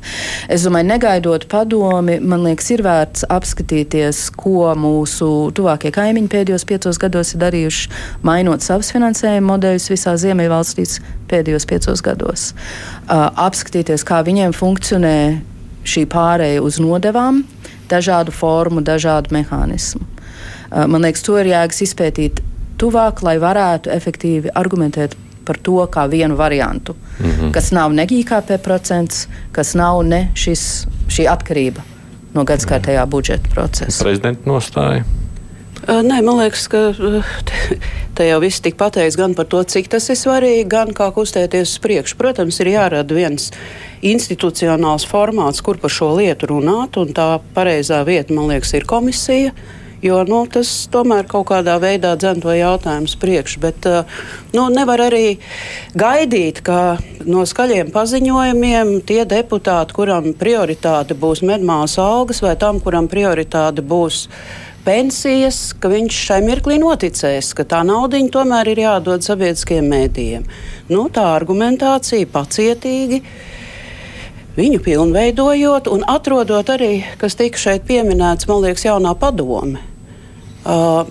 Es 0.51 0.65
domāju, 0.67 0.89
negaidot 0.91 1.47
padomi, 1.51 2.19
man 2.21 2.45
liekas, 2.47 2.71
ir 2.75 2.85
vērts 2.87 3.27
apskatīties, 3.31 4.23
ko 4.39 4.73
mūsu 4.79 5.31
tuvākie 5.57 5.93
kaimiņi 5.95 6.33
pēdējos 6.33 6.67
piecos 6.69 7.01
gados 7.01 7.35
ir 7.35 7.43
darījuši, 7.45 7.95
mainot 8.27 8.65
savus 8.67 8.93
finansējuma 8.95 9.53
modeļus 9.53 9.91
visā 9.93 10.17
Ziemeļvalstīs 10.21 10.99
pēdējos 11.31 11.69
piecos 11.71 12.05
gados. 12.05 12.51
Apskatīties, 13.09 14.05
kā 14.07 14.21
viņiem 14.27 14.55
funkcionē 14.57 15.17
šī 15.87 16.05
pārēja 16.11 16.61
uz 16.65 16.79
nodevām, 16.83 17.45
dažādu 17.91 18.35
formu, 18.35 18.83
dažādu 18.85 19.33
mehānismu. 19.35 20.05
Man 20.71 21.03
liekas, 21.03 21.25
to 21.27 21.39
ir 21.41 21.51
jēgas 21.51 21.83
izpētīt 21.87 22.45
tuvāk, 22.81 23.25
lai 23.27 23.37
varētu 23.43 23.91
efektīvi 23.93 24.53
argumentēt 24.57 25.17
par 25.51 25.59
to 25.67 25.83
kā 25.91 26.07
vienu 26.11 26.39
variantu, 26.39 26.95
mm 26.95 27.31
-hmm. 27.31 27.53
kas 27.53 27.71
nav 27.75 27.93
ne 27.93 28.07
IKP 28.07 28.59
procents, 28.63 29.27
kas 29.53 29.75
nav 29.75 30.03
ne 30.07 30.29
šis, 30.35 30.87
šī 31.09 31.27
atkarība 31.27 31.83
no 32.35 32.45
gadskārtējā 32.45 33.07
budžeta 33.07 33.51
procesa. 33.55 34.05
Prezidenta 34.05 34.51
nostāja. 34.51 35.03
Nē, 35.89 36.21
man 36.23 36.37
liekas, 36.39 36.69
ka 36.69 36.93
te 38.15 38.27
jau 38.29 38.41
viss 38.43 38.61
tika 38.61 38.77
pateikts 38.77 39.17
gan 39.17 39.35
par 39.35 39.49
to, 39.49 39.63
cik 39.65 39.89
tas 39.89 40.09
ir 40.13 40.19
svarīgi, 40.21 40.69
gan 40.69 40.93
kā 40.95 41.09
kustēties 41.15 41.73
uz 41.73 41.81
priekšu. 41.83 42.19
Protams, 42.21 42.61
ir 42.61 42.69
jārada 42.75 43.17
viens 43.17 43.49
institucionāls 44.03 45.07
formāts, 45.09 45.63
kur 45.65 45.81
par 45.81 45.91
šo 45.91 46.13
lietu 46.19 46.47
runāt, 46.53 47.01
un 47.01 47.15
tā 47.17 47.41
pareizā 47.57 48.05
vieta, 48.05 48.35
man 48.37 48.53
liekas, 48.53 48.75
ir 48.77 48.85
komisija. 48.85 49.55
Jo 50.01 50.23
nu, 50.25 50.39
tas 50.49 50.69
tomēr 50.89 51.27
kaut 51.29 51.51
kādā 51.51 51.75
veidā 51.81 52.15
dzen 52.17 52.41
to 52.41 52.55
jautājumu 52.57 53.19
priekš. 53.21 53.59
Bet 53.61 53.85
uh, 53.89 54.23
nu, 54.57 54.65
nevar 54.73 55.03
arī 55.11 55.37
gaidīt, 55.93 56.63
ka 56.65 56.97
no 57.29 57.45
skaļiem 57.45 57.93
paziņojumiem 57.93 58.95
tie 59.05 59.27
deputāti, 59.29 59.97
kuram 59.99 60.33
prioritāte 60.41 61.13
būs 61.13 61.45
medmāsas 61.45 62.01
algas, 62.01 62.41
vai 62.41 62.57
tam, 62.57 62.81
kuram 62.81 63.11
prioritāte 63.13 63.85
būs 63.85 64.25
pensijas, 64.89 65.75
ka 65.77 65.93
viņš 65.93 66.23
šai 66.31 66.41
mirklī 66.49 66.81
noticēs, 66.81 67.53
ka 67.53 67.69
tā 67.69 67.83
nauda 67.85 68.23
tomēr 68.33 68.73
ir 68.73 68.81
jādod 68.87 69.21
sabiedriskiem 69.27 69.85
mēdījiem. 69.85 70.49
Nu, 70.89 71.11
tā 71.13 71.27
argumentācija 71.35 72.25
pacietīgi 72.33 73.21
viņu 74.57 74.81
pilnveidojot 74.89 75.93
un 75.93 76.09
atrodot 76.09 76.73
arī, 76.73 77.05
kas 77.21 77.37
tika 77.37 77.61
šeit 77.61 77.85
pieminēts, 77.85 78.49
man 78.49 78.65
liekas, 78.65 78.89
jaunā 78.89 79.13
padome. 79.21 79.90
Uh, 80.61 81.09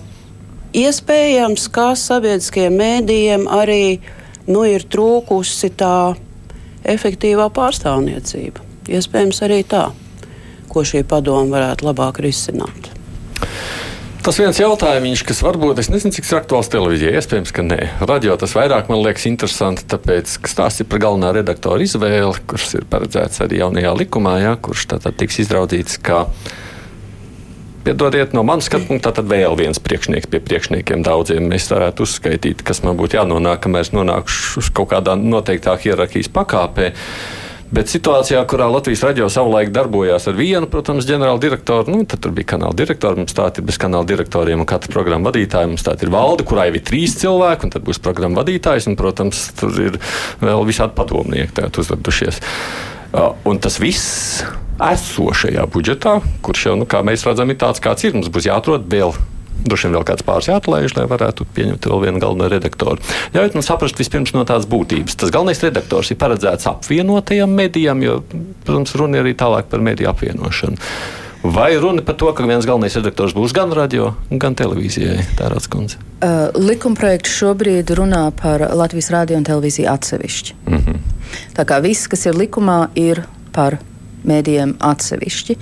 iespējams, 0.76 1.66
ka 1.74 1.92
sabiedriskajiem 1.98 2.76
mēdījiem 2.78 3.48
arī 3.50 4.00
nu, 4.50 4.62
ir 4.66 4.86
trūkusi 4.90 5.72
tā 5.78 6.14
efektīvā 6.86 7.50
pārstāvniecība. 7.54 8.62
Iespējams, 8.90 9.42
arī 9.46 9.60
tā, 9.68 9.88
ko 10.70 10.86
šī 10.86 11.04
padoma 11.08 11.58
varētu 11.58 11.86
labāk 11.90 12.22
risināt. 12.24 12.90
Tas 14.20 14.36
viens 14.36 14.58
jautājums, 14.60 15.22
kas 15.24 15.38
varbūt 15.40 15.78
es 15.80 15.88
nezinu, 15.88 16.12
cik 16.12 16.26
aktuāls 16.36 16.68
televīzijai. 16.68 17.14
Iespējams, 17.16 17.52
ka 17.56 17.62
nē. 17.64 17.78
Radio 18.04 18.34
tas 18.40 18.52
vairāk 18.52 18.90
man 18.92 19.00
liekas 19.00 19.24
interesanti, 19.30 19.86
tāpēc, 19.88 20.34
ka 20.44 20.50
stāsts 20.52 20.84
ir 20.84 20.90
par 20.92 21.00
galvenā 21.00 21.30
redaktora 21.38 21.80
izvēli, 21.80 22.42
kurš 22.50 22.74
ir 22.82 22.84
paredzēts 22.92 23.40
arī 23.46 23.62
jaunajā 23.62 23.94
likumā, 24.02 24.34
jā, 24.42 24.52
kurš 24.60 24.90
tātad 24.92 25.16
tiks 25.16 25.40
izraudzīts 25.46 25.96
kā 26.04 26.26
Piedodiet, 27.84 28.34
no 28.36 28.42
manas 28.44 28.66
skatu 28.68 28.90
punkta, 28.90 29.08
tad 29.16 29.28
vēl 29.30 29.54
viens 29.56 29.78
priekšnieks 29.80 30.28
pie 30.28 30.42
priekšniekiem 30.44 31.00
daudziem. 31.06 31.46
Mēs 31.48 31.70
varētu 31.72 32.04
uzskaitīt, 32.04 32.60
kas 32.66 32.82
man 32.84 32.98
būtu 32.98 33.16
jānonāk, 33.16 33.62
kamēr 33.64 33.86
es 33.86 33.94
nonākšu 33.96 34.66
kaut 34.76 34.90
kādā 34.92 35.14
noteiktā 35.16 35.78
hierarhijas 35.80 36.28
pakāpē. 36.34 36.90
Bet 37.72 37.88
situācijā, 37.88 38.42
kurā 38.50 38.66
Latvijas 38.68 39.06
raidījā 39.06 39.30
savulaik 39.32 39.72
darbojās 39.72 40.28
ar 40.28 40.36
vienu, 40.36 40.66
protams, 40.68 41.06
ģenerāla 41.08 41.40
direktoru, 41.40 41.94
nu, 41.94 42.04
tad 42.04 42.20
tur 42.20 42.34
bija 42.36 42.52
kanāla 42.52 42.76
direktori, 42.76 43.22
mums 43.22 43.36
tā 43.38 43.46
ir 43.48 43.64
bez 43.64 43.78
kanāla 43.80 44.08
direktoriem 44.10 44.60
un 44.60 44.68
katra 44.68 44.92
programma 44.92 45.30
vadītāja. 45.30 45.70
Mums 45.70 45.86
tā 45.86 45.94
ir 46.02 46.12
valde, 46.12 46.44
kurā 46.44 46.66
ir 46.68 46.80
trīs 46.84 47.14
cilvēki, 47.22 47.68
un 47.68 47.76
tad 47.78 47.86
būs 47.86 48.02
programma 48.02 48.42
vadītājs, 48.42 48.90
un, 48.90 48.98
protams, 49.00 49.46
tur 49.56 49.78
ir 49.86 50.00
vēl 50.42 50.66
visādi 50.68 50.98
padomnieki 50.98 51.70
uzvedušies. 51.70 52.42
Un 53.48 53.62
tas 53.62 53.80
viss 53.80 54.42
esošajā 54.80 55.66
budžetā, 55.72 56.20
kurš 56.44 56.66
jau, 56.70 56.78
nu, 56.80 56.88
kā 56.88 57.02
mēs 57.06 57.26
redzam, 57.28 57.50
ir 57.52 57.60
tāds, 57.60 57.82
kāds 57.82 58.06
ir. 58.06 58.16
Mums 58.16 58.32
būs 58.32 58.48
jāatrod 58.50 58.88
vēl 58.90 59.14
Droši 59.60 59.88
vien 59.88 59.98
vēl 59.98 60.04
kāds 60.08 60.24
pāris 60.24 60.48
jāatlaiž, 60.48 60.94
lai 60.96 61.06
varētu 61.10 61.44
pieņemt 61.56 61.84
vēl 61.90 61.98
vienu 62.06 62.20
galveno 62.22 62.48
redaktoru. 62.48 63.02
Ļaujiet 63.34 63.58
man 63.58 63.66
saprast 63.66 63.98
vispirms 64.00 64.32
no 64.32 64.44
tādas 64.48 64.68
būtības. 64.70 65.18
Tas 65.20 65.32
galvenais 65.34 65.60
redaktors 65.60 66.12
ir 66.12 66.16
paredzēts 66.20 66.68
apvienotajam 66.70 67.52
medijam, 67.52 68.00
jo, 68.04 68.22
protams, 68.64 68.94
runa 68.96 69.20
ir 69.20 69.26
arī 69.26 69.34
tālāk 69.36 69.68
par 69.68 69.84
mediju 69.84 70.08
apvienošanu. 70.14 70.80
Vai 71.42 71.76
runa 71.80 72.04
par 72.04 72.16
to, 72.20 72.28
ka 72.36 72.44
viens 72.44 72.66
galvenais 72.68 72.96
redaktors 72.98 73.32
būs 73.36 73.54
gan 73.56 73.72
radio, 73.76 74.14
gan 74.30 74.56
televīzijai? 74.56 75.22
Tā 75.38 75.48
ir 75.48 75.56
atskundze. 75.56 76.00
Uh, 76.20 76.52
likumprojekts 76.56 77.32
šobrīd 77.32 77.92
runā 77.96 78.26
par 78.36 78.64
Latvijas 78.76 79.08
radio 79.12 79.40
un 79.40 79.46
televīziju 79.48 79.88
atsevišķi. 79.92 80.56
Mm 80.68 80.82
-hmm. 80.84 80.98
Tā 81.56 81.64
kā 81.64 81.80
viss, 81.80 82.08
kas 82.08 82.26
ir 82.26 82.36
likumā, 82.36 82.88
ir 82.94 83.24
par 83.52 83.78
mēdījiem 84.28 84.76
atsevišķi. 84.84 85.56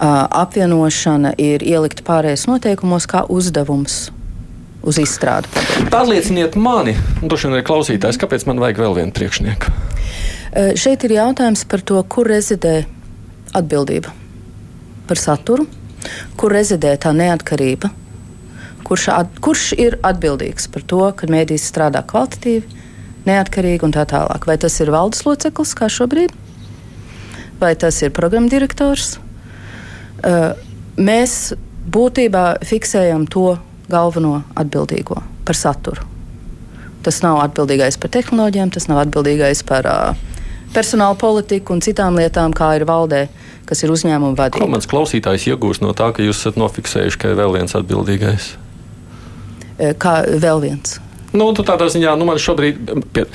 Apvienošana 0.00 1.34
ir 1.42 1.64
ielikta 1.66 2.04
pārējais 2.06 2.46
noteikumos 2.50 3.08
kā 3.10 3.24
uzdevums. 3.32 4.06
Uz 4.86 5.00
izstrādi. 5.02 5.50
Pārlieciniet 5.90 6.54
mani, 6.62 6.92
un 7.18 7.26
droši 7.26 7.48
vien 7.48 7.56
arī 7.56 7.64
klausītājs, 7.66 8.20
kāpēc 8.22 8.44
man 8.46 8.60
vajag 8.62 8.84
vēl 8.84 8.92
vienu 9.00 9.14
priekšnieku. 9.16 9.72
Šeit 10.78 11.02
ir 11.08 11.16
jautājums 11.16 11.64
par 11.66 11.82
to, 11.82 11.98
kur 12.06 12.30
rezidē 12.30 12.84
atbildība 13.56 14.14
par 15.08 15.18
saturu, 15.18 15.66
kur 16.38 16.54
rezidē 16.54 16.94
tā 17.02 17.10
neatkarība, 17.18 17.90
kurš, 18.86 19.08
at, 19.16 19.42
kurš 19.42 19.72
ir 19.74 19.98
atbildīgs 20.06 20.70
par 20.70 20.86
to, 20.86 21.02
ka 21.18 21.26
mēdīs 21.30 21.66
strādā 21.66 22.04
kvalitatīvi, 22.06 22.82
neatkarīgi 23.26 23.86
un 23.86 23.94
tā 23.96 24.06
tālāk. 24.06 24.46
Vai 24.46 24.58
tas 24.62 24.78
ir 24.82 24.94
valdes 24.94 25.26
loceklis, 25.26 25.74
kā 25.78 25.90
šobrīd? 25.90 26.34
Vai 27.60 27.74
tas 27.78 28.00
ir 28.02 28.12
programmdirektors. 28.16 29.16
Mēs 30.96 31.54
būtībā 31.92 32.44
fiksējam 32.66 33.26
to 33.30 33.56
galveno 33.92 34.40
atbildīgo 34.58 35.20
par 35.46 35.58
saturu. 35.58 36.04
Tas 37.06 37.20
nav 37.22 37.38
atbildīgais 37.44 38.00
par 38.02 38.10
tehnoloģijām, 38.16 38.72
tas 38.74 38.88
nav 38.90 39.04
atbildīgais 39.04 39.62
par 39.68 39.86
uh, 39.86 40.24
personāla 40.74 41.16
politiku 41.18 41.76
un 41.76 41.82
citām 41.84 42.18
lietām, 42.18 42.54
kā 42.56 42.72
ir 42.78 42.86
valdē, 42.88 43.26
kas 43.68 43.82
ir 43.84 43.92
uzņēmuma 43.94 44.36
vadība. 44.38 44.64
Ko 44.66 44.72
mans 44.72 44.88
klausītājs 44.90 45.48
iegūst 45.52 45.84
no 45.84 45.94
tā, 45.96 46.10
ka 46.16 46.24
jūs 46.24 46.42
esat 46.42 46.58
nofiksējuši, 46.60 47.20
ka 47.22 47.32
ir 47.32 47.40
vēl 47.40 47.56
viens 47.60 47.76
atbildīgais? 47.78 48.52
Kā 50.02 50.18
vēl 50.26 50.62
viens? 50.64 50.98
Nu, 51.36 51.48
tādā 51.56 51.88
ziņā, 51.92 52.14
nu, 52.18 52.26
man 52.28 52.40
šobrīd, 52.40 52.92
pie, 53.14 53.26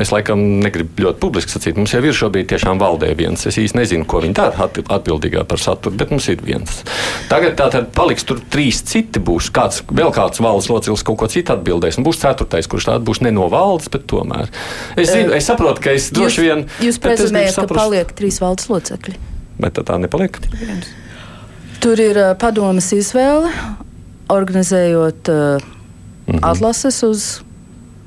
es 0.00 0.12
laikam 0.14 0.40
negribu 0.64 1.04
ļoti 1.06 1.20
publiski 1.22 1.52
sacīt, 1.52 1.78
mums 1.78 1.92
jau 1.94 2.00
ir 2.04 2.16
šobrīd 2.16 2.48
tiešām 2.52 2.80
valdē 2.80 3.10
viens. 3.18 3.44
Es 3.48 3.58
īsti 3.60 3.78
nezinu, 3.78 4.06
ko 4.08 4.22
viņi 4.24 4.36
dara 4.38 4.68
atbildīgā 4.68 5.44
par 5.48 5.62
saturu, 5.62 5.98
bet 6.00 6.12
mums 6.14 6.28
ir 6.32 6.42
viens. 6.44 6.82
Tagad 7.30 7.56
tā 7.60 7.68
tad 7.74 7.90
paliks 7.96 8.26
tur 8.28 8.40
trīs 8.52 8.82
citi 8.86 9.22
būs. 9.22 9.50
Kāds, 9.54 9.82
vēl 9.90 10.12
kāds 10.16 10.42
valdes 10.42 10.70
loceklis 10.72 11.04
kaut 11.06 11.20
ko 11.22 11.30
citu 11.30 11.54
atbildēs, 11.56 12.00
un 12.00 12.06
būs 12.06 12.22
ceturtais, 12.22 12.68
kurš 12.70 12.90
tāds 12.90 13.06
būs 13.06 13.22
ne 13.26 13.34
no 13.34 13.48
valdes, 13.52 13.90
bet 13.92 14.06
tomēr. 14.10 14.48
Es, 14.96 15.12
zinu, 15.12 15.34
es 15.36 15.48
saprotu, 15.50 15.84
ka 15.84 15.94
es 15.96 16.10
droši 16.14 16.46
vien. 16.46 16.64
Jūs 16.84 17.00
prezumējat, 17.02 17.60
ka 17.60 17.68
paliek 17.76 18.16
trīs 18.16 18.40
valdes 18.42 18.70
locekļi. 18.72 19.18
Bet 19.60 19.76
tā, 19.76 19.84
tā 19.86 19.98
nepaliek. 20.00 20.40
Tur 21.80 22.00
ir 22.00 22.18
uh, 22.20 22.32
padomas 22.40 22.90
izvēle, 22.96 23.52
organizējot 24.32 25.30
uh, 25.32 25.70
-hmm. 26.30 26.42
atlases 26.42 27.02
uz 27.02 27.28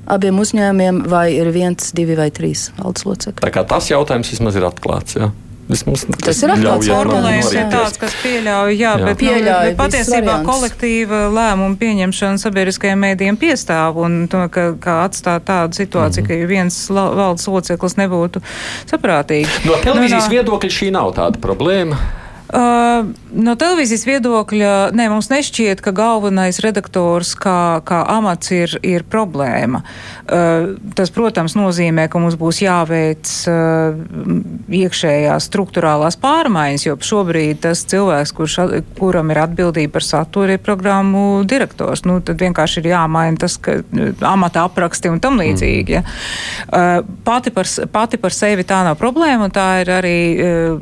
abiem 0.06 0.40
uzņēmumiem, 0.44 1.04
vai 1.10 1.28
ir 1.36 1.52
viens, 1.56 1.94
divi 1.96 2.18
vai 2.20 2.30
trīs 2.36 2.72
valdes 2.80 3.08
locekļi. 3.08 3.44
Tā 3.44 3.54
kā 3.54 3.66
tas 3.68 3.90
jautājums 3.92 4.32
vismaz 4.34 4.60
ir 4.60 4.68
atklāts. 4.68 5.20
Jā. 5.20 5.32
Vismaz, 5.64 6.02
tas 6.20 6.42
ir 6.44 6.52
atklāts 6.52 6.90
formulējums, 6.92 7.52
ir 7.56 7.70
tāds, 7.72 7.96
kas 8.02 8.16
pieļauj, 8.20 8.74
jā, 8.76 8.90
jā. 9.00 9.06
bet, 9.08 9.18
pieļauj, 9.22 9.46
nu, 9.48 9.70
bet 9.70 9.78
patiesībā 9.80 10.34
kolektīva 10.44 11.22
lēmuma 11.32 11.80
pieņemšana 11.80 12.42
sabiedriskajiem 12.42 13.00
mēdījiem 13.06 13.38
piestāv 13.40 14.02
un 14.04 14.18
to, 14.32 14.42
ka, 14.52 14.66
ka 14.84 14.98
atstāt 15.06 15.48
tādu 15.48 15.80
situāciju, 15.80 16.26
mm 16.26 16.28
-hmm. 16.28 16.44
ka 16.44 16.52
viens 16.52 16.82
valdes 16.92 17.48
loceklis 17.48 17.96
nebūtu 18.02 18.44
saprātīgi. 18.92 19.64
No 19.64 19.80
televīzijas 19.86 20.28
nu, 20.28 20.36
viedokļa 20.36 20.74
šī 20.82 20.92
nav 21.00 21.16
tāda 21.16 21.40
problēma. 21.40 22.02
Uh, 22.54 23.08
no 23.34 23.56
televīzijas 23.58 24.04
viedokļa, 24.06 24.74
ne, 24.94 25.08
mums 25.10 25.32
nešķiet, 25.32 25.80
ka 25.82 25.90
galvenais 25.98 26.60
redaktors 26.62 27.32
kā, 27.34 27.82
kā 27.82 28.04
amats 28.14 28.52
ir, 28.54 28.76
ir 28.86 29.02
problēma. 29.10 29.82
Uh, 29.82 30.76
tas, 30.94 31.10
protams, 31.10 31.56
nozīmē, 31.58 32.06
ka 32.14 32.22
mums 32.22 32.38
būs 32.38 32.60
jāveic 32.62 33.32
uh, 33.50 33.98
iekšējās 34.70 35.48
struktūrālās 35.50 36.20
pārmaiņas, 36.22 36.86
jo 36.86 36.98
šobrīd 37.02 37.64
tas 37.66 37.82
cilvēks, 37.90 38.36
kurš, 38.38 38.60
kuram 39.00 39.34
ir 39.34 39.42
atbildība 39.48 39.96
par 39.98 40.06
saturu, 40.06 40.54
ir 40.54 40.62
programmu 40.62 41.42
direktors. 41.50 42.06
Nu, 42.06 42.20
tad 42.22 42.38
vienkārši 42.38 42.84
ir 42.84 42.92
jāmaina 42.92 43.42
tas, 43.48 43.58
ka 43.58 43.80
amata 44.30 44.68
apraksti 44.68 45.10
un 45.10 45.18
tam 45.24 45.42
līdzīgi. 45.42 45.98
Ja. 45.98 46.06
Pati, 47.26 47.50
par, 47.56 47.66
pati 47.98 48.22
par 48.22 48.38
sevi 48.38 48.66
tā 48.68 48.84
nav 48.86 49.02
problēma, 49.02 49.50
un 49.50 49.58
tā 49.58 49.68
ir 49.82 49.94
arī 49.98 50.18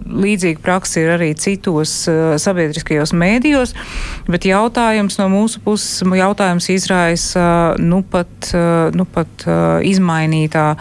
līdzīga 0.04 0.60
praksa 0.64 1.06
ir 1.06 1.16
arī 1.16 1.32
cita 1.40 1.61
citos 1.62 1.94
uh, 2.10 2.34
sabiedriskajos 2.42 3.14
mēdījos, 3.14 3.76
bet 4.32 4.50
jautājums 4.50 5.20
no 5.22 5.30
mūsu 5.30 5.62
puses, 5.62 6.02
jautājums 6.18 6.70
izraisa 6.74 7.78
nu 7.78 8.02
pat, 8.02 8.34
uh, 8.56 8.90
nu 8.98 9.06
pat 9.06 9.46
uh, 9.46 9.78
izmainītā. 9.86 10.74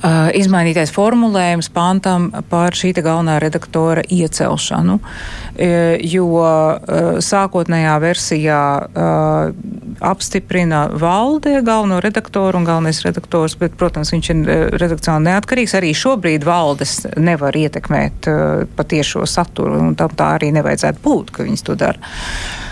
Uh, 0.00 0.30
izmainītais 0.32 0.88
formulējums 0.96 1.66
pantam 1.76 2.30
par 2.48 2.72
šī 2.72 2.94
galvenā 3.04 3.34
redaktora 3.42 4.00
iecelšanu, 4.08 4.94
uh, 4.96 5.74
jo 6.00 6.24
uh, 6.40 7.18
sākotnējā 7.20 7.98
versijā 8.00 8.60
apstiprina 10.00 10.86
valde 10.96 11.60
galveno 11.66 11.98
redaktoru 12.00 12.62
un 12.62 12.64
galvenais 12.64 13.02
redaktors, 13.04 13.58
bet, 13.60 13.76
protams, 13.76 14.14
viņš 14.14 14.30
ir 14.32 14.40
redakcionāli 14.80 15.28
neatkarīgs. 15.28 15.76
Arī 15.76 15.92
šobrīd 15.96 16.46
valdes 16.48 17.02
nevar 17.20 17.56
ietekmēt 17.60 18.30
patiešo 18.78 19.26
saturu, 19.28 19.76
un 19.84 19.98
tam 20.00 20.16
tā 20.16 20.32
arī 20.38 20.50
nevajadzētu 20.56 21.04
būt, 21.04 21.34
ka 21.36 21.44
viņas 21.44 21.66
to 21.68 21.76
dara. 21.80 22.00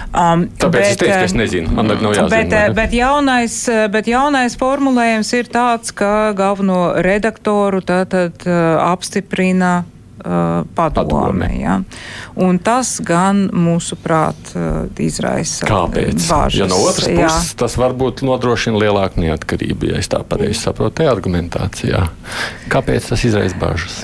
Um, 0.09 0.47
Tāpēc 0.57 0.73
bet, 0.73 0.87
es 0.89 0.97
teicu, 1.03 1.13
ka 1.13 1.27
es 1.27 1.35
um, 1.35 1.41
nezinu. 1.43 1.75
Man 1.77 1.91
nav 1.93 2.15
jāzina. 2.17 2.31
Bet, 2.33 2.55
ne? 2.55 2.63
bet, 2.79 2.97
jaunais, 2.97 3.59
bet 3.93 4.09
jaunais 4.09 4.57
formulējums 4.59 5.35
ir 5.37 5.53
tāds, 5.53 5.93
ka 5.93 6.33
galveno 6.39 6.81
redaktoru 7.05 7.83
tātad 7.85 8.47
uh, 8.49 8.79
apstiprina 8.89 9.75
uh, 9.83 9.95
padome. 10.75 11.51
Ja? 11.61 11.79
Un 12.39 12.59
tas 12.63 12.97
gan 13.05 13.47
mūsuprāt 13.55 14.53
izraisa 15.01 15.67
Kāpēc? 15.69 16.25
bāžas. 16.29 16.59
Ja 16.59 16.69
no 16.71 16.81
otras 16.87 17.09
jā. 17.09 17.29
puses 17.29 17.55
tas 17.59 17.77
varbūt 17.81 18.23
nodrošina 18.27 18.81
lielāku 18.83 19.23
neatkarību, 19.23 19.93
ja 19.93 20.03
es 20.03 20.11
tā 20.11 20.21
pareizi 20.27 20.61
saprotu, 20.61 21.01
te 21.01 21.09
argumentācijā. 21.11 22.05
Kāpēc 22.73 23.09
tas 23.13 23.25
izraisa 23.29 23.59
bažas? 23.61 24.01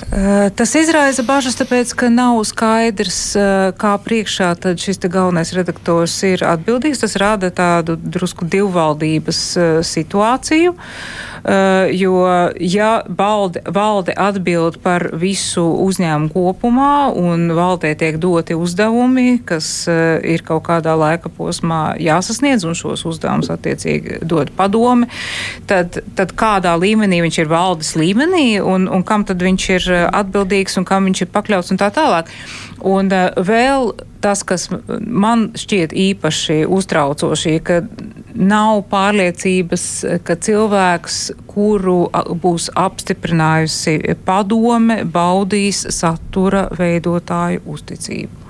Tas 0.55 0.75
izraisa 0.79 1.25
bažas, 1.27 1.57
tāpēc, 1.59 1.93
ka 1.99 2.09
nav 2.13 2.41
skaidrs, 2.47 3.21
kā 3.79 3.93
priekšā 4.05 4.53
tad 4.61 4.81
šis 4.81 5.01
galvenais 5.05 5.53
redaktors 5.55 6.17
ir 6.27 6.45
atbildīgs. 6.47 7.03
Tas 7.03 7.15
rada 7.21 7.51
tādu 7.53 7.97
drusku 7.99 8.47
divvaldības 8.49 9.41
situāciju. 9.85 10.75
Uh, 10.75 11.34
jo, 11.93 12.15
ja 12.59 12.89
valde, 13.05 13.61
valde 13.69 14.13
atbild 14.17 14.79
par 14.81 15.09
visu 15.13 15.63
uzņēmumu, 15.85 16.31
kopumā, 16.33 16.93
un 17.13 17.51
valdē 17.55 17.93
tiek 17.99 18.17
doti 18.21 18.57
uzdevumi, 18.57 19.41
kas 19.45 19.67
uh, 19.91 20.17
ir 20.25 20.41
kaut 20.45 20.63
kādā 20.65 20.95
laika 20.97 21.29
posmā 21.29 21.95
jāsasniedz, 22.01 22.65
un 22.65 22.77
šos 22.77 23.05
uzdevumus 23.05 23.51
attiecīgi 23.53 24.21
dod 24.25 24.51
padome, 24.57 25.09
tad, 25.69 26.01
tad 26.17 26.33
kādā 26.37 26.75
līmenī 26.81 27.21
viņš 27.25 27.39
ir 27.43 27.51
valdes 27.51 27.93
līmenī, 27.99 28.47
un, 28.61 28.89
un 28.89 29.05
kam 29.05 29.25
tad 29.27 29.43
viņš 29.43 29.69
ir 29.75 29.87
eh, 29.93 30.03
atbildīgs, 30.09 30.79
un 30.79 30.87
kam 30.87 31.09
viņš 31.09 31.25
ir 31.25 31.31
pakļauts, 31.33 31.71
un 31.73 31.81
tā 31.81 31.91
tālāk. 31.93 32.31
Un 32.85 33.09
vēl 33.09 33.93
tas, 34.25 34.41
kas 34.47 34.67
man 34.99 35.49
šķiet 35.57 35.93
īpaši 35.93 36.63
uztraucoši, 36.65 37.57
ka 37.65 37.81
nav 38.35 38.83
pārliecības, 38.91 39.85
ka 40.27 40.35
cilvēks, 40.47 41.19
kuru 41.49 41.97
būs 42.43 42.69
apstiprinājusi 42.75 43.97
padome, 44.27 45.01
baudīs 45.05 45.85
satura 45.95 46.67
veidotāju 46.77 47.63
uzticību. 47.75 48.44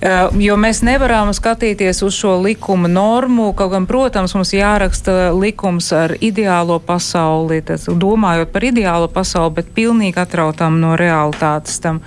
Eh, 0.00 0.28
jo 0.40 0.54
mēs 0.56 0.78
nevaram 0.80 1.28
skatīties 1.36 1.98
uz 2.06 2.14
šo 2.16 2.38
likuma 2.40 2.88
normu, 2.88 3.50
kaut 3.52 3.74
gan, 3.74 3.84
protams, 3.84 4.32
mums 4.32 4.54
jāraksta 4.56 5.34
likums 5.36 5.90
ar 5.92 6.14
ideālo 6.24 6.78
pasauli, 6.80 7.58
tas, 7.68 7.84
domājot 7.84 8.48
par 8.48 8.64
ideālo 8.64 9.10
pasauli, 9.12 9.58
bet 9.58 9.68
pilnīgi 9.76 10.16
atrautam 10.22 10.78
no 10.80 10.94
realitātes 10.96 11.76
tam 11.84 11.98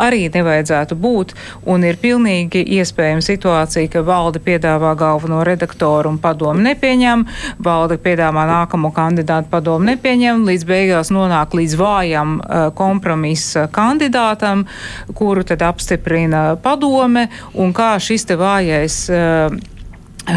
arī 0.00 0.30
nevajadzētu 0.32 0.96
būt. 0.96 1.34
Un 1.68 1.84
ir 1.84 1.98
pilnīgi 2.00 2.62
iespējama 2.78 3.20
situācija, 3.26 3.90
ka 3.92 4.04
valde 4.06 4.40
piedāvā 4.40 4.94
galveno 4.96 5.42
redaktoru 5.44 6.14
un 6.14 6.16
padomu 6.24 6.64
nepieņem, 6.70 7.26
valde 7.60 8.00
piedāvā 8.00 8.46
nākamo 8.48 8.94
kandidātu 8.96 9.52
padomu 9.52 9.90
nepieņem, 9.90 10.46
līdz 10.48 10.66
beigās 10.72 11.12
nonāk 11.12 11.52
līdz 11.60 11.76
vājam 11.76 12.38
uh, 12.40 12.64
kompromisa 12.80 13.68
kandidātam, 13.68 14.64
kuru 15.12 15.44
tad 15.44 15.68
apstiprina 15.68 16.46
padome 16.56 17.28
un 17.54 17.72
kā 17.76 17.94
šis 18.02 18.26
te 18.28 18.36
vājais 18.40 18.98
uh, 19.12 19.54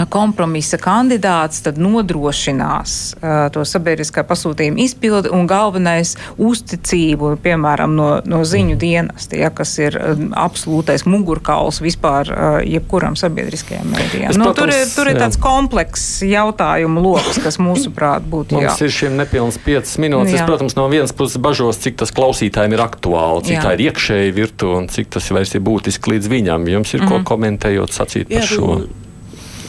kompromisa 0.09 0.79
kandidāts 0.81 1.61
tad 1.65 1.77
nodrošinās 1.81 2.93
uh, 3.19 3.47
to 3.53 3.61
sabiedriskā 3.67 4.23
pasūtījuma 4.25 4.81
izpildi 4.81 5.29
un 5.33 5.45
galvenais 5.49 6.15
uzticību, 6.41 7.36
piemēram, 7.43 7.93
no, 7.97 8.07
no 8.25 8.41
ziņu 8.47 8.77
dienesta, 8.81 9.38
ja, 9.38 9.51
kas 9.53 9.75
ir 9.81 9.97
um, 9.99 10.31
absolūtais 10.41 11.05
mugurkauls 11.09 11.81
vispār 11.86 12.31
uh, 12.31 12.57
jebkuram 12.65 13.17
sabiedriskajam 13.19 13.93
mēdījam. 13.93 14.33
Nu, 14.39 14.49
protams, 14.49 14.57
tur, 14.57 14.73
ir, 14.73 14.89
tur 14.95 15.11
ir 15.13 15.21
tāds 15.21 15.39
komplekss 15.41 16.23
jautājumu 16.25 17.05
lokus, 17.05 17.39
kas 17.45 17.61
mūsuprāt 17.61 18.25
būtu 18.25 18.57
jā. 18.57 18.71
Mums 18.71 18.83
ir 18.88 18.93
šiem 18.97 19.17
nepilns 19.21 19.61
5 19.61 19.95
minūtes. 20.01 20.33
Jā. 20.33 20.41
Es, 20.41 20.49
protams, 20.49 20.77
no 20.79 20.89
vienas 20.91 21.13
puses 21.15 21.38
bažos, 21.41 21.79
cik 21.86 22.01
tas 22.01 22.13
klausītājiem 22.15 22.73
ir 22.73 22.86
aktuāli, 22.88 23.45
cik 23.51 23.57
jā. 23.59 23.63
tā 23.67 23.77
ir 23.77 23.88
iekšēji 23.91 24.36
virtu 24.36 24.73
un 24.79 24.89
cik 24.91 25.13
tas 25.13 25.29
vairs 25.36 25.53
ir 25.53 25.65
būtiski 25.65 26.15
līdz 26.15 26.31
viņam. 26.33 26.69
Jums 26.73 26.93
ir 26.93 27.01
mm 27.01 27.05
-hmm. 27.05 27.09
ko 27.11 27.21
mhm. 27.21 27.27
komentējot 27.31 27.99
sacīt 28.01 28.31
par 28.33 28.41
jā, 28.41 28.53
šo? 28.55 28.77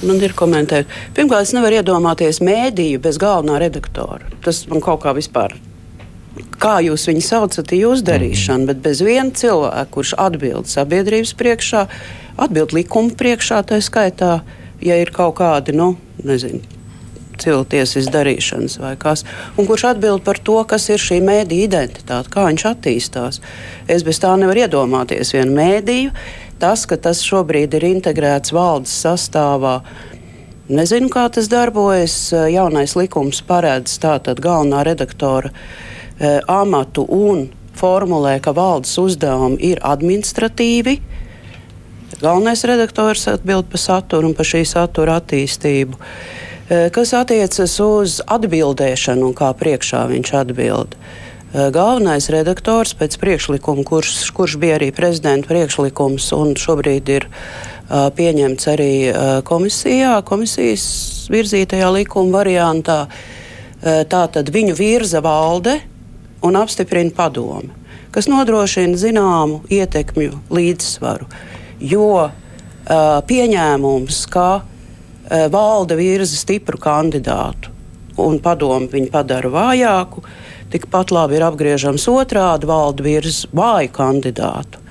Nu, 0.02 0.12
man 0.12 0.20
ir 0.24 0.34
komentēt. 0.36 0.90
Pirmkārt, 1.16 1.46
es 1.48 1.54
nevaru 1.56 1.80
iedomāties 1.80 2.42
mēdīju 2.44 3.00
bez 3.04 3.18
galvenā 3.22 3.60
redaktora. 3.62 4.28
Tas 4.44 4.64
man 4.70 4.84
kaut 4.84 5.02
kā 5.04 5.14
vispār. 5.16 5.56
Kā 6.60 6.78
jūs 6.84 7.06
viņu 7.08 7.24
saucat, 7.24 7.72
ir 7.72 7.86
jūsu 7.86 8.04
darīšana, 8.04 8.62
mm. 8.62 8.68
bet 8.68 8.82
bez 8.84 9.00
viena 9.04 9.32
cilvēka, 9.32 9.86
kurš 9.94 10.14
atbild 10.20 10.68
sabiedrības 10.68 11.32
priekšā, 11.38 11.86
atbild 12.44 12.76
likuma 12.76 13.16
priekšā, 13.16 13.62
tā 13.68 13.80
skaitā, 13.84 14.40
ja 14.84 15.00
ir 15.00 15.12
kaut 15.16 15.38
kādi, 15.40 15.72
nu, 15.76 15.94
nezinu, 16.24 16.60
cilvēcības 17.40 18.08
darīšanas 18.12 18.78
vai 18.80 18.94
kas, 19.00 19.24
un 19.56 19.68
kurš 19.68 19.86
atbild 19.92 20.24
par 20.26 20.40
to, 20.42 20.56
kas 20.68 20.88
ir 20.92 21.02
šī 21.02 21.20
mēdīja 21.24 21.68
identitāte, 21.68 22.32
kā 22.32 22.46
viņš 22.48 22.66
attīstās. 22.72 23.40
Es 23.88 24.04
bez 24.06 24.20
tā 24.22 24.32
nevaru 24.40 24.64
iedomāties 24.66 25.34
vienu 25.36 25.56
mēdīju. 25.56 26.14
Tas, 26.56 26.86
ka 26.88 26.96
tas 26.96 27.20
šobrīd 27.20 27.74
ir 27.76 27.84
integrēts 27.84 28.54
valdes 28.56 28.92
sastāvā, 29.04 29.82
nezinu, 30.72 31.10
kā 31.12 31.26
tas 31.32 31.50
darbojas. 31.52 32.16
Jaunais 32.32 32.96
likums 32.96 33.42
paredz 33.44 33.98
tātad 34.00 34.40
galvenā 34.40 34.80
redaktora 34.88 35.50
e, 35.52 36.38
amatu 36.48 37.04
un 37.12 37.50
formulē, 37.76 38.38
ka 38.40 38.56
valdes 38.56 38.96
uzdevumi 39.02 39.60
ir 39.68 39.82
administratīvi. 39.84 40.96
Galvenais 42.22 42.64
redaktors 42.64 43.26
atbild 43.28 43.68
par 43.68 43.82
saturu 43.82 44.30
un 44.30 44.38
par 44.38 44.48
šī 44.48 44.64
satura 44.64 45.18
attīstību. 45.20 46.00
E, 46.00 46.80
kas 46.96 47.12
attiecas 47.20 47.76
uz 47.84 48.22
atbildēšanu 48.24 49.28
un 49.28 49.36
kā 49.36 49.52
priekšā 49.60 50.06
viņš 50.08 50.34
atbild. 50.40 50.96
Uh, 50.96 51.25
galvenais 51.72 52.26
redaktors 52.28 52.92
pēc 52.98 53.16
priekšlikuma, 53.20 53.84
kurš, 53.86 54.28
kurš 54.36 54.58
bija 54.60 54.76
arī 54.76 54.90
prezidenta 54.92 55.48
priekšlikums 55.48 56.28
un 56.36 56.52
šobrīd 56.60 57.12
ir 57.14 57.26
uh, 57.28 58.08
pieņemts 58.12 58.68
arī 58.68 58.92
uh, 59.08 59.22
komisijā, 59.46 60.18
komisijas 60.28 60.84
virzītajā 61.32 61.88
likuma 61.94 62.42
variantā. 62.42 62.98
Uh, 63.06 64.02
tā 64.10 64.22
tad 64.32 64.50
viņu 64.52 64.76
virza 64.76 65.22
valde 65.24 65.78
un 66.44 66.58
apstiprina 66.60 67.14
padomi, 67.16 67.72
kas 68.12 68.28
nodrošina 68.28 68.98
zināmu 69.00 69.62
ietekmju 69.72 70.42
līdzsvaru. 70.52 71.28
Jo 71.80 72.30
pieņēmums, 73.26 74.18
ka 74.30 74.48
valde 75.52 75.96
virza 75.98 76.36
stipru 76.38 76.78
kandidātu 76.80 77.72
un 78.22 78.38
padomu 78.40 78.86
viņu 78.92 79.10
padara 79.12 79.50
vājāku, 79.52 80.22
uh, 80.22 80.45
tikpat 80.72 81.12
labi 81.14 81.38
ir 81.38 81.46
apgriežams 81.46 82.06
otrādi 82.10 82.68
valda 82.68 83.04
virs 83.06 83.44
vāju 83.54 83.92
kandidātu, 83.96 84.82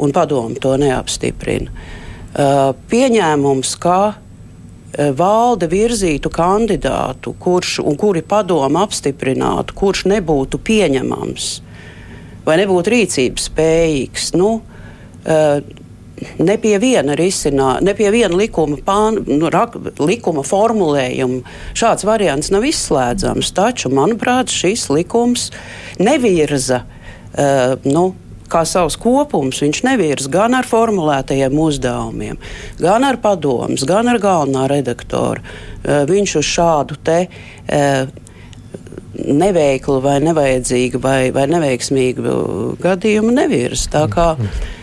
un 0.00 0.14
padomu 0.16 0.58
to 0.60 0.76
neapstiprina. 0.80 1.72
Uh, 2.30 2.70
pieņēmums, 2.90 3.74
ka 3.82 3.98
uh, 4.12 5.10
valde 5.18 5.66
virzītu 5.70 6.30
kandidātu, 6.30 7.34
kurš 7.42 7.80
kuri 7.98 8.22
padomu 8.22 8.84
apstiprinātu, 8.84 9.74
kurš 9.74 10.06
nebūtu 10.12 10.62
pieņemams 10.62 11.50
vai 12.46 12.56
nebūtu 12.62 12.94
rīcības 12.94 13.50
spējīgs, 13.50 14.30
nu, 14.40 14.54
ne 16.38 16.56
pie 16.60 16.76
viena 16.82 17.16
risinā, 17.18 17.72
ne 17.84 17.94
pie 17.96 18.10
viena 18.14 18.36
likuma, 18.36 18.78
pān, 18.86 19.20
nu, 19.28 19.50
rak, 19.52 19.76
likuma 20.00 20.44
formulējuma 20.46 21.42
šāds 21.78 22.06
variants 22.08 22.52
nav 22.54 22.66
izslēdzams. 22.68 23.52
Taču, 23.56 23.92
manuprāt, 23.94 24.52
šis 24.52 24.88
likums 24.92 25.50
nevirza. 26.00 26.84
Uh, 27.30 27.76
nu, 27.86 28.10
kā 28.50 28.64
savs 28.66 28.96
kopums, 28.98 29.60
viņš 29.62 29.84
nevirs 29.86 30.26
gan 30.32 30.56
ar 30.58 30.66
formulētajiem 30.66 31.54
uzdevumiem, 31.62 32.40
gan 32.80 33.06
ar 33.06 33.20
padomus, 33.22 33.84
gan 33.86 34.10
ar 34.10 34.18
galvenā 34.22 34.66
redaktora. 34.70 35.44
Uh, 35.84 36.02
viņš 36.10 36.40
uz 36.42 36.50
šādu 36.56 36.98
te. 37.06 37.20
Uh, 37.70 38.10
Neveiklu, 39.26 40.00
vai 40.04 40.18
nevajadzīgu, 40.24 41.00
vai, 41.02 41.30
vai 41.34 41.46
neveiksmīgu 41.50 42.36
gadījumu 42.82 43.34
nevirs. 43.36 43.88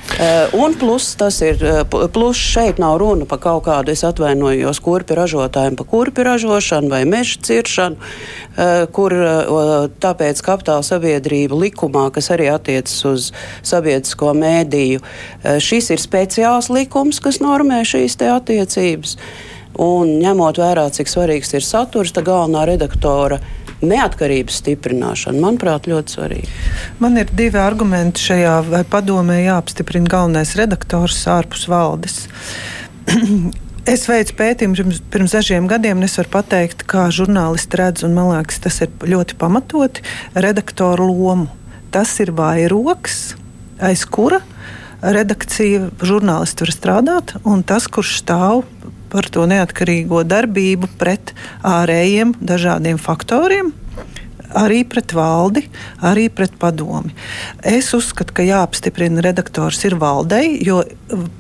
Uh, 0.08 0.64
un 0.64 0.74
plus, 0.74 1.16
ir, 1.44 1.60
uh, 1.62 2.08
plus 2.10 2.40
šeit 2.40 2.80
nav 2.80 2.96
runa 2.98 3.28
par 3.30 3.42
kaut 3.44 3.66
kādu, 3.68 3.92
es 3.92 4.06
atvainojos, 4.08 4.80
kurpi 4.82 5.18
ražotājiem 5.18 5.76
par 5.78 5.88
kurpi 5.92 6.24
ražošanu 6.26 6.90
vai 6.90 7.02
meža 7.06 7.42
ciršanu, 7.44 8.00
uh, 8.00 8.88
kur 8.96 9.14
tāpēc 10.02 10.42
kapitāla 10.42 10.86
sabiedrība 10.88 11.60
likumā, 11.60 12.08
kas 12.16 12.32
arī 12.34 12.48
attiecas 12.54 12.98
uz 13.06 13.30
sabiedrisko 13.68 14.32
mēdīju, 14.38 15.04
šis 15.62 15.92
ir 15.94 16.02
speciāls 16.02 16.72
likums, 16.74 17.20
kas 17.22 17.42
normē 17.44 17.84
šīs 17.86 18.18
te 18.18 18.32
attiecības. 18.32 19.18
Un 19.78 20.18
ņemot 20.24 20.58
vērā, 20.58 20.88
cik 20.90 21.12
svarīgs 21.12 21.54
ir 21.54 21.68
saturs, 21.68 22.16
tā 22.16 22.24
galvenā 22.26 22.64
redaktora 22.72 23.38
neatkarības 23.86 24.58
stiprināšana, 24.62 25.42
manuprāt, 25.44 25.90
ļoti 25.90 26.16
svarīga. 26.18 26.58
Man 27.04 27.20
ir 27.22 27.30
divi 27.38 27.60
argumenti 27.62 28.24
šajā, 28.30 28.58
vai 28.72 28.84
padomē 28.88 29.40
jāapstiprina 29.44 30.10
galvenais 30.12 30.56
redaktors 30.60 31.24
ārpus 31.38 31.68
valdes. 31.72 32.26
Es 33.88 34.02
veicu 34.04 34.34
pētījumu 34.36 34.98
pirms, 35.14 35.32
dažiem 35.32 35.64
gadiem, 35.72 36.02
un 36.02 36.04
es 36.04 36.18
varu 36.20 36.28
pateikt, 36.34 36.82
kā 36.92 37.06
žurnālisti 37.08 37.78
redz, 37.80 38.04
un 38.04 38.18
man 38.18 38.34
liekas, 38.34 38.58
tas 38.66 38.82
ir 38.84 38.92
ļoti 39.00 39.38
pamatoti, 39.40 40.04
redaktoru 40.36 41.06
lomu. 41.08 41.48
Tas 41.96 42.12
ir 42.20 42.34
vairoks, 42.36 43.38
aiz 43.80 44.04
kura 44.04 44.42
redakcija 45.00 45.88
žurnālisti 46.04 46.66
var 46.66 46.74
strādāt, 46.74 47.34
un 47.48 47.64
tas, 47.64 47.88
kurš 47.88 48.18
stāv 48.26 48.66
par 49.12 49.30
to 49.32 49.48
neatkarīgo 49.50 50.24
darbību 50.28 50.92
pret 51.00 51.34
ārējiem 51.66 52.38
dažādiem 52.40 53.02
faktoriem. 53.02 53.74
Arī 54.56 54.86
pret 54.88 55.12
valdi, 55.12 55.66
arī 56.00 56.30
pret 56.32 56.54
padomi. 56.56 57.12
Es 57.68 57.90
uzskatu, 57.94 58.32
ka 58.32 58.46
jāapstiprina 58.48 59.20
redaktors 59.26 59.82
ir 59.84 59.98
valdei, 60.00 60.54
jo 60.64 60.80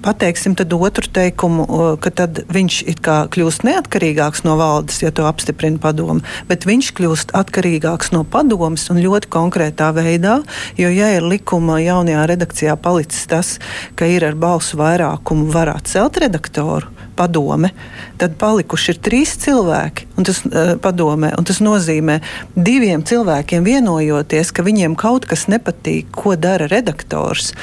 pateiksim 0.03 0.57
tad 0.59 0.75
otru 0.75 1.07
teikumu, 1.15 1.63
ka 2.03 2.11
tad 2.11 2.43
viņš 2.51 2.81
it 2.91 2.99
kā 3.05 3.15
kļūst 3.31 3.63
neatkarīgāks 3.63 4.43
no 4.43 4.57
valdes, 4.59 4.99
ja 5.05 5.13
to 5.15 5.23
apstiprina 5.29 5.79
padomu, 5.79 6.19
bet 6.51 6.67
viņš 6.67 6.91
kļūst 6.99 7.31
atkarīgāks 7.39 8.11
no 8.11 8.25
padomas 8.27 8.89
un 8.91 8.99
ļoti 8.99 9.31
konkrētā 9.31 9.93
veidā, 9.95 10.41
jo 10.75 10.91
ja 10.91 11.13
ir 11.15 11.31
likuma 11.31 11.79
jaunajā 11.79 12.27
redakcijā 12.35 12.75
palicis 12.75 13.23
tas, 13.31 13.55
ka 13.95 14.11
ir 14.11 14.27
ar 14.27 14.35
balsu 14.35 14.83
vairākumu 14.83 15.47
var 15.55 15.71
atcelt 15.77 16.19
redaktoru, 16.27 16.91
padome, 17.17 17.73
tad 18.21 18.37
palikuši 18.41 18.93
ir 18.93 19.01
trīs 19.03 19.35
cilvēki 19.43 20.07
un 20.17 20.27
tas, 20.27 20.41
uh, 20.47 20.73
padomē, 20.81 21.33
un 21.37 21.47
tas 21.47 21.61
nozīmē 21.63 22.19
diviem 22.55 23.05
cilvēkiem 23.07 23.67
vienojoties, 23.67 24.53
ka 24.53 24.65
viņiem 24.67 24.97
kaut 24.99 25.27
kas 25.29 25.47
nepatīk, 25.51 26.11
ko 26.15 26.37
dara 26.39 26.69
redaktors. 26.71 27.53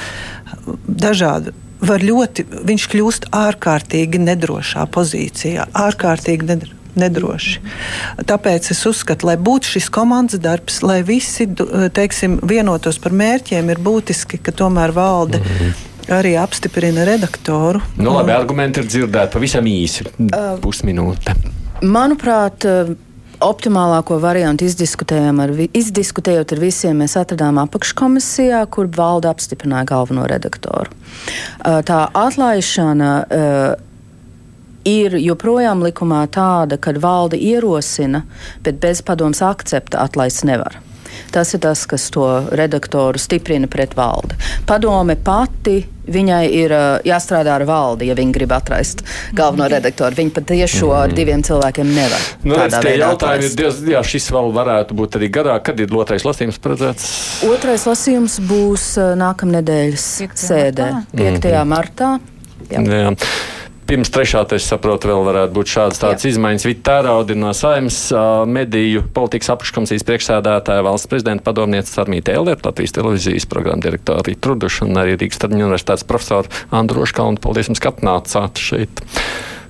Dažādi 0.86 1.54
var 1.84 2.04
ļoti, 2.04 2.46
viņš 2.68 2.86
kļūst 2.92 3.28
ārkārtīgi 3.34 4.22
nedrošā 4.22 4.86
pozīcijā, 4.94 5.68
ārkārtīgi 5.86 6.50
nedrošā 6.52 6.80
nedroši. 6.98 7.62
Tāpēc 8.26 8.70
es 8.74 8.82
uzskatu, 8.86 9.28
lai 9.28 9.36
būtu 9.40 9.74
šis 9.74 9.88
komandas 9.94 10.42
darbs, 10.42 10.80
lai 10.86 11.00
visi 11.06 11.48
teiksim, 11.94 12.38
vienotos 12.46 13.00
par 13.02 13.16
mērķiem, 13.16 13.72
ir 13.74 13.82
būtiski, 13.82 14.38
ka 14.38 14.54
tomēr 14.54 14.94
valde. 14.94 15.42
Mm 15.42 15.58
-hmm 15.58 15.90
arī 16.12 16.34
apstiprina 16.40 17.06
redaktoru. 17.08 17.80
Nu, 17.96 18.12
labi, 18.16 18.32
un... 18.32 18.36
argumenti 18.36 18.82
ir 18.82 18.90
dzirdēti 18.90 19.36
pavisam 19.36 19.68
īsi, 19.68 20.06
uh, 20.28 20.54
pusminūte. 20.62 21.36
Manuprāt, 21.84 22.64
optimālāko 23.44 24.18
variantu 24.22 24.66
izdiskutējām 24.68 25.40
ar, 25.44 25.52
izdiskutējot 25.76 26.54
ar 26.54 26.62
visiem, 26.62 27.00
mēs 27.02 27.16
atradām 27.20 27.58
apakškomisijā, 27.64 28.62
kur 28.72 28.88
valde 28.94 29.28
apstiprināja 29.30 29.88
galveno 29.90 30.28
redaktoru. 30.30 30.92
Tā 31.60 32.00
atlaišana 32.20 33.10
ir 34.88 35.16
joprojām 35.18 35.82
likumā 35.84 36.24
tāda, 36.32 36.78
ka 36.78 36.94
valde 37.00 37.40
ierosina, 37.40 38.24
bet 38.64 38.80
bez 38.82 39.02
padomus 39.04 39.42
akcepta 39.44 40.04
atlaist 40.04 40.44
nevar. 40.48 40.78
Tas 41.34 41.54
ir 41.54 41.62
tas, 41.64 41.86
kas 41.90 42.10
to 42.14 42.28
redaktoru 42.52 43.20
stiprina 43.20 43.70
pret 43.70 43.96
valdi. 43.98 44.36
Padome 44.68 45.16
pati 45.16 45.80
viņai 46.04 46.42
ir 46.52 46.74
jāstrādā 47.06 47.54
ar 47.56 47.64
valdi, 47.68 48.10
ja 48.10 48.16
viņi 48.18 48.34
grib 48.34 48.52
atrast 48.52 49.04
galveno 49.36 49.68
redaktoru. 49.72 50.16
Viņi 50.18 50.34
patiešām 50.36 50.90
mm. 50.90 50.98
ar 50.98 51.08
mhm. 51.08 51.16
diviem 51.18 51.44
cilvēkiem 51.46 51.94
nevar. 51.96 52.28
Nu, 52.44 52.58
redz, 52.58 52.76
tie 52.84 52.94
jautājumi 53.00 53.48
ir 53.48 53.56
diezgan, 53.62 53.90
jā, 53.96 54.04
šis 54.14 54.28
vēl 54.34 54.52
varētu 54.58 54.98
būt 54.98 55.18
arī 55.20 55.30
garāk. 55.32 55.64
Kad 55.70 55.80
ir 55.80 55.96
otrais 55.96 56.26
lasījums 56.26 56.60
paredzēts? 56.60 57.08
Otrais 57.48 57.88
lasījums 57.88 58.38
būs 58.44 58.90
nākamnedēļas 59.20 60.08
sēdē, 60.44 60.92
5. 61.16 61.50
martā. 61.68 62.16
Jā. 62.70 62.80
Jā. 62.80 63.10
Pirms 63.84 64.08
trešā, 64.08 64.44
es 64.56 64.64
saprotu, 64.64 65.10
vēl 65.10 65.26
varētu 65.26 65.54
būt 65.58 65.70
šādas 65.74 66.00
tādas 66.00 66.24
izmaiņas. 66.30 66.64
Vita 66.70 66.84
Tērauda 66.88 67.36
no 67.36 67.50
Saimnes 67.56 67.98
mediju 68.48 69.02
politikas 69.16 69.52
apakškomisijas 69.52 70.06
priekšsēdētāja, 70.08 70.84
valsts 70.86 71.10
prezidenta 71.10 71.44
padomniece 71.44 71.98
Armīte 72.00 72.32
Eller, 72.32 72.56
Latvijas 72.64 72.96
televīzijas 72.96 73.48
programma 73.50 73.84
direktora 73.84 74.24
Rīta 74.24 74.46
Truduša 74.48 74.88
un 74.88 75.02
arī 75.02 75.18
Rīgas 75.20 75.42
Tarņu 75.44 75.68
universitātes 75.68 76.08
profesora 76.08 76.64
Andru 76.72 77.02
Roškalnu. 77.02 77.42
Paldies 77.44 77.68
jums, 77.68 77.82
ka 77.84 77.92
atnācāt 77.92 78.62
šeit! 78.62 79.04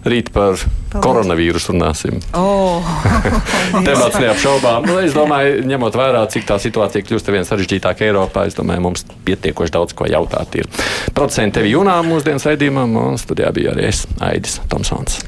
Rīt 0.04 0.28
par 0.34 0.58
Paldies. 0.58 1.00
koronavīrusu 1.00 1.72
runāsim. 1.72 2.18
Oh, 2.36 2.84
Temats 3.86 4.18
neapšaubām. 4.20 4.84
Nu, 4.88 4.98
es 5.00 5.16
domāju, 5.16 5.62
ņemot 5.68 5.96
vērā, 5.96 6.24
cik 6.32 6.44
tā 6.48 6.58
situācija 6.60 7.06
kļūst 7.08 7.30
vien 7.32 7.48
sarežģītāka 7.48 8.04
Eiropā, 8.08 8.46
es 8.50 8.58
domāju, 8.58 8.84
mums 8.84 9.06
pietiekoši 9.24 9.74
daudz 9.78 9.96
ko 9.96 10.08
jautāt. 10.10 10.60
Ir. 10.60 10.68
Producenti 11.16 11.60
tevi 11.60 11.72
jūnā 11.72 12.00
mūsdienas 12.06 12.50
raidījumam, 12.50 12.98
un 13.00 13.20
studijā 13.20 13.54
bija 13.56 13.72
arī 13.72 13.88
es, 13.90 14.04
Aidis 14.20 14.60
Tomsons. 14.68 15.22